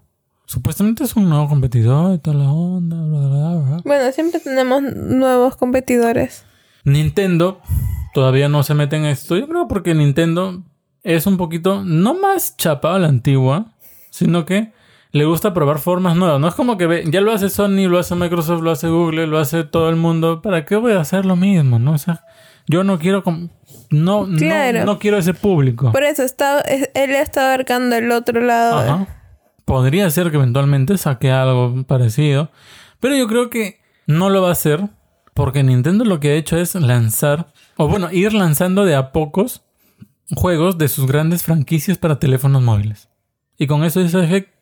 Supuestamente 0.46 1.04
es 1.04 1.16
un 1.16 1.30
nuevo 1.30 1.50
competidor 1.50 2.16
y 2.16 2.20
toda 2.20 2.38
la 2.38 2.52
onda. 2.52 2.96
bla, 2.96 3.20
bla, 3.28 3.56
bla. 3.62 3.82
Bueno, 3.84 4.12
siempre 4.14 4.40
tenemos 4.40 4.82
nuevos 4.82 5.58
competidores. 5.58 6.46
Nintendo 6.86 7.62
todavía 8.14 8.48
no 8.50 8.64
se 8.64 8.74
mete 8.74 8.96
en 8.96 9.06
esto. 9.06 9.38
Yo 9.38 9.48
creo 9.48 9.68
porque 9.68 9.94
Nintendo 9.94 10.64
es 11.04 11.26
un 11.28 11.38
poquito, 11.38 11.84
no 11.84 12.14
más 12.14 12.56
chapado 12.58 12.96
a 12.96 13.00
la 13.00 13.08
antigua, 13.08 13.66
sino 14.10 14.46
que 14.46 14.72
le 15.12 15.26
gusta 15.26 15.54
probar 15.54 15.80
formas 15.80 16.16
nuevas. 16.16 16.40
No 16.40 16.48
es 16.48 16.56
como 16.56 16.78
que 16.78 16.88
ve- 16.88 17.04
ya 17.08 17.22
lo 17.22 17.32
hace 17.34 17.50
Sony, 17.50 17.88
lo 17.90 18.00
hace 18.00 18.16
Microsoft, 18.16 18.62
lo 18.62 18.72
hace 18.72 18.88
Google, 18.88 19.28
lo 19.28 19.40
hace 19.40 19.64
todo 19.64 19.90
el 19.90 19.96
mundo. 19.98 20.42
¿Para 20.42 20.66
qué 20.66 20.76
voy 20.78 20.94
a 20.94 21.02
hacer 21.02 21.26
lo 21.26 21.36
mismo? 21.36 21.80
¿no? 21.80 21.94
O 21.94 21.98
sea, 21.98 22.24
yo 22.68 22.84
no 22.84 22.98
quiero... 23.00 23.24
No, 23.90 24.26
no- 24.28 24.38
Claro. 24.38 24.86
no, 24.86 25.00
quiero 25.00 25.18
ese 25.18 25.34
público. 25.34 25.92
Por 25.92 26.04
eso 26.04 26.24
está, 26.24 26.62
es- 26.62 26.90
él 26.94 27.12
está 27.12 27.48
abarcando 27.54 27.96
el 27.98 28.10
otro 28.12 28.40
lado. 28.42 28.78
Ajá. 28.80 29.08
Podría 29.66 30.10
ser 30.10 30.32
que 30.32 30.38
eventualmente 30.38 30.98
saque 30.98 31.32
algo 31.32 31.84
parecido. 31.88 32.50
Pero 33.00 33.16
yo 33.16 33.28
creo 33.28 33.50
que 33.50 33.80
no 34.08 34.30
lo 34.30 34.42
va 34.42 34.50
a 34.50 34.54
hacer. 34.54 34.82
Porque 35.34 35.64
Nintendo 35.64 36.04
lo 36.06 36.20
que 36.20 36.30
ha 36.32 36.36
hecho 36.36 36.58
es 36.58 36.76
lanzar. 36.76 37.48
O 37.78 37.88
bueno, 37.88 38.10
ir 38.12 38.34
lanzando 38.34 38.84
de 38.86 38.96
a 38.96 39.12
pocos 39.12 39.64
juegos 40.36 40.78
de 40.78 40.88
sus 40.88 41.08
grandes 41.08 41.44
franquicias 41.44 41.98
para 41.98 42.20
teléfonos 42.20 42.62
móviles. 42.62 43.10
Y 43.58 43.68
con 43.68 43.84
eso 43.84 44.02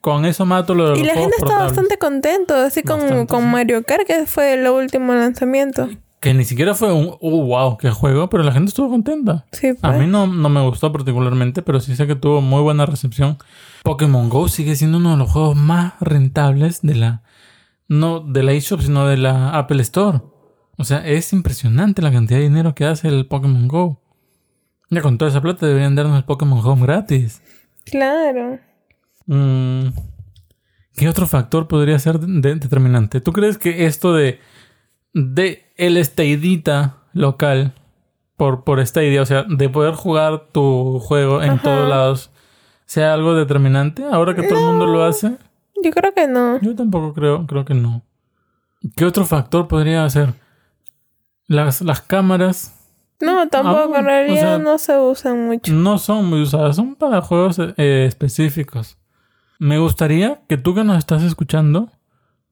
con 0.01 0.25
eso 0.25 0.45
mato 0.45 0.75
lo 0.75 0.83
de 0.85 0.89
los 0.89 0.99
Y 0.99 1.03
la 1.03 1.13
gente 1.13 1.29
está 1.29 1.45
portables. 1.45 1.67
bastante 1.67 1.97
contento, 1.97 2.55
así 2.55 2.83
con, 2.83 2.99
Bastante, 2.99 3.27
con. 3.27 3.49
Mario 3.49 3.83
Kart, 3.83 4.05
que 4.05 4.25
fue 4.25 4.53
el 4.55 4.67
último 4.67 5.13
lanzamiento. 5.13 5.89
Que 6.19 6.33
ni 6.33 6.43
siquiera 6.43 6.75
fue 6.75 6.91
un 6.91 7.15
oh, 7.21 7.45
wow, 7.45 7.77
qué 7.77 7.91
juego, 7.91 8.29
pero 8.29 8.43
la 8.43 8.51
gente 8.51 8.69
estuvo 8.69 8.89
contenta. 8.89 9.45
Sí, 9.53 9.69
A 9.81 9.89
pues. 9.91 9.99
mí 9.99 10.05
no, 10.07 10.27
no 10.27 10.49
me 10.49 10.61
gustó 10.67 10.91
particularmente, 10.91 11.61
pero 11.61 11.79
sí 11.79 11.95
sé 11.95 12.07
que 12.07 12.15
tuvo 12.15 12.41
muy 12.41 12.61
buena 12.61 12.85
recepción. 12.85 13.37
Pokémon 13.83 14.27
Go 14.27 14.49
sigue 14.49 14.75
siendo 14.75 14.97
uno 14.97 15.11
de 15.11 15.17
los 15.17 15.31
juegos 15.31 15.55
más 15.55 15.93
rentables 16.01 16.81
de 16.81 16.95
la. 16.95 17.23
No 17.87 18.19
de 18.19 18.43
la 18.43 18.51
eShop, 18.51 18.81
sino 18.81 19.07
de 19.07 19.15
la 19.15 19.51
Apple 19.57 19.81
Store. 19.81 20.19
O 20.77 20.83
sea, 20.83 21.05
es 21.07 21.31
impresionante 21.31 22.01
la 22.01 22.11
cantidad 22.11 22.39
de 22.39 22.43
dinero 22.49 22.75
que 22.75 22.85
hace 22.85 23.07
el 23.07 23.25
Pokémon 23.25 23.67
Go. 23.69 24.01
Ya 24.89 25.01
con 25.01 25.17
toda 25.17 25.29
esa 25.29 25.41
plata 25.41 25.65
deberían 25.67 25.95
darnos 25.95 26.17
el 26.17 26.23
Pokémon 26.23 26.59
Home 26.65 26.83
gratis. 26.85 27.41
Claro. 27.85 28.59
Mm, 29.27 29.87
¿Qué 30.95 31.07
otro 31.07 31.27
factor 31.27 31.67
podría 31.67 31.99
ser 31.99 32.19
de- 32.19 32.55
determinante? 32.55 33.21
¿Tú 33.21 33.31
crees 33.31 33.57
que 33.57 33.85
esto 33.85 34.13
de, 34.13 34.39
de 35.13 35.71
el 35.77 36.03
Stadia 36.03 36.95
local 37.13 37.73
por, 38.35 38.63
por 38.63 38.85
Stadia, 38.85 39.21
o 39.21 39.25
sea, 39.25 39.43
de 39.43 39.69
poder 39.69 39.93
jugar 39.93 40.47
tu 40.51 40.99
juego 40.99 41.41
en 41.43 41.51
Ajá. 41.51 41.61
todos 41.63 41.89
lados, 41.89 42.31
sea 42.85 43.13
algo 43.13 43.35
determinante 43.35 44.03
ahora 44.11 44.33
que 44.33 44.43
todo 44.43 44.57
el 44.59 44.65
mundo 44.65 44.87
lo 44.87 45.03
hace? 45.03 45.37
Yo 45.83 45.91
creo 45.91 46.13
que 46.13 46.27
no. 46.27 46.59
Yo 46.61 46.75
tampoco 46.75 47.13
creo, 47.13 47.45
creo 47.45 47.63
que 47.65 47.73
no. 47.75 48.01
¿Qué 48.95 49.05
otro 49.05 49.25
factor 49.25 49.67
podría 49.67 50.09
ser? 50.09 50.33
Las, 51.47 51.81
las 51.81 52.01
cámaras 52.01 52.78
No, 53.21 53.47
tampoco. 53.49 53.89
bueno, 53.89 53.97
en 53.99 54.05
realidad 54.05 54.55
o 54.55 54.57
sea- 54.57 54.57
no 54.59 54.77
se 54.77 54.97
usan 54.97 55.45
mucho. 55.47 55.73
no 55.73 55.97
son 55.97 56.25
muy 56.25 56.41
usadas, 56.41 56.75
son 56.77 56.95
para 56.95 57.21
juegos 57.21 57.59
eh, 57.59 58.05
específicos. 58.07 58.97
Me 59.59 59.77
gustaría 59.77 60.41
que 60.47 60.57
tú 60.57 60.73
que 60.73 60.83
nos 60.83 60.97
estás 60.97 61.21
escuchando 61.23 61.89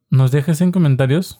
nos 0.10 0.32
dejes 0.32 0.60
en 0.62 0.72
comentarios 0.72 1.40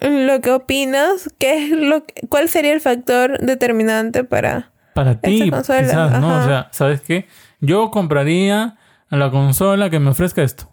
Lo 0.00 0.40
que 0.40 0.52
opinas, 0.52 1.28
¿qué 1.38 1.64
es 1.66 1.70
lo 1.72 2.04
que- 2.04 2.26
¿cuál 2.28 2.48
sería 2.48 2.72
el 2.72 2.80
factor 2.80 3.38
determinante 3.40 4.22
para... 4.22 4.70
para 4.94 5.20
ti, 5.20 5.50
quizás, 5.50 6.20
¿no? 6.20 6.30
ajá. 6.30 6.40
O 6.44 6.46
sea, 6.46 6.68
¿sabes 6.70 7.00
qué? 7.00 7.26
Yo 7.60 7.90
compraría 7.90 8.76
la 9.10 9.30
consola 9.32 9.90
que 9.90 9.98
me 9.98 10.10
ofrezca 10.10 10.42
esto. 10.42 10.68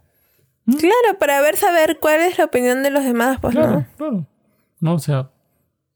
Claro, 0.67 1.19
para 1.19 1.41
ver, 1.41 1.57
saber 1.57 1.97
cuál 1.99 2.21
es 2.21 2.37
la 2.37 2.45
opinión 2.45 2.83
de 2.83 2.89
los 2.91 3.03
demás, 3.03 3.37
pues, 3.41 3.55
Claro, 3.55 3.71
¿no? 3.71 3.85
claro. 3.97 4.25
No, 4.79 4.93
o 4.93 4.99
sea, 4.99 5.29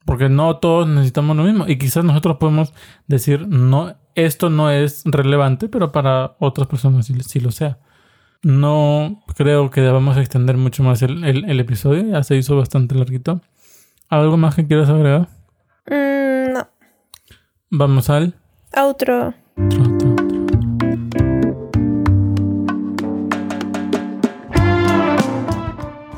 porque 0.09 0.27
no 0.27 0.57
todos 0.57 0.87
necesitamos 0.87 1.37
lo 1.37 1.43
mismo. 1.43 1.65
Y 1.67 1.77
quizás 1.77 2.03
nosotros 2.03 2.37
podemos 2.37 2.73
decir, 3.05 3.47
no, 3.47 3.95
esto 4.15 4.49
no 4.49 4.71
es 4.71 5.03
relevante, 5.05 5.69
pero 5.69 5.91
para 5.91 6.35
otras 6.39 6.67
personas 6.67 7.05
sí, 7.05 7.13
sí 7.21 7.39
lo 7.39 7.51
sea. 7.51 7.77
No 8.41 9.21
creo 9.37 9.69
que 9.69 9.81
debamos 9.81 10.17
extender 10.17 10.57
mucho 10.57 10.81
más 10.81 11.03
el, 11.03 11.23
el- 11.23 11.47
el 11.47 11.59
episodio. 11.59 12.07
Ya 12.07 12.23
se 12.23 12.35
hizo 12.37 12.57
bastante 12.57 12.95
larguito. 12.95 13.41
¿Algo 14.09 14.35
más 14.35 14.55
que 14.55 14.65
quieras 14.65 14.89
agregar? 14.89 15.27
Mm, 15.85 16.53
no. 16.53 16.67
Vamos 17.69 18.09
al... 18.09 18.33
Outro. 18.75 19.35
Tro, 19.69 19.97
tro, 19.99 21.07
tro. 21.09 21.29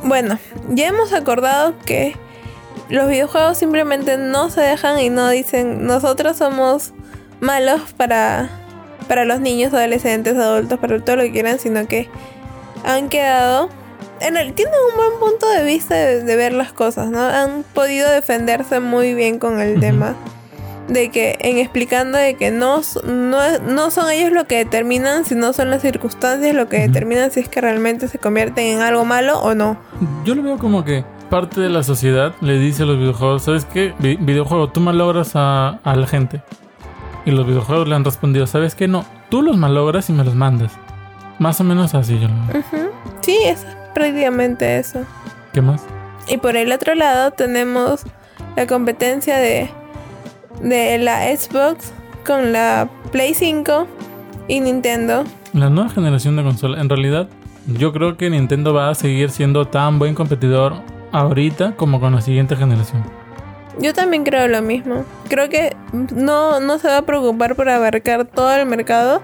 Bueno, 0.04 0.38
ya 0.70 0.88
hemos 0.88 1.14
acordado 1.14 1.76
que 1.86 2.16
los 2.92 3.08
videojuegos 3.08 3.58
simplemente 3.58 4.18
no 4.18 4.50
se 4.50 4.62
dejan 4.62 5.00
y 5.00 5.10
no 5.10 5.30
dicen 5.30 5.86
nosotros 5.88 6.38
somos 6.38 6.94
malos 7.40 7.82
para, 7.96 8.50
para 9.08 9.26
los 9.26 9.40
niños, 9.40 9.74
adolescentes, 9.74 10.38
adultos, 10.38 10.78
para 10.78 11.00
todo 11.00 11.16
lo 11.16 11.24
que 11.24 11.32
quieran, 11.32 11.58
sino 11.60 11.88
que 11.88 12.10
han 12.84 13.10
quedado... 13.10 13.70
En 14.20 14.38
el, 14.38 14.54
tienen 14.54 14.76
un 14.92 14.98
buen 14.98 15.20
punto 15.20 15.50
de 15.50 15.64
vista 15.64 15.96
de, 15.96 16.24
de 16.24 16.36
ver 16.36 16.54
las 16.54 16.74
cosas, 16.74 17.10
¿no? 17.10 17.22
Han 17.22 17.64
podido 17.74 18.12
defenderse 18.12 18.80
muy 18.80 19.16
bien 19.16 19.40
con 19.40 19.60
el 19.60 19.80
tema. 19.80 20.16
De 20.88 21.10
que, 21.10 21.38
en 21.40 21.58
explicando 21.58 22.18
de 22.18 22.36
que 22.36 22.52
no, 22.52 22.82
no, 23.06 23.60
no 23.60 23.90
son 23.90 24.12
ellos 24.12 24.32
lo 24.32 24.46
que 24.46 24.58
determinan, 24.58 25.26
sino 25.26 25.54
son 25.54 25.72
las 25.72 25.82
circunstancias 25.82 26.54
lo 26.54 26.70
que 26.70 26.80
determinan 26.80 27.32
si 27.32 27.40
es 27.40 27.50
que 27.50 27.62
realmente 27.62 28.08
se 28.10 28.20
convierten 28.20 28.66
en 28.66 28.82
algo 28.82 29.06
malo 29.06 29.40
o 29.40 29.56
no. 29.56 29.78
Yo 30.26 30.36
lo 30.36 30.44
veo 30.44 30.60
como 30.60 30.84
que 30.84 31.04
parte 31.32 31.60
de 31.62 31.70
la 31.70 31.82
sociedad 31.82 32.36
le 32.42 32.60
dice 32.60 32.84
a 32.84 32.86
los 32.86 32.98
videojuegos, 33.00 33.42
¿sabes 33.42 33.66
qué? 33.66 33.96
Vi- 33.98 34.18
videojuego, 34.18 34.70
tú 34.70 34.80
malogras 34.82 35.32
a, 35.36 35.80
a 35.84 35.96
la 35.96 36.06
gente. 36.06 36.44
Y 37.26 37.32
los 37.32 37.48
videojuegos 37.48 37.88
le 37.88 37.96
han 37.96 38.06
respondido, 38.06 38.46
¿sabes 38.46 38.76
qué? 38.76 38.88
No, 38.88 39.04
tú 39.30 39.42
los 39.42 39.58
malogras 39.58 40.10
y 40.10 40.14
me 40.14 40.24
los 40.24 40.36
mandas. 40.36 40.74
Más 41.40 41.60
o 41.60 41.64
menos 41.64 41.96
así 41.96 42.20
yo 42.20 42.28
lo 42.28 42.36
veo. 42.54 42.92
Sí, 43.22 43.36
es 43.46 43.66
prácticamente 43.96 44.78
eso. 44.78 45.00
¿Qué 45.54 45.62
más? 45.62 45.84
Y 46.28 46.38
por 46.38 46.56
el 46.56 46.72
otro 46.72 46.94
lado 46.94 47.32
tenemos 47.32 48.04
la 48.56 48.68
competencia 48.68 49.38
de, 49.38 49.70
de 50.62 50.98
la 51.00 51.24
Xbox 51.36 51.92
con 52.28 52.52
la 52.54 52.88
Play 53.12 53.34
5 53.34 53.88
y 54.48 54.60
Nintendo. 54.60 55.24
La 55.54 55.70
nueva 55.70 55.90
generación 55.90 56.36
de 56.36 56.44
consola, 56.44 56.80
en 56.80 56.90
realidad, 56.90 57.28
yo 57.68 57.92
creo 57.94 58.18
que 58.18 58.30
Nintendo 58.30 58.74
va 58.74 58.90
a 58.90 58.96
seguir 58.96 59.30
siendo 59.32 59.66
tan 59.66 59.98
buen 60.00 60.14
competidor 60.16 60.76
ahorita 61.12 61.76
como 61.76 62.00
con 62.00 62.16
la 62.16 62.22
siguiente 62.22 62.56
generación. 62.56 63.04
Yo 63.80 63.94
también 63.94 64.24
creo 64.24 64.48
lo 64.48 64.62
mismo. 64.62 65.06
Creo 65.30 65.50
que 65.50 65.76
no, 66.14 66.60
no 66.60 66.78
se 66.78 66.88
va 66.88 66.98
a 66.98 67.02
preocupar 67.04 67.56
por 67.56 67.70
abarcar 67.70 68.26
todo 68.26 68.54
el 68.54 68.66
mercado, 68.66 69.22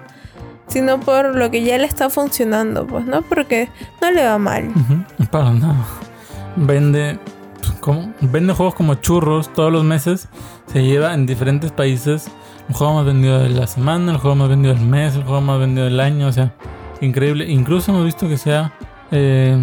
sino 0.68 1.00
por 1.00 1.36
lo 1.36 1.52
que 1.52 1.64
ya 1.64 1.78
le 1.78 1.86
está 1.86 2.10
funcionando, 2.10 2.88
pues, 2.88 3.06
¿no? 3.06 3.22
Porque 3.24 3.70
no 4.02 4.12
le 4.12 4.26
va 4.26 4.38
mal. 4.38 4.72
Para 5.32 5.52
nada. 5.52 5.86
Vende, 6.56 7.20
como, 7.82 8.14
vende 8.22 8.54
juegos 8.54 8.76
como 8.76 8.96
churros 8.96 9.52
todos 9.54 9.72
los 9.72 9.84
meses. 9.84 10.30
Se 10.68 10.84
lleva 10.84 11.14
en 11.14 11.26
diferentes 11.26 11.72
países 11.72 12.30
el 12.70 12.76
juego 12.76 12.96
más 12.96 13.06
vendido 13.06 13.40
de 13.40 13.50
la 13.50 13.68
semana, 13.68 14.12
el 14.12 14.18
juego 14.18 14.36
más 14.36 14.50
vendido 14.50 14.74
del 14.74 14.86
mes, 14.86 15.16
el 15.16 15.24
juego 15.24 15.42
más 15.42 15.60
vendido 15.60 15.86
del 15.86 16.00
año. 16.00 16.28
O 16.28 16.32
sea, 16.32 16.54
increíble. 17.02 17.46
Incluso 17.46 17.92
hemos 17.92 18.06
visto 18.06 18.28
que 18.28 18.38
se 18.38 18.56
ha, 18.56 18.74
eh, 19.12 19.58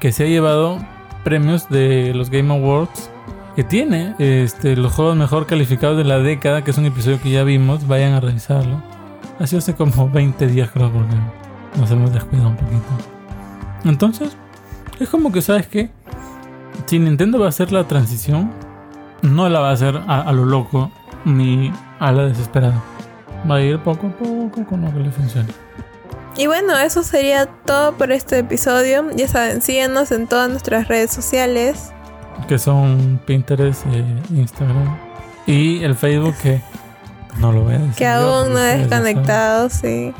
que 0.00 0.12
se 0.12 0.24
ha 0.24 0.26
llevado 0.26 0.78
premios 1.24 1.68
de 1.68 2.12
los 2.14 2.30
Game 2.30 2.54
Awards. 2.54 3.10
Que 3.56 3.62
tiene 3.62 4.16
este, 4.18 4.76
los 4.76 4.92
juegos 4.92 5.16
mejor 5.16 5.46
calificados 5.46 5.96
de 5.96 6.02
la 6.02 6.18
década, 6.18 6.64
que 6.64 6.72
es 6.72 6.78
un 6.78 6.86
episodio 6.86 7.20
que 7.22 7.30
ya 7.30 7.44
vimos. 7.44 7.86
Vayan 7.86 8.12
a 8.12 8.20
revisarlo. 8.20 8.82
Sido 9.44 9.58
hace 9.58 9.74
como 9.74 10.08
20 10.08 10.46
días, 10.46 10.70
creo, 10.72 10.90
porque 10.92 11.14
nos 11.78 11.90
hemos 11.90 12.12
descuidado 12.12 12.50
un 12.50 12.56
poquito. 12.56 12.84
Entonces, 13.84 14.36
es 14.98 15.08
como 15.08 15.32
que, 15.32 15.42
¿sabes 15.42 15.66
qué? 15.66 15.90
Si 16.86 16.98
Nintendo 16.98 17.38
va 17.38 17.46
a 17.46 17.48
hacer 17.50 17.72
la 17.72 17.84
transición, 17.84 18.50
no 19.22 19.48
la 19.48 19.60
va 19.60 19.70
a 19.70 19.72
hacer 19.72 19.96
a, 20.06 20.20
a 20.22 20.32
lo 20.32 20.44
loco 20.44 20.90
ni 21.24 21.72
a 21.98 22.12
la 22.12 22.24
desesperada. 22.24 22.82
Va 23.48 23.56
a 23.56 23.62
ir 23.62 23.78
poco 23.80 24.08
a 24.08 24.10
poco 24.10 24.64
con 24.64 24.82
lo 24.82 24.92
que 24.92 25.00
le 25.00 25.10
funcione. 25.10 25.48
Y 26.36 26.46
bueno, 26.48 26.76
eso 26.76 27.02
sería 27.04 27.46
todo 27.46 27.92
por 27.92 28.10
este 28.10 28.38
episodio. 28.38 29.08
Ya 29.14 29.28
saben, 29.28 29.62
síguenos 29.62 30.10
en 30.10 30.26
todas 30.26 30.50
nuestras 30.50 30.88
redes 30.88 31.12
sociales. 31.12 31.92
Que 32.48 32.58
son 32.58 33.20
Pinterest 33.24 33.86
e 33.86 34.04
Instagram. 34.34 34.98
Y 35.46 35.84
el 35.84 35.94
Facebook 35.94 36.34
que 36.42 36.60
no 37.38 37.52
lo 37.52 37.62
voy 37.62 37.74
a 37.74 37.78
decir. 37.78 37.94
Que 37.94 38.06
aún 38.06 38.52
no 38.52 38.58
saben. 38.58 38.80
desconectados, 38.80 39.72
sí. 39.74 40.12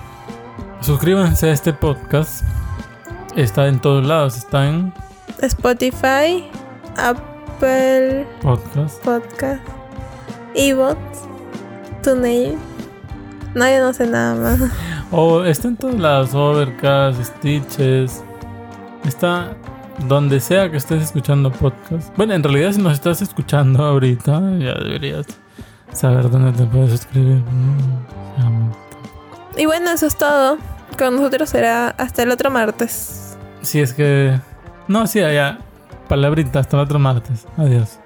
Suscríbanse 0.81 1.49
a 1.49 1.53
este 1.53 1.73
podcast. 1.73 2.45
Está 3.35 3.67
en 3.67 3.81
todos 3.81 4.07
lados. 4.07 4.37
Está 4.37 4.69
en 4.69 4.93
Spotify, 5.43 6.49
Apple 6.97 8.27
podcast. 8.41 9.03
Podcast, 9.05 9.63
Evox, 10.55 10.99
TuneIn. 12.05 12.57
No, 13.55 13.69
yo 13.69 13.81
no 13.81 13.93
sé 13.93 14.07
nada 14.07 14.35
más. 14.35 14.61
O 15.17 15.45
está 15.45 15.69
en 15.69 15.77
todos 15.77 15.95
lados, 15.95 16.35
Overcast, 16.35 17.23
Stitches. 17.23 18.25
Está 19.05 19.57
donde 20.09 20.41
sea 20.41 20.69
que 20.69 20.77
estés 20.77 21.05
escuchando 21.05 21.53
podcast. 21.53 22.13
Bueno, 22.17 22.35
en 22.35 22.43
realidad 22.43 22.73
si 22.73 22.83
nos 22.83 22.95
estás 22.95 23.23
escuchando 23.23 23.85
ahorita, 23.85 24.41
ya 24.59 24.75
deberías 24.75 25.25
saber 25.93 26.29
dónde 26.29 26.51
te 26.51 26.65
puedes 26.67 26.91
suscribir. 26.91 27.45
Y 29.57 29.67
bueno, 29.67 29.93
eso 29.93 30.07
es 30.07 30.19
todo. 30.19 30.59
Con 30.99 31.15
nosotros 31.15 31.49
será 31.49 31.91
hasta 31.91 32.25
el 32.25 32.33
otro 32.33 32.51
martes. 32.51 33.39
Si 33.63 33.79
es 33.79 33.93
que... 33.93 34.41
No, 34.89 35.07
sí, 35.07 35.21
ya. 35.21 35.61
Palabrita, 36.09 36.59
hasta 36.59 36.77
el 36.77 36.83
otro 36.83 36.99
martes. 36.99 37.47
Adiós. 37.57 38.01